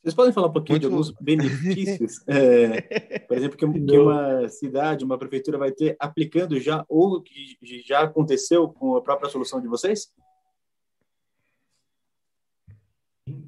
Vocês 0.00 0.14
podem 0.14 0.32
falar 0.32 0.46
um 0.46 0.52
pouquinho 0.52 0.76
Muito 0.76 0.88
de 0.88 0.94
alguns 0.94 1.10
benefícios, 1.20 2.22
é, 2.28 3.18
por 3.18 3.36
exemplo, 3.36 3.58
que, 3.58 3.66
que, 3.66 3.98
uma 3.98 4.48
cidade, 4.48 5.04
uma 5.04 5.18
prefeitura 5.18 5.58
vai 5.58 5.72
ter 5.72 5.96
aplicando 5.98 6.58
já 6.60 6.84
ou 6.88 7.20
que 7.20 7.58
já 7.84 8.02
aconteceu 8.02 8.68
com 8.68 8.96
a 8.96 9.02
própria 9.02 9.28
solução 9.28 9.60
de 9.60 9.66
vocês? 9.66 10.12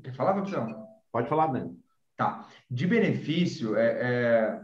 Quer 0.02 0.12
falar, 0.14 0.34
Fabrizão? 0.34 0.86
Pode 1.12 1.28
falar, 1.28 1.46
Dani. 1.46 1.78
Tá. 2.16 2.46
De 2.70 2.86
benefício, 2.86 3.76
é, 3.76 3.86
é, 3.86 4.60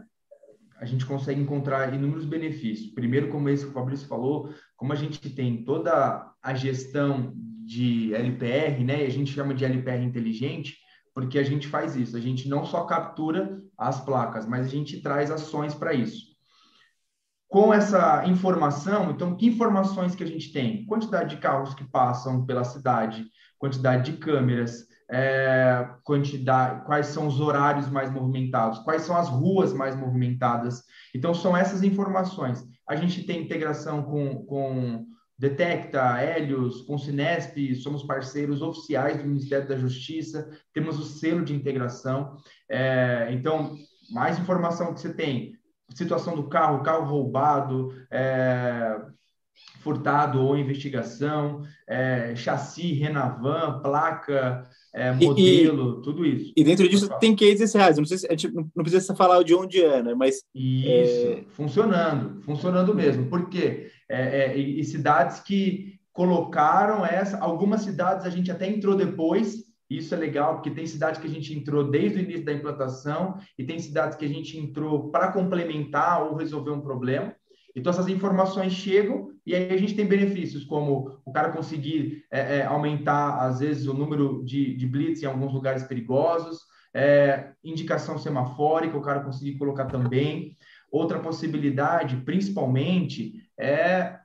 a 0.79 0.85
gente 0.85 1.05
consegue 1.05 1.41
encontrar 1.41 1.93
inúmeros 1.93 2.25
benefícios. 2.25 2.91
Primeiro, 2.93 3.29
como 3.29 3.49
esse 3.49 3.63
que 3.63 3.71
o 3.71 3.73
Fabrício 3.73 4.07
falou, 4.07 4.53
como 4.77 4.93
a 4.93 4.95
gente 4.95 5.29
tem 5.31 5.63
toda 5.63 6.31
a 6.41 6.53
gestão 6.53 7.33
de 7.35 8.13
LPR, 8.13 8.83
né? 8.83 9.03
A 9.03 9.09
gente 9.09 9.33
chama 9.33 9.53
de 9.53 9.65
LPR 9.65 10.01
inteligente, 10.03 10.77
porque 11.13 11.37
a 11.37 11.43
gente 11.43 11.67
faz 11.67 11.95
isso. 11.95 12.15
A 12.15 12.19
gente 12.21 12.47
não 12.47 12.63
só 12.63 12.85
captura 12.85 13.61
as 13.77 13.99
placas, 13.99 14.45
mas 14.45 14.67
a 14.67 14.69
gente 14.69 15.01
traz 15.01 15.29
ações 15.29 15.73
para 15.73 15.93
isso. 15.93 16.37
Com 17.49 17.73
essa 17.73 18.25
informação, 18.25 19.11
então, 19.11 19.35
que 19.35 19.47
informações 19.47 20.15
que 20.15 20.23
a 20.23 20.27
gente 20.27 20.53
tem? 20.53 20.85
Quantidade 20.85 21.35
de 21.35 21.41
carros 21.41 21.73
que 21.73 21.83
passam 21.83 22.45
pela 22.45 22.63
cidade, 22.63 23.25
quantidade 23.57 24.11
de 24.11 24.17
câmeras, 24.17 24.86
é, 25.09 25.87
quantidade, 26.03 26.85
quais 26.85 27.07
são 27.07 27.27
os 27.27 27.39
horários 27.39 27.89
mais 27.89 28.11
movimentados, 28.11 28.79
quais 28.79 29.03
são 29.03 29.15
as 29.15 29.29
ruas 29.29 29.73
mais 29.73 29.95
movimentadas. 29.95 30.83
Então, 31.15 31.33
são 31.33 31.55
essas 31.55 31.83
informações. 31.83 32.63
A 32.87 32.95
gente 32.95 33.23
tem 33.23 33.41
integração 33.41 34.03
com, 34.03 34.45
com 34.45 35.05
Detecta, 35.37 36.21
Helios, 36.21 36.81
com 36.81 36.97
Cinesp, 36.97 37.75
somos 37.75 38.03
parceiros 38.03 38.61
oficiais 38.61 39.17
do 39.17 39.27
Ministério 39.27 39.67
da 39.67 39.77
Justiça, 39.77 40.49
temos 40.73 40.99
o 40.99 41.03
selo 41.03 41.45
de 41.45 41.55
integração. 41.55 42.37
É, 42.69 43.29
então, 43.31 43.77
mais 44.09 44.39
informação 44.39 44.93
que 44.93 44.99
você 44.99 45.13
tem, 45.13 45.53
situação 45.93 46.35
do 46.35 46.49
carro, 46.49 46.83
carro 46.83 47.05
roubado, 47.05 47.93
é, 48.11 48.99
furtado 49.79 50.41
ou 50.41 50.57
investigação, 50.57 51.61
é, 51.87 52.35
chassi, 52.35 52.93
Renavan, 52.93 53.79
placa, 53.81 54.67
é, 54.93 55.13
modelo, 55.13 55.99
e, 55.99 56.01
tudo 56.03 56.25
isso. 56.25 56.53
E 56.57 56.63
dentro 56.63 56.89
disso 56.89 57.09
tem 57.19 57.35
cases 57.35 57.73
reais. 57.73 57.97
Não, 57.97 58.05
sei 58.05 58.17
se, 58.17 58.27
a 58.27 58.31
gente 58.31 58.51
não 58.53 58.83
precisa 58.83 59.15
falar 59.15 59.43
de 59.43 59.55
onde 59.55 59.81
é, 59.81 60.03
né? 60.03 60.13
Mas. 60.13 60.43
Isso, 60.53 61.27
é... 61.27 61.43
funcionando, 61.49 62.41
funcionando 62.41 62.93
mesmo. 62.93 63.27
Por 63.27 63.49
quê? 63.49 63.89
É, 64.09 64.41
é, 64.41 64.57
e, 64.57 64.79
e 64.79 64.83
cidades 64.83 65.39
que 65.39 65.97
colocaram 66.11 67.05
essa. 67.05 67.37
Algumas 67.37 67.81
cidades 67.81 68.25
a 68.25 68.29
gente 68.29 68.51
até 68.51 68.67
entrou 68.67 68.95
depois, 68.95 69.67
isso 69.89 70.13
é 70.13 70.17
legal, 70.17 70.55
porque 70.55 70.71
tem 70.71 70.85
cidades 70.85 71.21
que 71.21 71.27
a 71.27 71.29
gente 71.29 71.53
entrou 71.53 71.89
desde 71.89 72.17
o 72.17 72.21
início 72.21 72.43
da 72.43 72.53
implantação 72.53 73.37
e 73.57 73.63
tem 73.63 73.79
cidades 73.79 74.17
que 74.17 74.25
a 74.25 74.27
gente 74.27 74.57
entrou 74.57 75.09
para 75.11 75.31
complementar 75.31 76.23
ou 76.23 76.35
resolver 76.35 76.71
um 76.71 76.81
problema. 76.81 77.33
Então, 77.77 77.91
essas 77.91 78.07
informações 78.07 78.73
chegam 78.73 79.29
e 79.45 79.53
aí 79.53 79.71
a 79.71 79.77
gente 79.77 79.95
tem 79.95 80.07
benefícios, 80.07 80.65
como 80.65 81.19
o 81.23 81.31
cara 81.31 81.51
conseguir 81.51 82.25
é, 82.31 82.57
é, 82.57 82.65
aumentar, 82.65 83.37
às 83.37 83.59
vezes, 83.59 83.85
o 83.85 83.93
número 83.93 84.43
de, 84.43 84.75
de 84.75 84.87
blitz 84.87 85.21
em 85.21 85.27
alguns 85.27 85.53
lugares 85.53 85.83
perigosos, 85.83 86.61
é, 86.91 87.51
indicação 87.63 88.17
semafórica, 88.17 88.97
o 88.97 89.01
cara 89.01 89.19
conseguir 89.19 89.59
colocar 89.59 89.85
também. 89.85 90.57
Outra 90.91 91.19
possibilidade, 91.19 92.17
principalmente, 92.25 93.47
é 93.55 94.17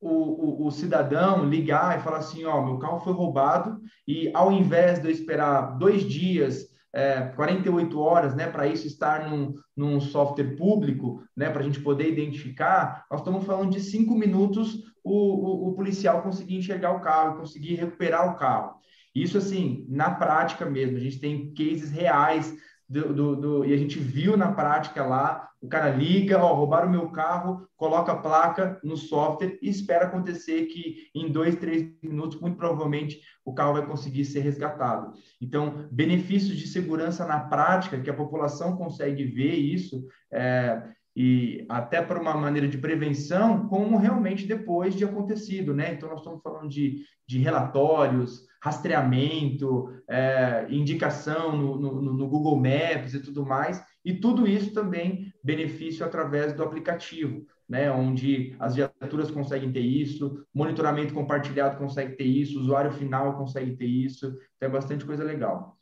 o, 0.00 0.64
o, 0.64 0.66
o, 0.66 0.70
cidadão 0.72 1.48
ligar 1.48 1.96
e 1.96 2.02
falar 2.02 2.18
assim: 2.18 2.44
ó, 2.44 2.60
meu 2.60 2.78
carro 2.78 2.98
foi 2.98 3.12
roubado, 3.12 3.80
e 4.06 4.32
ao 4.34 4.50
invés 4.50 4.98
de 4.98 5.06
eu 5.06 5.12
esperar 5.12 5.78
dois 5.78 6.02
dias 6.02 6.66
é, 6.96 7.20
48 7.36 8.00
horas, 8.00 8.34
né, 8.34 8.46
para 8.46 8.66
isso 8.66 8.86
estar 8.86 9.28
num, 9.28 9.52
num 9.76 10.00
software 10.00 10.56
público, 10.56 11.22
né, 11.36 11.50
para 11.50 11.60
a 11.60 11.62
gente 11.62 11.80
poder 11.80 12.10
identificar, 12.10 13.04
nós 13.10 13.20
estamos 13.20 13.44
falando 13.44 13.70
de 13.70 13.80
cinco 13.80 14.14
minutos 14.14 14.78
o, 15.04 15.12
o, 15.12 15.68
o, 15.68 15.74
policial 15.74 16.22
conseguir 16.22 16.56
enxergar 16.56 16.92
o 16.92 17.00
carro, 17.00 17.36
conseguir 17.36 17.74
recuperar 17.74 18.32
o 18.32 18.36
carro. 18.36 18.76
Isso, 19.14 19.36
assim, 19.36 19.84
na 19.90 20.10
prática 20.10 20.64
mesmo, 20.64 20.96
a 20.96 21.00
gente 21.00 21.20
tem 21.20 21.52
cases 21.52 21.90
reais 21.90 22.54
do, 22.88 23.12
do, 23.12 23.36
do, 23.36 23.64
e 23.64 23.74
a 23.74 23.76
gente 23.76 23.98
viu 23.98 24.36
na 24.36 24.52
prática 24.52 25.04
lá, 25.04 25.48
o 25.60 25.68
cara 25.68 25.90
liga, 25.90 26.38
ó, 26.38 26.54
roubaram 26.54 26.88
o 26.88 26.90
meu 26.90 27.10
carro, 27.10 27.66
coloca 27.76 28.12
a 28.12 28.18
placa 28.18 28.78
no 28.84 28.96
software 28.96 29.58
e 29.60 29.68
espera 29.68 30.06
acontecer 30.06 30.66
que 30.66 31.08
em 31.14 31.30
dois, 31.30 31.56
três 31.56 31.90
minutos, 32.02 32.40
muito 32.40 32.56
provavelmente, 32.56 33.20
o 33.44 33.52
carro 33.52 33.72
vai 33.72 33.86
conseguir 33.86 34.24
ser 34.24 34.40
resgatado. 34.40 35.12
Então, 35.40 35.88
benefícios 35.90 36.56
de 36.56 36.68
segurança 36.68 37.26
na 37.26 37.40
prática, 37.40 38.00
que 38.00 38.10
a 38.10 38.14
população 38.14 38.76
consegue 38.76 39.24
ver 39.24 39.54
isso, 39.54 40.06
é, 40.30 40.82
e 41.16 41.64
até 41.66 42.02
para 42.02 42.20
uma 42.20 42.34
maneira 42.34 42.68
de 42.68 42.76
prevenção, 42.76 43.66
como 43.68 43.96
realmente 43.96 44.46
depois 44.46 44.94
de 44.94 45.02
acontecido, 45.02 45.72
né? 45.72 45.94
Então, 45.94 46.10
nós 46.10 46.18
estamos 46.18 46.42
falando 46.42 46.68
de, 46.68 47.02
de 47.26 47.38
relatórios, 47.38 48.44
rastreamento, 48.62 49.90
é, 50.06 50.66
indicação 50.68 51.56
no, 51.56 51.78
no, 51.78 52.12
no, 52.12 52.28
Google 52.28 52.56
Maps 52.56 53.14
e 53.14 53.20
tudo 53.20 53.46
mais, 53.46 53.82
e 54.04 54.14
tudo 54.14 54.46
isso 54.46 54.74
também 54.74 55.32
benefício 55.42 56.04
através 56.04 56.52
do 56.52 56.62
aplicativo, 56.62 57.46
né, 57.66 57.90
onde 57.90 58.54
as 58.58 58.74
viaturas 58.74 59.30
conseguem 59.30 59.72
ter 59.72 59.80
isso, 59.80 60.44
monitoramento 60.52 61.14
compartilhado 61.14 61.78
consegue 61.78 62.16
ter 62.16 62.24
isso, 62.24 62.60
usuário 62.60 62.92
final 62.92 63.38
consegue 63.38 63.74
ter 63.76 63.86
isso, 63.86 64.26
então 64.56 64.68
é 64.68 64.72
bastante 64.72 65.04
coisa 65.06 65.24
legal. 65.24 65.76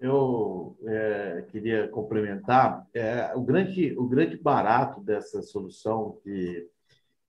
Eu 0.00 0.76
é, 0.86 1.44
queria 1.48 1.88
complementar 1.88 2.86
é, 2.94 3.32
o 3.34 3.42
grande 3.42 3.96
o 3.98 4.06
grande 4.06 4.36
barato 4.36 5.00
dessa 5.00 5.42
solução 5.42 6.18
que, 6.22 6.68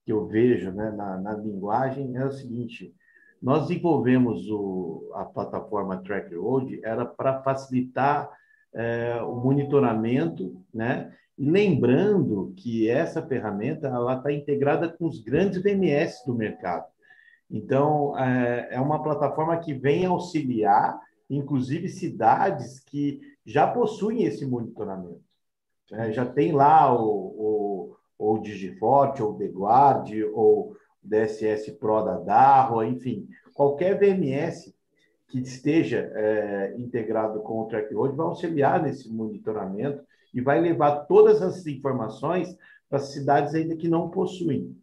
que 0.04 0.12
eu 0.12 0.26
vejo 0.26 0.70
né, 0.70 0.90
na, 0.92 1.18
na 1.18 1.32
linguagem 1.34 2.16
é 2.16 2.24
o 2.24 2.30
seguinte: 2.30 2.94
nós 3.42 3.66
desenvolvemos 3.66 4.48
o, 4.50 5.10
a 5.14 5.24
plataforma 5.24 6.02
Track 6.02 6.34
Road 6.34 6.80
era 6.84 7.04
para 7.04 7.42
facilitar 7.42 8.30
é, 8.72 9.20
o 9.22 9.34
monitoramento, 9.36 10.62
né? 10.72 11.12
E 11.36 11.50
lembrando 11.50 12.52
que 12.56 12.88
essa 12.88 13.26
ferramenta 13.26 13.88
ela 13.88 14.16
está 14.16 14.30
integrada 14.30 14.88
com 14.88 15.06
os 15.06 15.20
grandes 15.20 15.62
VMS 15.62 16.24
do 16.26 16.34
mercado. 16.34 16.86
Então 17.50 18.16
é, 18.18 18.68
é 18.72 18.80
uma 18.80 19.02
plataforma 19.02 19.56
que 19.58 19.72
vem 19.72 20.04
auxiliar, 20.04 21.00
inclusive 21.30 21.88
cidades 21.88 22.80
que 22.80 23.20
já 23.46 23.66
possuem 23.66 24.24
esse 24.24 24.44
monitoramento. 24.44 25.22
É, 25.92 26.12
já 26.12 26.26
tem 26.26 26.52
lá 26.52 26.92
o, 26.92 27.94
o, 28.18 28.34
o 28.34 28.38
Digiforte, 28.38 29.22
ou 29.22 29.32
o 29.32 29.38
DeGuard, 29.38 30.24
ou 30.24 30.76
DSS 31.02 31.72
Pro 31.72 32.02
da 32.02 32.18
Darro, 32.18 32.84
enfim, 32.84 33.28
qualquer 33.54 33.98
VMS 33.98 34.74
que 35.28 35.38
esteja 35.40 36.10
é, 36.14 36.74
integrado 36.76 37.40
com 37.40 37.60
o 37.60 37.66
TrackRoad 37.66 38.16
vai 38.16 38.26
auxiliar 38.26 38.82
nesse 38.82 39.08
monitoramento 39.10 40.02
e 40.34 40.40
vai 40.40 40.60
levar 40.60 41.06
todas 41.06 41.40
as 41.40 41.66
informações 41.66 42.56
para 42.88 42.98
cidades 42.98 43.54
ainda 43.54 43.76
que 43.76 43.88
não 43.88 44.10
possuem. 44.10 44.76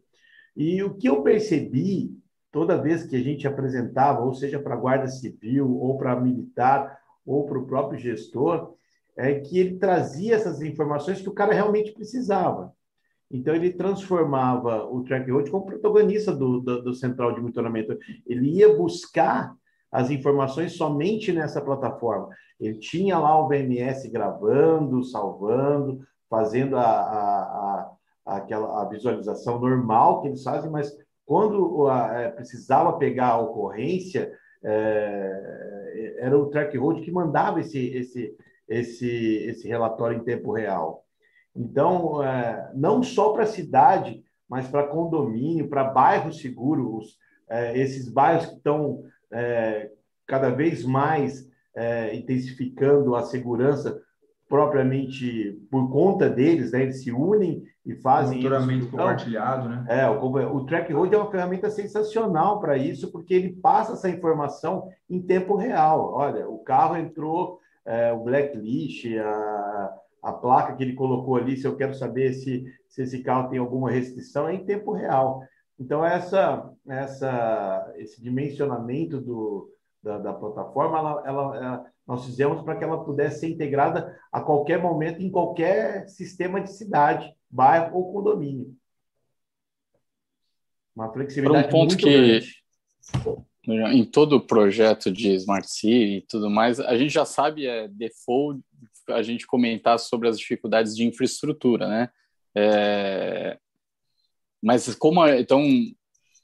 E 0.55 0.81
o 0.81 0.95
que 0.95 1.07
eu 1.07 1.21
percebi 1.21 2.17
toda 2.51 2.81
vez 2.81 3.03
que 3.03 3.15
a 3.15 3.21
gente 3.21 3.47
apresentava, 3.47 4.21
ou 4.21 4.33
seja 4.33 4.59
para 4.59 4.73
a 4.73 4.77
Guarda 4.77 5.07
Civil, 5.07 5.77
ou 5.79 5.97
para 5.97 6.19
militar, 6.19 6.97
ou 7.25 7.45
para 7.45 7.57
o 7.57 7.65
próprio 7.65 7.99
gestor, 7.99 8.73
é 9.15 9.39
que 9.39 9.59
ele 9.59 9.77
trazia 9.77 10.35
essas 10.35 10.61
informações 10.61 11.21
que 11.21 11.29
o 11.29 11.33
cara 11.33 11.53
realmente 11.53 11.91
precisava. 11.91 12.73
Então, 13.29 13.53
ele 13.53 13.73
transformava 13.73 14.85
o 14.85 15.03
Track 15.03 15.29
Road 15.29 15.51
como 15.51 15.65
protagonista 15.65 16.33
do, 16.33 16.61
do, 16.61 16.83
do, 16.83 16.93
central 16.93 17.33
de 17.33 17.41
monitoramento. 17.41 17.97
Ele 18.25 18.49
ia 18.51 18.73
buscar 18.75 19.53
as 19.91 20.09
informações 20.09 20.73
somente 20.77 21.33
nessa 21.33 21.59
plataforma. 21.59 22.29
Ele 22.59 22.77
tinha 22.77 23.19
lá 23.19 23.37
o 23.39 23.47
VMS 23.47 24.07
gravando, 24.09 25.03
salvando, 25.03 25.99
fazendo 26.29 26.77
a, 26.77 26.83
a, 26.83 27.91
a, 28.25 28.37
aquela, 28.37 28.81
a 28.81 28.85
visualização 28.85 29.59
normal 29.59 30.21
que 30.21 30.29
eles 30.29 30.43
fazem, 30.43 30.69
mas 30.69 30.95
quando 31.27 31.89
a, 31.89 32.21
é, 32.21 32.29
precisava 32.29 32.97
pegar 32.97 33.31
a 33.31 33.41
ocorrência, 33.41 34.31
é, 34.63 36.15
era 36.19 36.39
o 36.39 36.45
Track 36.45 36.77
Road 36.77 37.01
que 37.01 37.11
mandava 37.11 37.59
esse, 37.59 37.77
esse, 37.89 38.33
esse, 38.67 39.07
esse 39.45 39.67
relatório 39.67 40.17
em 40.17 40.23
tempo 40.23 40.53
real. 40.53 41.03
Então, 41.53 42.23
é, 42.23 42.71
não 42.73 43.03
só 43.03 43.33
para 43.33 43.43
a 43.43 43.47
cidade, 43.47 44.23
mas 44.47 44.69
para 44.69 44.87
condomínio, 44.87 45.67
para 45.67 45.83
bairros 45.83 46.39
seguros, 46.39 47.17
é, 47.49 47.77
esses 47.77 48.07
bairros 48.07 48.45
que 48.45 48.55
estão 48.55 49.03
é, 49.29 49.91
cada 50.25 50.49
vez 50.49 50.85
mais 50.85 51.45
é, 51.75 52.15
intensificando 52.15 53.15
a 53.15 53.23
segurança 53.23 54.01
propriamente 54.47 55.59
por 55.69 55.91
conta 55.91 56.29
deles, 56.29 56.71
né? 56.71 56.83
Eles 56.83 57.03
se 57.03 57.11
unem 57.11 57.65
e 57.87 57.95
fazem 57.95 58.39
isso. 58.39 58.91
compartilhado, 58.91 59.69
né? 59.69 59.85
É, 59.87 60.09
o, 60.09 60.25
o 60.25 60.65
Track 60.65 60.91
Road 60.91 61.15
é 61.15 61.17
uma 61.17 61.31
ferramenta 61.31 61.69
sensacional 61.69 62.59
para 62.59 62.77
isso, 62.77 63.09
porque 63.13 63.33
ele 63.33 63.53
passa 63.53 63.93
essa 63.93 64.09
informação 64.09 64.89
em 65.09 65.21
tempo 65.21 65.55
real. 65.55 66.13
Olha, 66.13 66.49
o 66.49 66.59
carro 66.59 66.97
entrou, 66.97 67.61
é, 67.85 68.11
o 68.11 68.25
blacklist, 68.25 69.05
a, 69.17 69.93
a 70.21 70.33
placa 70.33 70.75
que 70.75 70.83
ele 70.83 70.95
colocou 70.95 71.37
ali, 71.37 71.55
se 71.55 71.65
eu 71.65 71.77
quero 71.77 71.93
saber 71.93 72.33
se, 72.33 72.65
se 72.89 73.03
esse 73.03 73.23
carro 73.23 73.49
tem 73.49 73.57
alguma 73.57 73.89
restrição, 73.89 74.49
é 74.49 74.53
em 74.53 74.65
tempo 74.65 74.91
real. 74.91 75.41
Então, 75.79 76.03
essa, 76.03 76.69
essa, 76.89 77.93
esse 77.95 78.21
dimensionamento 78.21 79.21
do, 79.21 79.71
da, 80.03 80.17
da 80.17 80.33
plataforma, 80.33 80.97
ela, 80.97 81.23
ela, 81.25 81.55
ela 81.55 81.85
nós 82.05 82.25
fizemos 82.25 82.61
para 82.63 82.75
que 82.75 82.83
ela 82.83 83.03
pudesse 83.03 83.41
ser 83.41 83.49
integrada 83.49 84.17
a 84.31 84.41
qualquer 84.41 84.81
momento 84.81 85.21
em 85.21 85.29
qualquer 85.29 86.07
sistema 86.07 86.59
de 86.59 86.71
cidade, 86.71 87.33
bairro 87.49 87.97
ou 87.97 88.13
condomínio. 88.13 88.75
Uma 90.95 91.11
flexibilidade 91.11 91.67
um 91.67 91.69
ponto 91.71 91.89
muito 91.89 91.97
que 91.97 92.39
grande. 93.63 93.93
em 93.95 94.03
todo 94.03 94.41
projeto 94.41 95.11
de 95.11 95.33
Smart 95.35 95.69
City 95.69 96.17
e 96.17 96.21
tudo 96.21 96.49
mais, 96.49 96.79
a 96.79 96.97
gente 96.97 97.13
já 97.13 97.25
sabe 97.25 97.67
é 97.67 97.87
default 97.87 98.61
a 99.09 99.21
gente 99.21 99.45
comentar 99.47 99.99
sobre 99.99 100.27
as 100.27 100.37
dificuldades 100.37 100.95
de 100.95 101.05
infraestrutura, 101.05 101.87
né? 101.87 102.09
É, 102.55 103.57
mas 104.61 104.93
como 104.95 105.25
então 105.27 105.63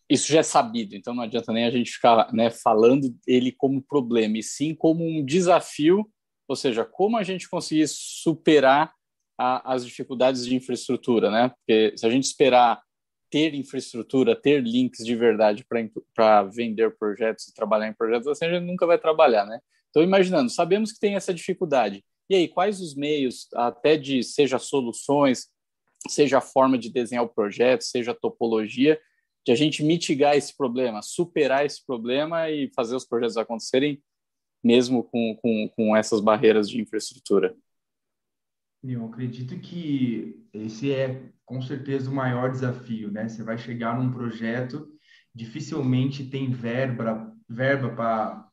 isso 0.09 0.31
já 0.31 0.39
é 0.39 0.43
sabido, 0.43 0.95
então 0.95 1.13
não 1.15 1.23
adianta 1.23 1.51
nem 1.51 1.65
a 1.65 1.71
gente 1.71 1.91
ficar 1.91 2.31
né, 2.31 2.49
falando 2.51 3.13
ele 3.25 3.51
como 3.51 3.81
problema, 3.81 4.37
e 4.37 4.43
sim 4.43 4.75
como 4.75 5.03
um 5.03 5.25
desafio, 5.25 6.07
ou 6.47 6.55
seja, 6.55 6.85
como 6.85 7.17
a 7.17 7.23
gente 7.23 7.49
conseguir 7.49 7.87
superar 7.87 8.93
a, 9.37 9.73
as 9.73 9.85
dificuldades 9.85 10.45
de 10.45 10.55
infraestrutura, 10.55 11.29
né? 11.31 11.49
Porque 11.49 11.97
se 11.97 12.05
a 12.05 12.09
gente 12.09 12.25
esperar 12.25 12.81
ter 13.29 13.55
infraestrutura, 13.55 14.35
ter 14.35 14.61
links 14.61 15.03
de 15.03 15.15
verdade 15.15 15.65
para 16.13 16.43
vender 16.43 16.95
projetos 16.97 17.47
e 17.47 17.53
trabalhar 17.53 17.87
em 17.87 17.93
projetos 17.93 18.27
assim, 18.27 18.45
a 18.45 18.53
gente 18.53 18.65
nunca 18.65 18.85
vai 18.85 18.97
trabalhar, 18.97 19.45
né? 19.45 19.59
Então, 19.89 20.03
imaginando, 20.03 20.49
sabemos 20.49 20.91
que 20.91 20.99
tem 20.99 21.15
essa 21.15 21.33
dificuldade. 21.33 22.03
E 22.29 22.35
aí, 22.35 22.47
quais 22.47 22.79
os 22.79 22.95
meios, 22.95 23.47
até 23.53 23.97
de 23.97 24.23
seja 24.23 24.57
soluções, 24.59 25.47
seja 26.07 26.37
a 26.37 26.41
forma 26.41 26.77
de 26.77 26.91
desenhar 26.91 27.23
o 27.23 27.29
projeto, 27.29 27.83
seja 27.83 28.11
a 28.11 28.15
topologia, 28.15 28.99
de 29.45 29.51
a 29.51 29.55
gente 29.55 29.83
mitigar 29.83 30.35
esse 30.35 30.55
problema, 30.55 31.01
superar 31.01 31.65
esse 31.65 31.85
problema 31.85 32.49
e 32.49 32.71
fazer 32.75 32.95
os 32.95 33.05
projetos 33.05 33.37
acontecerem 33.37 34.01
mesmo 34.63 35.03
com, 35.03 35.35
com, 35.41 35.69
com 35.75 35.97
essas 35.97 36.21
barreiras 36.21 36.69
de 36.69 36.79
infraestrutura? 36.79 37.55
Eu 38.83 39.05
acredito 39.05 39.57
que 39.59 40.45
esse 40.53 40.91
é 40.91 41.29
com 41.45 41.61
certeza 41.61 42.09
o 42.09 42.13
maior 42.13 42.51
desafio, 42.51 43.11
né? 43.11 43.27
Você 43.27 43.43
vai 43.43 43.57
chegar 43.57 43.97
num 43.97 44.11
projeto, 44.11 44.87
dificilmente 45.33 46.25
tem 46.25 46.51
verba 46.51 47.33
verba 47.47 47.89
para 47.89 48.47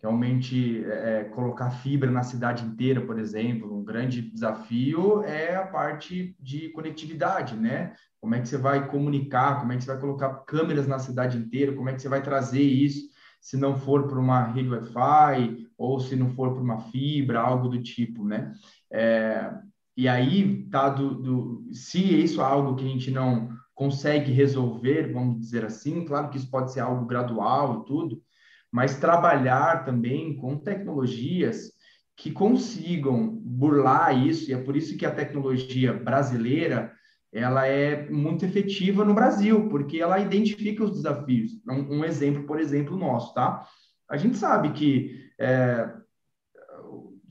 realmente 0.00 0.84
é, 0.84 1.24
colocar 1.24 1.70
fibra 1.70 2.10
na 2.10 2.22
cidade 2.22 2.64
inteira, 2.64 3.00
por 3.00 3.18
exemplo. 3.18 3.74
Um 3.74 3.82
grande 3.82 4.20
desafio 4.20 5.22
é 5.22 5.56
a 5.56 5.66
parte 5.66 6.36
de 6.38 6.68
conectividade, 6.70 7.56
né? 7.56 7.94
Como 8.20 8.34
é 8.34 8.40
que 8.40 8.48
você 8.48 8.58
vai 8.58 8.86
comunicar, 8.88 9.60
como 9.60 9.72
é 9.72 9.76
que 9.76 9.84
você 9.84 9.92
vai 9.92 10.00
colocar 10.00 10.34
câmeras 10.46 10.86
na 10.86 10.98
cidade 10.98 11.38
inteira, 11.38 11.72
como 11.72 11.88
é 11.88 11.94
que 11.94 12.02
você 12.02 12.08
vai 12.08 12.22
trazer 12.22 12.62
isso, 12.62 13.08
se 13.40 13.56
não 13.56 13.78
for 13.78 14.06
por 14.06 14.18
uma 14.18 14.44
rede 14.44 14.68
Wi-Fi 14.68 15.68
ou 15.76 16.00
se 16.00 16.16
não 16.16 16.30
for 16.30 16.52
por 16.52 16.62
uma 16.62 16.78
fibra, 16.78 17.40
algo 17.40 17.68
do 17.68 17.82
tipo, 17.82 18.24
né? 18.24 18.52
É, 18.92 19.52
e 19.96 20.08
aí, 20.08 20.64
tá 20.70 20.88
do, 20.88 21.14
do, 21.14 21.68
se 21.72 22.00
isso 22.00 22.40
é 22.40 22.44
algo 22.44 22.74
que 22.74 22.84
a 22.84 22.88
gente 22.88 23.10
não 23.10 23.48
consegue 23.74 24.32
resolver, 24.32 25.12
vamos 25.12 25.40
dizer 25.40 25.64
assim, 25.64 26.04
claro 26.04 26.30
que 26.30 26.36
isso 26.36 26.50
pode 26.50 26.72
ser 26.72 26.80
algo 26.80 27.06
gradual 27.06 27.82
e 27.82 27.86
tudo, 27.86 28.22
mas 28.70 28.98
trabalhar 28.98 29.84
também 29.84 30.36
com 30.36 30.58
tecnologias 30.58 31.72
que 32.16 32.30
consigam 32.30 33.28
burlar 33.42 34.16
isso, 34.26 34.50
e 34.50 34.54
é 34.54 34.58
por 34.58 34.76
isso 34.76 34.96
que 34.96 35.06
a 35.06 35.14
tecnologia 35.14 35.92
brasileira 35.92 36.92
ela 37.32 37.66
é 37.66 38.08
muito 38.08 38.44
efetiva 38.44 39.04
no 39.04 39.12
Brasil, 39.12 39.68
porque 39.68 40.00
ela 40.00 40.20
identifica 40.20 40.84
os 40.84 40.92
desafios. 40.92 41.52
Um, 41.68 41.98
um 41.98 42.04
exemplo, 42.04 42.44
por 42.44 42.60
exemplo, 42.60 42.96
nosso, 42.96 43.34
tá? 43.34 43.66
A 44.08 44.16
gente 44.16 44.36
sabe 44.36 44.72
que 44.72 45.30
é, 45.38 45.90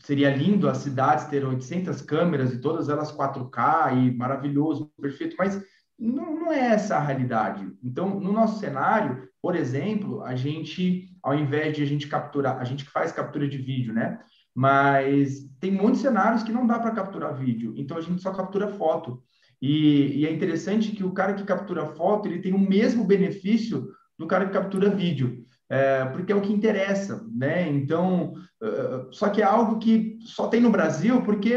seria 0.03 0.35
lindo 0.35 0.69
as 0.69 0.77
cidades 0.77 1.25
ter 1.25 1.45
800 1.45 2.01
câmeras 2.01 2.53
e 2.53 2.59
todas 2.59 2.89
elas 2.89 3.11
4K 3.11 3.97
e 3.97 4.15
maravilhoso, 4.15 4.91
perfeito, 4.99 5.35
mas 5.37 5.61
não, 5.97 6.35
não 6.35 6.51
é 6.51 6.59
essa 6.73 6.97
a 6.97 6.99
realidade. 6.99 7.71
Então, 7.81 8.19
no 8.19 8.33
nosso 8.33 8.59
cenário, 8.59 9.29
por 9.41 9.55
exemplo, 9.55 10.21
a 10.23 10.35
gente, 10.35 11.15
ao 11.21 11.35
invés 11.35 11.75
de 11.75 11.83
a 11.83 11.85
gente 11.85 12.07
capturar, 12.07 12.59
a 12.59 12.63
gente 12.63 12.83
faz 12.85 13.11
captura 13.11 13.47
de 13.47 13.57
vídeo, 13.57 13.93
né? 13.93 14.19
Mas 14.53 15.49
tem 15.59 15.71
muitos 15.71 16.01
cenários 16.01 16.43
que 16.43 16.51
não 16.51 16.67
dá 16.67 16.77
para 16.79 16.91
capturar 16.91 17.35
vídeo, 17.35 17.73
então 17.77 17.97
a 17.97 18.01
gente 18.01 18.21
só 18.21 18.31
captura 18.31 18.67
foto. 18.67 19.23
E, 19.61 20.19
e, 20.19 20.27
é 20.27 20.31
interessante 20.31 20.91
que 20.91 21.03
o 21.03 21.13
cara 21.13 21.33
que 21.33 21.43
captura 21.43 21.85
foto 21.85 22.27
ele 22.27 22.41
tem 22.41 22.53
o 22.53 22.59
mesmo 22.59 23.05
benefício 23.05 23.89
do 24.17 24.27
cara 24.27 24.45
que 24.45 24.51
captura 24.51 24.89
vídeo, 24.89 25.45
é, 25.73 26.05
porque 26.05 26.31
é 26.31 26.35
o 26.35 26.41
que 26.41 26.53
interessa, 26.53 27.25
né? 27.33 27.67
Então, 27.67 28.33
uh, 28.61 29.11
só 29.11 29.27
que 29.29 29.41
é 29.41 29.45
algo 29.45 29.79
que 29.79 30.19
só 30.19 30.47
tem 30.47 30.61
no 30.61 30.69
Brasil, 30.69 31.23
porque 31.23 31.55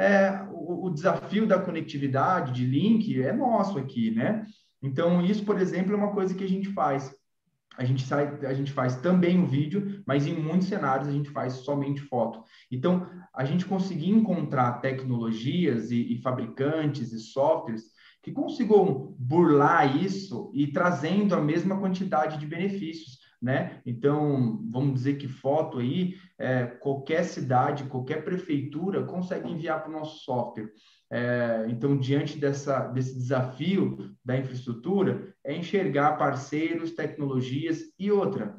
é, 0.00 0.42
o, 0.50 0.86
o, 0.86 0.90
desafio 0.90 1.46
da 1.46 1.58
conectividade, 1.58 2.52
de 2.52 2.64
link, 2.64 3.22
é 3.22 3.30
nosso 3.30 3.78
aqui, 3.78 4.10
né? 4.10 4.46
Então, 4.82 5.20
isso, 5.20 5.44
por 5.44 5.60
exemplo, 5.60 5.92
é 5.92 5.96
uma 5.96 6.14
coisa 6.14 6.34
que 6.34 6.44
a 6.44 6.48
gente 6.48 6.70
faz. 6.70 7.14
A 7.76 7.84
gente, 7.84 8.04
sai, 8.04 8.38
a 8.46 8.54
gente 8.54 8.72
faz 8.72 8.96
também 8.96 9.38
o 9.38 9.46
vídeo, 9.46 10.02
mas 10.06 10.26
em 10.26 10.34
muitos 10.34 10.68
cenários 10.68 11.06
a 11.06 11.12
gente 11.12 11.28
faz 11.28 11.52
somente 11.52 12.00
foto. 12.00 12.42
Então, 12.72 13.06
a 13.34 13.44
gente 13.44 13.66
conseguir 13.66 14.08
encontrar 14.08 14.80
tecnologias 14.80 15.90
e, 15.90 16.14
e 16.14 16.22
fabricantes 16.22 17.12
e 17.12 17.20
softwares 17.20 17.82
que 18.22 18.32
consigam 18.32 19.14
burlar 19.18 19.96
isso 20.02 20.50
e 20.54 20.68
trazendo 20.68 21.34
a 21.34 21.40
mesma 21.40 21.78
quantidade 21.78 22.38
de 22.38 22.46
benefícios, 22.46 23.17
né? 23.40 23.80
Então, 23.86 24.60
vamos 24.70 24.94
dizer 24.94 25.14
que 25.14 25.28
foto 25.28 25.78
aí, 25.78 26.16
é, 26.38 26.66
qualquer 26.66 27.24
cidade, 27.24 27.84
qualquer 27.84 28.24
prefeitura 28.24 29.04
consegue 29.04 29.50
enviar 29.50 29.80
para 29.82 29.90
o 29.90 29.92
nosso 29.92 30.24
software. 30.24 30.72
É, 31.10 31.66
então, 31.68 31.96
diante 31.96 32.38
dessa, 32.38 32.86
desse 32.88 33.14
desafio 33.16 34.14
da 34.24 34.36
infraestrutura, 34.36 35.34
é 35.44 35.56
enxergar 35.56 36.18
parceiros, 36.18 36.92
tecnologias 36.92 37.80
e 37.98 38.10
outra. 38.10 38.56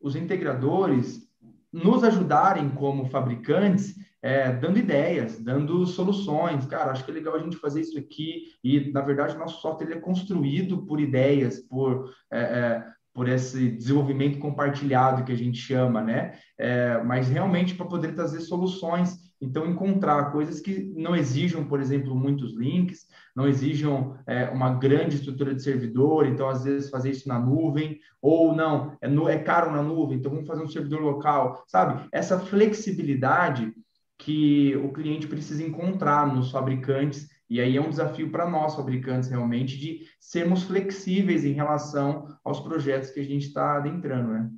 Os 0.00 0.16
integradores 0.16 1.28
nos 1.72 2.02
ajudarem 2.02 2.68
como 2.70 3.04
fabricantes, 3.06 3.94
é, 4.22 4.52
dando 4.52 4.78
ideias, 4.78 5.38
dando 5.38 5.86
soluções. 5.86 6.66
Cara, 6.66 6.90
acho 6.90 7.04
que 7.04 7.10
é 7.10 7.14
legal 7.14 7.36
a 7.36 7.38
gente 7.38 7.56
fazer 7.56 7.80
isso 7.80 7.98
aqui. 7.98 8.52
E, 8.62 8.90
na 8.92 9.00
verdade, 9.00 9.36
nosso 9.36 9.60
software 9.60 9.92
é 9.92 10.00
construído 10.00 10.84
por 10.84 11.00
ideias, 11.00 11.60
por, 11.60 12.12
é, 12.30 12.40
é, 12.40 12.86
por 13.12 13.28
esse 13.28 13.70
desenvolvimento 13.70 14.38
compartilhado 14.38 15.24
que 15.24 15.32
a 15.32 15.36
gente 15.36 15.58
chama, 15.58 16.00
né? 16.00 16.38
É, 16.58 17.02
mas 17.02 17.28
realmente 17.28 17.74
para 17.74 17.86
poder 17.86 18.14
trazer 18.14 18.40
soluções 18.40 19.30
então, 19.40 19.66
encontrar 19.66 20.30
coisas 20.32 20.60
que 20.60 20.92
não 20.94 21.16
exijam, 21.16 21.64
por 21.64 21.80
exemplo, 21.80 22.14
muitos 22.14 22.54
links, 22.54 23.06
não 23.34 23.48
exijam 23.48 24.18
é, 24.26 24.50
uma 24.50 24.74
grande 24.74 25.16
estrutura 25.16 25.54
de 25.54 25.62
servidor, 25.62 26.26
então, 26.26 26.48
às 26.48 26.64
vezes, 26.64 26.90
fazer 26.90 27.10
isso 27.10 27.26
na 27.26 27.38
nuvem, 27.38 27.98
ou 28.20 28.54
não, 28.54 28.94
é, 29.00 29.08
no, 29.08 29.28
é 29.28 29.38
caro 29.38 29.72
na 29.72 29.82
nuvem, 29.82 30.18
então 30.18 30.30
vamos 30.30 30.46
fazer 30.46 30.62
um 30.62 30.68
servidor 30.68 31.00
local, 31.00 31.64
sabe? 31.66 32.06
Essa 32.12 32.38
flexibilidade 32.38 33.72
que 34.18 34.76
o 34.76 34.92
cliente 34.92 35.26
precisa 35.26 35.64
encontrar 35.64 36.26
nos 36.26 36.50
fabricantes, 36.50 37.26
e 37.50 37.60
aí 37.60 37.76
é 37.76 37.80
um 37.80 37.90
desafio 37.90 38.30
para 38.30 38.48
nós, 38.48 38.76
fabricantes, 38.76 39.28
realmente, 39.28 39.76
de 39.76 40.06
sermos 40.20 40.62
flexíveis 40.62 41.44
em 41.44 41.52
relação 41.52 42.28
aos 42.44 42.60
projetos 42.60 43.10
que 43.10 43.18
a 43.18 43.24
gente 43.24 43.48
está 43.48 43.76
adentrando, 43.76 44.32
né? 44.32 44.50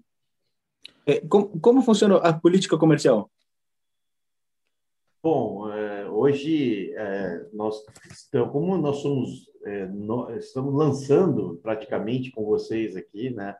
É, 1.06 1.26
como, 1.26 1.58
como 1.58 1.82
funciona 1.82 2.16
a 2.18 2.34
política 2.34 2.76
comercial? 2.76 3.30
Bom, 5.22 5.72
é, 5.72 6.06
hoje 6.06 6.92
é, 6.94 7.46
nós 7.54 7.82
estamos, 8.10 8.52
como 8.52 8.76
nós 8.76 8.98
somos, 8.98 9.48
é, 9.64 9.88
estamos 10.38 10.74
lançando 10.74 11.58
praticamente 11.62 12.30
com 12.30 12.44
vocês 12.44 12.94
aqui, 12.94 13.30
né? 13.30 13.56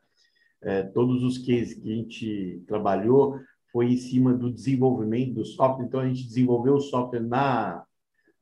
É, 0.61 0.83
todos 0.83 1.25
os 1.25 1.39
cases 1.39 1.75
que 1.75 1.91
a 1.91 1.97
gente 1.97 2.63
trabalhou 2.67 3.41
foi 3.73 3.87
em 3.87 3.97
cima 3.97 4.35
do 4.35 4.53
desenvolvimento 4.53 5.35
do 5.35 5.45
software. 5.47 5.87
Então 5.87 6.01
a 6.01 6.07
gente 6.07 6.27
desenvolveu 6.27 6.75
o 6.75 6.81
software 6.81 7.23
na 7.23 7.85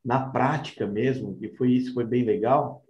na 0.05 0.29
prática 0.31 0.87
mesmo, 0.87 1.37
e 1.41 1.49
foi 1.49 1.73
isso 1.73 1.95
foi 1.95 2.05
bem 2.05 2.25
legal. 2.25 2.83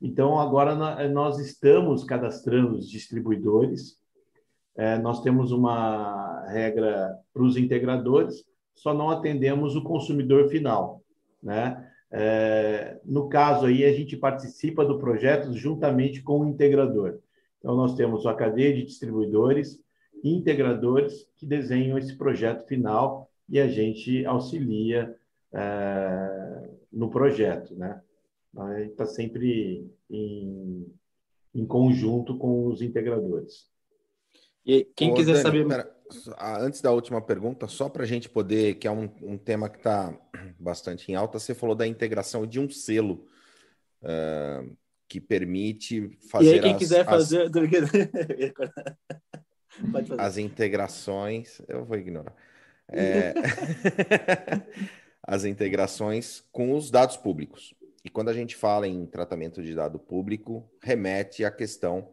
Então 0.00 0.38
agora 0.38 1.08
nós 1.08 1.38
estamos 1.38 2.04
cadastrando 2.04 2.76
os 2.76 2.88
distribuidores 2.88 3.98
é, 4.76 4.98
nós 4.98 5.22
temos 5.22 5.52
uma 5.52 6.44
regra 6.48 7.16
para 7.32 7.42
os 7.42 7.56
integradores, 7.56 8.44
só 8.74 8.92
não 8.92 9.08
atendemos 9.08 9.76
o 9.76 9.84
consumidor 9.84 10.48
final, 10.48 11.00
né? 11.42 11.90
É, 12.10 13.00
no 13.04 13.28
caso 13.28 13.66
aí, 13.66 13.84
a 13.84 13.92
gente 13.92 14.16
participa 14.16 14.84
do 14.84 14.98
projeto 14.98 15.52
juntamente 15.52 16.22
com 16.22 16.40
o 16.40 16.48
integrador. 16.48 17.18
Então, 17.58 17.74
nós 17.76 17.96
temos 17.96 18.24
a 18.24 18.34
cadeia 18.34 18.72
de 18.72 18.84
distribuidores 18.84 19.80
e 20.22 20.32
integradores 20.32 21.28
que 21.36 21.44
desenham 21.44 21.98
esse 21.98 22.16
projeto 22.16 22.66
final 22.66 23.28
e 23.48 23.58
a 23.58 23.66
gente 23.66 24.24
auxilia 24.26 25.14
é, 25.54 26.68
no 26.92 27.10
projeto, 27.10 27.74
né? 27.76 28.02
Está 28.88 29.06
sempre 29.06 29.90
em, 30.10 30.86
em 31.54 31.66
conjunto 31.66 32.36
com 32.38 32.66
os 32.66 32.82
integradores. 32.82 33.68
E 34.64 34.84
quem 34.96 35.12
Ô, 35.12 35.14
quiser 35.14 35.32
Dani, 35.32 35.42
saber. 35.42 35.68
Pera, 35.68 35.94
antes 36.60 36.80
da 36.80 36.92
última 36.92 37.20
pergunta, 37.20 37.66
só 37.68 37.88
para 37.88 38.04
a 38.04 38.06
gente 38.06 38.28
poder, 38.28 38.74
que 38.76 38.86
é 38.86 38.90
um, 38.90 39.10
um 39.22 39.38
tema 39.38 39.68
que 39.68 39.78
está 39.78 40.16
bastante 40.58 41.10
em 41.10 41.14
alta, 41.14 41.38
você 41.38 41.54
falou 41.54 41.74
da 41.74 41.86
integração 41.86 42.46
de 42.46 42.60
um 42.60 42.68
selo 42.70 43.26
uh, 44.02 44.76
que 45.08 45.20
permite 45.20 46.16
fazer. 46.30 46.46
E 46.46 46.54
aí, 46.54 46.60
quem 46.60 46.72
as, 46.72 46.78
quiser 46.78 47.04
fazer. 47.04 47.50
As... 49.84 50.08
fazer. 50.08 50.20
As 50.20 50.38
integrações. 50.38 51.60
Eu 51.68 51.84
vou 51.84 51.96
ignorar. 51.96 52.34
É... 52.88 53.34
as 55.26 55.44
integrações 55.44 56.44
com 56.52 56.74
os 56.76 56.90
dados 56.90 57.16
públicos. 57.16 57.74
E 58.04 58.10
quando 58.10 58.28
a 58.28 58.34
gente 58.34 58.54
fala 58.54 58.86
em 58.86 59.06
tratamento 59.06 59.62
de 59.62 59.74
dado 59.74 59.98
público, 59.98 60.68
remete 60.82 61.44
à 61.44 61.50
questão 61.50 62.10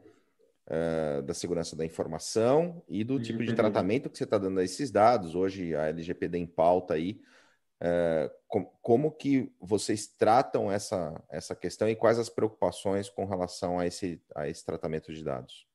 uh, 0.67 1.21
da 1.21 1.33
segurança 1.33 1.75
da 1.75 1.85
informação 1.85 2.81
e 2.87 3.03
do 3.03 3.19
tipo 3.19 3.43
de 3.43 3.53
tratamento 3.53 4.09
que 4.09 4.17
você 4.17 4.23
está 4.23 4.37
dando 4.37 4.59
a 4.59 4.63
esses 4.63 4.89
dados. 4.89 5.35
Hoje 5.35 5.75
a 5.75 5.87
LGPD 5.87 6.37
em 6.37 6.47
pauta 6.47 6.93
aí. 6.93 7.21
Uh, 7.81 8.29
com, 8.47 8.65
como 8.81 9.11
que 9.11 9.51
vocês 9.59 10.07
tratam 10.07 10.71
essa, 10.71 11.19
essa 11.29 11.55
questão 11.55 11.89
e 11.89 11.95
quais 11.95 12.19
as 12.19 12.29
preocupações 12.29 13.09
com 13.09 13.25
relação 13.25 13.79
a 13.79 13.87
esse, 13.87 14.21
a 14.35 14.47
esse 14.47 14.63
tratamento 14.63 15.11
de 15.11 15.23
dados? 15.23 15.65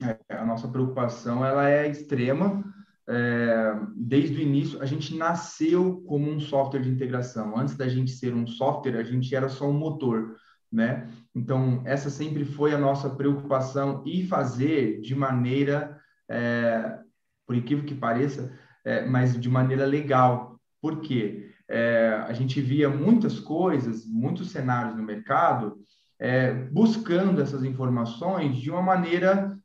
É, 0.00 0.16
a 0.34 0.46
nossa 0.46 0.68
preocupação 0.68 1.44
ela 1.44 1.68
é 1.68 1.88
extrema, 1.88 2.62
é, 3.08 3.74
desde 3.96 4.36
o 4.36 4.42
início, 4.42 4.82
a 4.82 4.84
gente 4.84 5.16
nasceu 5.16 6.02
como 6.06 6.30
um 6.30 6.38
software 6.38 6.82
de 6.82 6.90
integração. 6.90 7.58
Antes 7.58 7.74
da 7.74 7.88
gente 7.88 8.10
ser 8.10 8.34
um 8.34 8.46
software, 8.46 8.98
a 8.98 9.02
gente 9.02 9.34
era 9.34 9.48
só 9.48 9.68
um 9.68 9.72
motor, 9.72 10.36
né? 10.70 11.08
Então, 11.34 11.82
essa 11.86 12.10
sempre 12.10 12.44
foi 12.44 12.74
a 12.74 12.78
nossa 12.78 13.08
preocupação 13.08 14.02
e 14.04 14.26
fazer 14.26 15.00
de 15.00 15.14
maneira, 15.14 15.98
é, 16.28 16.98
por 17.46 17.56
incrível 17.56 17.86
que 17.86 17.94
pareça, 17.94 18.52
é, 18.84 19.06
mas 19.06 19.40
de 19.40 19.48
maneira 19.48 19.86
legal. 19.86 20.60
Por 20.80 21.00
quê? 21.00 21.50
É, 21.66 22.22
a 22.26 22.32
gente 22.34 22.60
via 22.60 22.90
muitas 22.90 23.40
coisas, 23.40 24.06
muitos 24.06 24.50
cenários 24.50 24.94
no 24.94 25.02
mercado, 25.02 25.78
é, 26.18 26.52
buscando 26.52 27.40
essas 27.40 27.64
informações 27.64 28.56
de 28.58 28.70
uma 28.70 28.82
maneira 28.82 29.56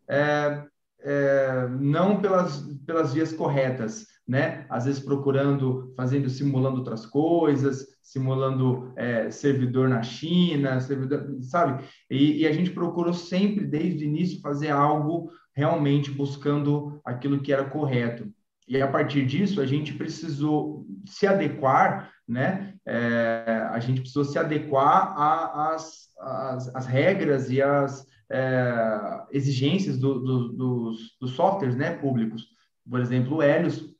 é, 1.03 1.67
não 1.79 2.21
pelas, 2.21 2.59
pelas 2.85 3.13
vias 3.13 3.33
corretas, 3.33 4.07
né? 4.27 4.65
Às 4.69 4.85
vezes 4.85 5.01
procurando, 5.01 5.93
fazendo, 5.97 6.29
simulando 6.29 6.77
outras 6.77 7.05
coisas, 7.05 7.85
simulando 8.01 8.93
é, 8.95 9.29
servidor 9.29 9.89
na 9.89 10.01
China, 10.01 10.79
servidor, 10.79 11.37
sabe? 11.41 11.83
E, 12.09 12.41
e, 12.41 12.47
a 12.47 12.51
gente 12.51 12.71
procurou 12.71 13.13
sempre, 13.13 13.65
desde 13.65 14.05
o 14.05 14.07
início, 14.07 14.41
fazer 14.41 14.69
algo 14.69 15.29
realmente 15.55 16.09
buscando 16.09 17.01
aquilo 17.03 17.41
que 17.41 17.51
era 17.51 17.65
correto. 17.65 18.31
E 18.67 18.81
a 18.81 18.87
partir 18.87 19.25
disso, 19.25 19.59
a 19.59 19.65
gente 19.65 19.93
precisou 19.93 20.85
se 21.05 21.27
adequar, 21.27 22.11
né? 22.25 22.75
É, 22.85 23.67
a 23.71 23.79
gente 23.79 23.99
precisou 23.99 24.23
se 24.23 24.39
adequar 24.39 25.13
às, 25.17 26.07
às 26.73 26.85
regras 26.85 27.49
e 27.49 27.61
às 27.61 28.05
é, 28.33 29.25
exigências 29.31 29.99
do, 29.99 30.19
do, 30.19 30.49
dos, 30.53 31.15
dos, 31.21 31.31
softwares 31.33 31.75
né, 31.75 31.95
públicos. 31.95 32.47
Por 32.89 32.99
exemplo, 32.99 33.37
o 33.37 33.43
Helios, 33.43 33.93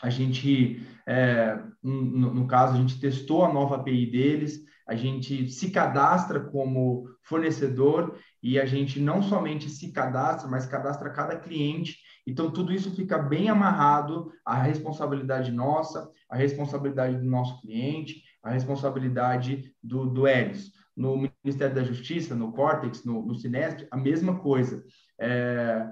a 0.00 0.08
gente, 0.08 0.82
é, 1.06 1.60
no, 1.82 2.34
no, 2.34 2.46
caso, 2.46 2.74
a 2.74 2.76
gente 2.78 2.98
testou 2.98 3.44
a 3.44 3.52
nova 3.52 3.76
API 3.76 4.10
deles, 4.10 4.64
a 4.86 4.94
gente 4.94 5.50
se 5.50 5.70
cadastra 5.70 6.40
como 6.40 7.10
fornecedor 7.22 8.18
e 8.42 8.58
a 8.58 8.64
gente 8.64 8.98
não 8.98 9.22
somente 9.22 9.68
se 9.68 9.92
cadastra, 9.92 10.48
mas 10.48 10.64
cadastra 10.64 11.10
cada 11.10 11.36
cliente. 11.36 11.98
Então, 12.26 12.50
tudo 12.50 12.72
isso 12.72 12.94
fica 12.96 13.18
bem 13.18 13.50
amarrado 13.50 14.32
à 14.46 14.62
responsabilidade 14.62 15.52
nossa, 15.52 16.10
à 16.30 16.36
responsabilidade 16.36 17.18
do 17.18 17.26
nosso 17.26 17.60
cliente, 17.60 18.22
à 18.42 18.48
responsabilidade 18.50 19.74
do, 19.82 20.06
do 20.06 20.26
Helios 20.26 20.77
no 20.98 21.30
Ministério 21.44 21.74
da 21.74 21.84
Justiça, 21.84 22.34
no 22.34 22.52
Cortex, 22.52 23.04
no, 23.04 23.24
no 23.24 23.34
a 23.90 23.96
mesma 23.96 24.38
coisa. 24.40 24.84
É, 25.18 25.86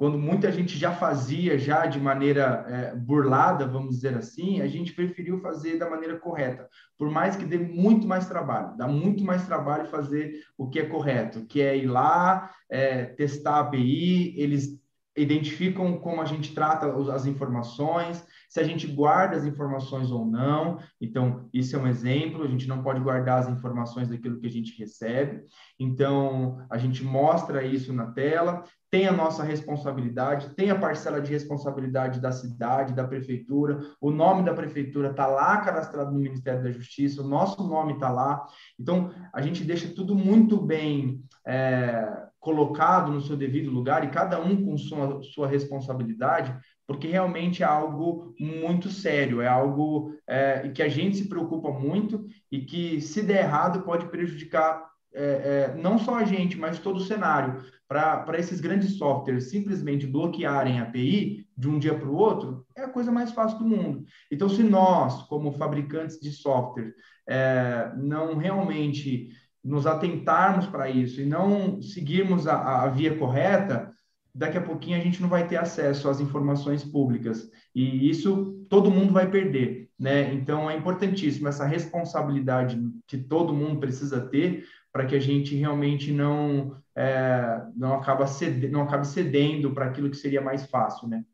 quando 0.00 0.18
muita 0.18 0.50
gente 0.50 0.78
já 0.78 0.92
fazia 0.92 1.58
já 1.58 1.84
de 1.84 2.00
maneira 2.00 2.64
é, 2.66 2.96
burlada, 2.96 3.66
vamos 3.66 3.96
dizer 3.96 4.16
assim, 4.16 4.62
a 4.62 4.66
gente 4.66 4.94
preferiu 4.94 5.38
fazer 5.42 5.76
da 5.76 5.90
maneira 5.90 6.18
correta, 6.18 6.66
por 6.96 7.10
mais 7.10 7.36
que 7.36 7.44
dê 7.44 7.58
muito 7.58 8.08
mais 8.08 8.26
trabalho, 8.26 8.74
dá 8.78 8.88
muito 8.88 9.22
mais 9.22 9.46
trabalho 9.46 9.90
fazer 9.90 10.40
o 10.56 10.70
que 10.70 10.78
é 10.78 10.86
correto, 10.86 11.44
que 11.44 11.60
é 11.60 11.76
ir 11.76 11.86
lá, 11.86 12.50
é, 12.70 13.04
testar 13.04 13.56
a 13.56 13.60
API, 13.60 14.34
eles 14.40 14.79
identificam 15.20 15.98
como 15.98 16.20
a 16.20 16.24
gente 16.24 16.54
trata 16.54 16.86
as 17.12 17.26
informações, 17.26 18.24
se 18.48 18.58
a 18.58 18.64
gente 18.64 18.86
guarda 18.86 19.36
as 19.36 19.44
informações 19.44 20.10
ou 20.10 20.24
não. 20.24 20.78
Então, 21.00 21.48
isso 21.52 21.76
é 21.76 21.78
um 21.78 21.86
exemplo, 21.86 22.42
a 22.42 22.48
gente 22.48 22.66
não 22.66 22.82
pode 22.82 23.00
guardar 23.00 23.40
as 23.40 23.48
informações 23.48 24.08
daquilo 24.08 24.38
que 24.38 24.46
a 24.46 24.50
gente 24.50 24.78
recebe. 24.78 25.42
Então, 25.78 26.64
a 26.70 26.78
gente 26.78 27.04
mostra 27.04 27.62
isso 27.62 27.92
na 27.92 28.06
tela, 28.06 28.64
tem 28.90 29.06
a 29.06 29.12
nossa 29.12 29.44
responsabilidade, 29.44 30.54
tem 30.56 30.70
a 30.70 30.78
parcela 30.78 31.20
de 31.20 31.30
responsabilidade 31.30 32.20
da 32.20 32.32
cidade, 32.32 32.92
da 32.92 33.06
prefeitura, 33.06 33.78
o 34.00 34.10
nome 34.10 34.42
da 34.42 34.52
prefeitura 34.52 35.10
está 35.10 35.28
lá 35.28 35.58
cadastrado 35.58 36.10
no 36.10 36.18
Ministério 36.18 36.62
da 36.62 36.72
Justiça, 36.72 37.22
o 37.22 37.28
nosso 37.28 37.62
nome 37.68 37.92
está 37.92 38.10
lá. 38.10 38.44
Então, 38.78 39.12
a 39.32 39.40
gente 39.40 39.62
deixa 39.62 39.88
tudo 39.94 40.16
muito 40.16 40.60
bem 40.60 41.22
é, 41.46 42.19
colocado 42.40 43.12
no 43.12 43.20
seu 43.20 43.36
devido 43.36 43.70
lugar 43.70 44.02
e 44.02 44.10
cada 44.10 44.40
um 44.40 44.64
com 44.64 44.76
sua, 44.76 45.22
sua 45.22 45.46
responsabilidade 45.46 46.58
porque 46.90 47.06
realmente 47.06 47.62
é 47.62 47.66
algo 47.66 48.34
muito 48.36 48.88
sério, 48.88 49.40
é 49.40 49.46
algo 49.46 50.12
é, 50.26 50.68
que 50.70 50.82
a 50.82 50.88
gente 50.88 51.18
se 51.18 51.28
preocupa 51.28 51.70
muito 51.70 52.26
e 52.50 52.62
que, 52.62 53.00
se 53.00 53.22
der 53.22 53.44
errado, 53.44 53.84
pode 53.84 54.08
prejudicar 54.08 54.90
é, 55.14 55.22
é, 55.22 55.80
não 55.80 56.00
só 56.00 56.16
a 56.16 56.24
gente, 56.24 56.58
mas 56.58 56.80
todo 56.80 56.96
o 56.96 57.04
cenário. 57.04 57.62
Para 57.86 58.36
esses 58.40 58.60
grandes 58.60 58.98
softwares 58.98 59.50
simplesmente 59.50 60.04
bloquearem 60.04 60.80
a 60.80 60.82
API 60.82 61.46
de 61.56 61.68
um 61.68 61.78
dia 61.78 61.96
para 61.96 62.08
o 62.08 62.16
outro, 62.16 62.66
é 62.76 62.82
a 62.82 62.88
coisa 62.88 63.12
mais 63.12 63.30
fácil 63.30 63.60
do 63.60 63.68
mundo. 63.68 64.04
Então, 64.28 64.48
se 64.48 64.64
nós, 64.64 65.22
como 65.28 65.52
fabricantes 65.52 66.18
de 66.18 66.32
software, 66.32 66.92
é, 67.28 67.92
não 67.96 68.36
realmente 68.36 69.28
nos 69.62 69.86
atentarmos 69.86 70.66
para 70.66 70.88
isso 70.88 71.20
e 71.20 71.26
não 71.26 71.80
seguirmos 71.82 72.46
a, 72.46 72.84
a 72.84 72.88
via 72.88 73.16
correta, 73.16 73.92
daqui 74.34 74.56
a 74.56 74.62
pouquinho 74.62 74.96
a 74.96 75.00
gente 75.00 75.20
não 75.20 75.28
vai 75.28 75.46
ter 75.46 75.56
acesso 75.56 76.08
às 76.08 76.20
informações 76.20 76.84
públicas 76.84 77.50
e 77.74 78.08
isso 78.08 78.64
todo 78.68 78.90
mundo 78.90 79.12
vai 79.12 79.30
perder, 79.30 79.90
né? 79.98 80.32
Então 80.32 80.70
é 80.70 80.76
importantíssimo 80.76 81.48
essa 81.48 81.66
responsabilidade 81.66 82.80
que 83.06 83.18
todo 83.18 83.52
mundo 83.52 83.80
precisa 83.80 84.20
ter 84.20 84.64
para 84.92 85.06
que 85.06 85.14
a 85.14 85.20
gente 85.20 85.54
realmente 85.54 86.12
não 86.12 86.76
é, 86.96 87.62
não 87.76 87.94
acaba 87.94 88.24
não 88.70 88.82
acabe 88.82 89.06
cedendo 89.06 89.72
para 89.72 89.86
aquilo 89.86 90.10
que 90.10 90.16
seria 90.16 90.40
mais 90.40 90.66
fácil, 90.66 91.08
né? 91.08 91.24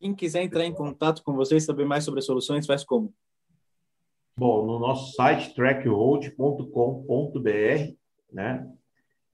Quem 0.00 0.14
quiser 0.14 0.42
entrar 0.42 0.64
em 0.64 0.72
contato 0.72 1.24
com 1.24 1.34
vocês, 1.34 1.64
saber 1.64 1.84
mais 1.84 2.04
sobre 2.04 2.20
as 2.20 2.26
soluções, 2.26 2.66
faz 2.66 2.84
como? 2.84 3.12
Bom, 4.38 4.64
no 4.64 4.78
nosso 4.78 5.14
site 5.14 5.52
trackhold.com.br, 5.52 7.96
né? 8.32 8.70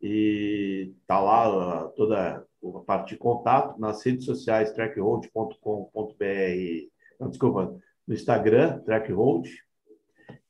e 0.00 0.94
tá 1.06 1.20
lá 1.20 1.88
toda 1.96 2.46
a 2.62 2.78
parte 2.86 3.10
de 3.10 3.18
contato 3.18 3.78
nas 3.78 4.02
redes 4.02 4.24
sociais 4.24 4.72
trackhold.com.br, 4.72 6.88
não, 7.20 7.28
desculpa, 7.28 7.78
no 8.06 8.14
Instagram 8.14 8.80
trackhold 8.80 9.46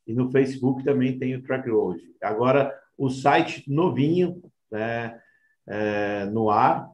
e 0.07 0.15
no 0.15 0.31
Facebook 0.31 0.85
também 0.85 1.19
tem 1.19 1.35
o 1.35 1.43
trackhold. 1.43 2.01
Agora 2.23 2.73
o 2.97 3.11
site 3.11 3.69
novinho, 3.69 4.41
né, 4.71 5.21
é, 5.67 6.27
no 6.27 6.49
ar, 6.49 6.93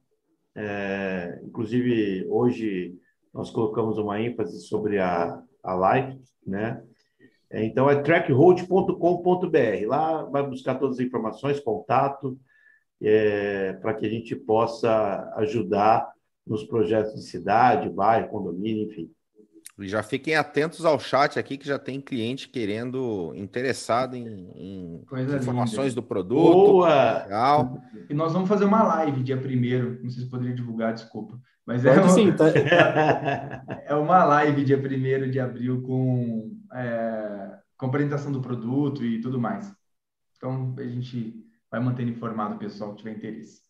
é, 0.55 1.39
inclusive 1.45 2.27
hoje 2.27 2.99
nós 3.35 3.51
colocamos 3.51 3.99
uma 3.99 4.19
ênfase 4.19 4.63
sobre 4.63 4.99
a, 4.99 5.43
a 5.63 5.75
live, 5.75 6.19
né? 6.47 6.83
Então 7.53 7.91
é 7.91 8.01
trackhold.com.br. 8.01 9.87
Lá 9.87 10.23
vai 10.25 10.47
buscar 10.47 10.77
todas 10.77 10.99
as 10.99 11.05
informações, 11.05 11.59
contato, 11.59 12.39
é, 13.03 13.73
para 13.75 13.95
que 13.95 14.07
a 14.07 14.11
gente 14.11 14.37
possa 14.37 15.33
ajudar 15.37 16.13
nos 16.47 16.65
projetos 16.65 17.15
de 17.15 17.23
cidade, 17.23 17.89
bairro, 17.89 18.29
condomínio, 18.29 18.87
enfim. 18.87 19.11
E 19.79 19.89
já 19.89 20.03
fiquem 20.03 20.35
atentos 20.37 20.85
ao 20.85 20.99
chat 20.99 21.39
aqui, 21.39 21.57
que 21.57 21.67
já 21.67 21.79
tem 21.79 22.01
cliente 22.01 22.49
querendo, 22.49 23.33
interessado 23.35 24.15
em, 24.15 24.51
em 24.55 25.05
informações 25.37 25.95
linda. 25.95 25.95
do 25.95 26.03
produto. 26.03 26.53
Boa! 26.53 27.23
Legal. 27.23 27.83
E 28.09 28.13
nós 28.13 28.33
vamos 28.33 28.49
fazer 28.49 28.67
uma 28.67 28.83
live 28.83 29.23
dia 29.23 29.39
primeiro. 29.39 29.99
Não 30.03 30.11
sei 30.11 30.25
se 30.25 30.31
poderia 30.31 30.55
divulgar, 30.55 30.93
desculpa. 30.93 31.41
Mas 31.71 31.87
é, 31.87 31.93
uma, 31.93 32.09
sim, 32.09 32.33
tá... 32.33 32.47
é 33.87 33.95
uma 33.95 34.25
live 34.25 34.65
dia 34.65 34.83
primeiro 34.83 35.31
de 35.31 35.39
abril 35.39 35.81
com, 35.83 36.51
é, 36.75 37.59
com 37.77 37.87
apresentação 37.87 38.33
do 38.33 38.41
produto 38.41 39.05
e 39.05 39.21
tudo 39.21 39.39
mais. 39.39 39.73
Então, 40.37 40.75
a 40.77 40.83
gente 40.83 41.33
vai 41.71 41.79
mantendo 41.79 42.11
informado 42.11 42.57
o 42.57 42.59
pessoal 42.59 42.91
que 42.91 42.97
tiver 43.05 43.17
interesse. 43.17 43.61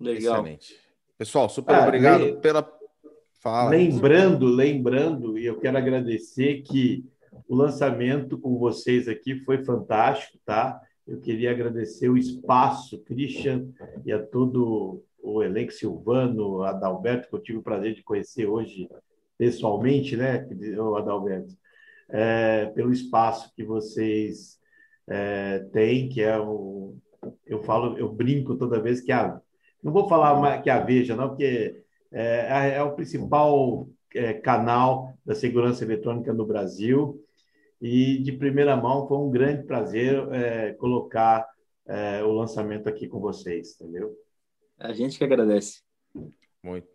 Legal. 0.00 0.36
Excelente. 0.36 0.74
Pessoal, 1.18 1.50
super 1.50 1.74
ah, 1.74 1.82
obrigado 1.82 2.40
pela 2.40 2.62
Fala. 3.40 3.68
Lembrando, 3.72 4.46
lembrando, 4.46 5.38
e 5.38 5.44
eu 5.44 5.60
quero 5.60 5.76
agradecer 5.76 6.62
que 6.62 7.04
o 7.46 7.54
lançamento 7.54 8.38
com 8.38 8.58
vocês 8.58 9.06
aqui 9.06 9.38
foi 9.40 9.62
fantástico, 9.62 10.38
tá? 10.46 10.80
Eu 11.06 11.20
queria 11.20 11.50
agradecer 11.50 12.08
o 12.08 12.16
espaço, 12.16 12.98
Christian, 13.04 13.68
e 14.06 14.12
a 14.12 14.18
todo 14.24 15.04
o 15.28 15.42
elenco 15.42 15.72
Silvano, 15.72 16.62
Adalberto, 16.62 17.28
que 17.28 17.34
eu 17.34 17.42
tive 17.42 17.58
o 17.58 17.62
prazer 17.62 17.94
de 17.94 18.02
conhecer 18.02 18.46
hoje 18.46 18.88
pessoalmente, 19.36 20.16
né, 20.16 20.46
o 20.78 20.96
Adalberto, 20.96 21.54
é, 22.08 22.66
pelo 22.66 22.92
espaço 22.92 23.52
que 23.54 23.62
vocês 23.62 24.58
é, 25.06 25.60
têm, 25.72 26.08
que 26.08 26.22
é 26.22 26.38
o. 26.38 26.96
Eu 27.46 27.62
falo, 27.62 27.98
eu 27.98 28.12
brinco 28.12 28.56
toda 28.56 28.80
vez 28.80 29.00
que 29.00 29.12
a. 29.12 29.40
Não 29.82 29.92
vou 29.92 30.08
falar 30.08 30.60
que 30.62 30.70
a 30.70 30.80
Veja, 30.80 31.14
não, 31.14 31.28
porque 31.28 31.82
é, 32.10 32.74
é 32.76 32.82
o 32.82 32.94
principal 32.94 33.88
é, 34.14 34.34
canal 34.34 35.14
da 35.24 35.34
segurança 35.34 35.84
eletrônica 35.84 36.32
no 36.32 36.46
Brasil. 36.46 37.22
E 37.80 38.18
de 38.18 38.32
primeira 38.32 38.76
mão 38.76 39.06
foi 39.06 39.18
um 39.18 39.30
grande 39.30 39.62
prazer 39.62 40.26
é, 40.32 40.72
colocar 40.72 41.46
é, 41.86 42.24
o 42.24 42.32
lançamento 42.32 42.88
aqui 42.88 43.06
com 43.06 43.20
vocês, 43.20 43.80
entendeu? 43.80 44.16
A 44.78 44.92
gente 44.92 45.18
que 45.18 45.24
agradece. 45.24 45.80
Muito, 46.62 46.88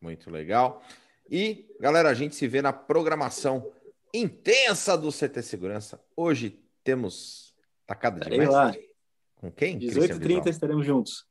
muito 0.00 0.30
legal. 0.30 0.82
E, 1.30 1.66
galera, 1.80 2.08
a 2.08 2.14
gente 2.14 2.34
se 2.34 2.46
vê 2.46 2.62
na 2.62 2.72
programação 2.72 3.70
intensa 4.14 4.96
do 4.96 5.10
CT 5.10 5.42
Segurança. 5.42 6.00
Hoje 6.16 6.62
temos 6.84 7.54
tacada 7.86 8.20
de 8.20 8.30
mestre. 8.30 8.46
lá. 8.46 8.74
Com 9.36 9.50
quem? 9.50 9.78
18h30 9.78 10.46
estaremos 10.46 10.86
juntos. 10.86 11.26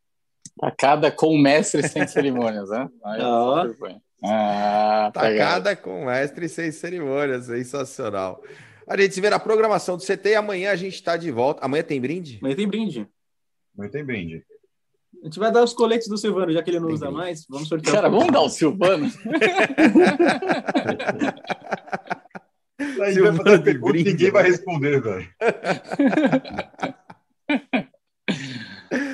Tacada 0.60 1.12
com 1.12 1.28
o 1.28 1.38
mestre 1.38 1.88
sem 1.88 2.06
cerimônias, 2.08 2.70
né? 2.70 2.90
Aí, 3.04 3.22
ah, 4.24 5.12
Tacada 5.14 5.76
com 5.76 6.06
mestre 6.06 6.50
sem 6.50 6.72
cerimônias, 6.72 7.46
sensacional. 7.46 8.44
A 8.88 9.00
gente 9.00 9.14
se 9.14 9.22
vê 9.22 9.30
na 9.30 9.40
programação 9.40 9.98
do 9.98 10.04
CT 10.04 10.30
e 10.30 10.36
amanhã 10.36 10.72
a 10.72 10.76
gente 10.76 10.96
está 10.96 11.18
de 11.18 11.30
volta. 11.32 11.64
Amanhã 11.64 11.84
tem 11.84 12.00
brinde? 12.00 12.40
Amanhã 12.42 12.56
tem 12.56 12.68
brinde. 12.68 13.10
Amanhã 13.76 13.92
tem 13.92 14.06
brinde. 14.06 14.46
A 15.22 15.26
gente 15.26 15.40
vai 15.40 15.52
dar 15.52 15.64
os 15.64 15.74
coletes 15.74 16.08
do 16.08 16.18
Silvano, 16.18 16.52
já 16.52 16.62
que 16.62 16.70
ele 16.70 16.80
não 16.80 16.90
usa 16.90 17.12
mais. 17.12 17.46
Vamos 17.50 17.68
sortear. 17.68 17.96
Cara, 17.96 18.10
vamos 18.10 18.32
dar 18.32 18.42
o 18.42 18.50
Silvano. 18.50 19.12
Aí 23.02 23.14
Silvano 23.14 23.38
vai 23.38 23.46
fazer 23.46 23.64
pergunta, 23.64 23.94
ninguém 23.94 24.32
vai 24.32 24.44
responder, 24.44 25.02
velho. 25.02 25.28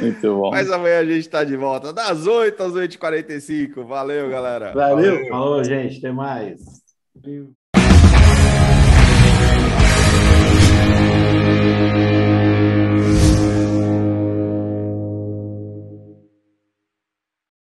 Muito 0.01 0.35
bom. 0.35 0.51
Mas 0.51 0.69
amanhã 0.69 0.99
a 0.99 1.05
gente 1.05 1.19
está 1.19 1.43
de 1.43 1.55
volta, 1.55 1.93
das 1.93 2.27
8 2.27 2.61
às 2.61 2.73
8h45. 2.73 3.85
Valeu, 3.85 4.29
galera. 4.29 4.73
Valeu. 4.73 5.15
Valeu. 5.15 5.29
Falou, 5.29 5.63
gente. 5.63 5.97
Até 5.99 6.11
mais. 6.11 6.61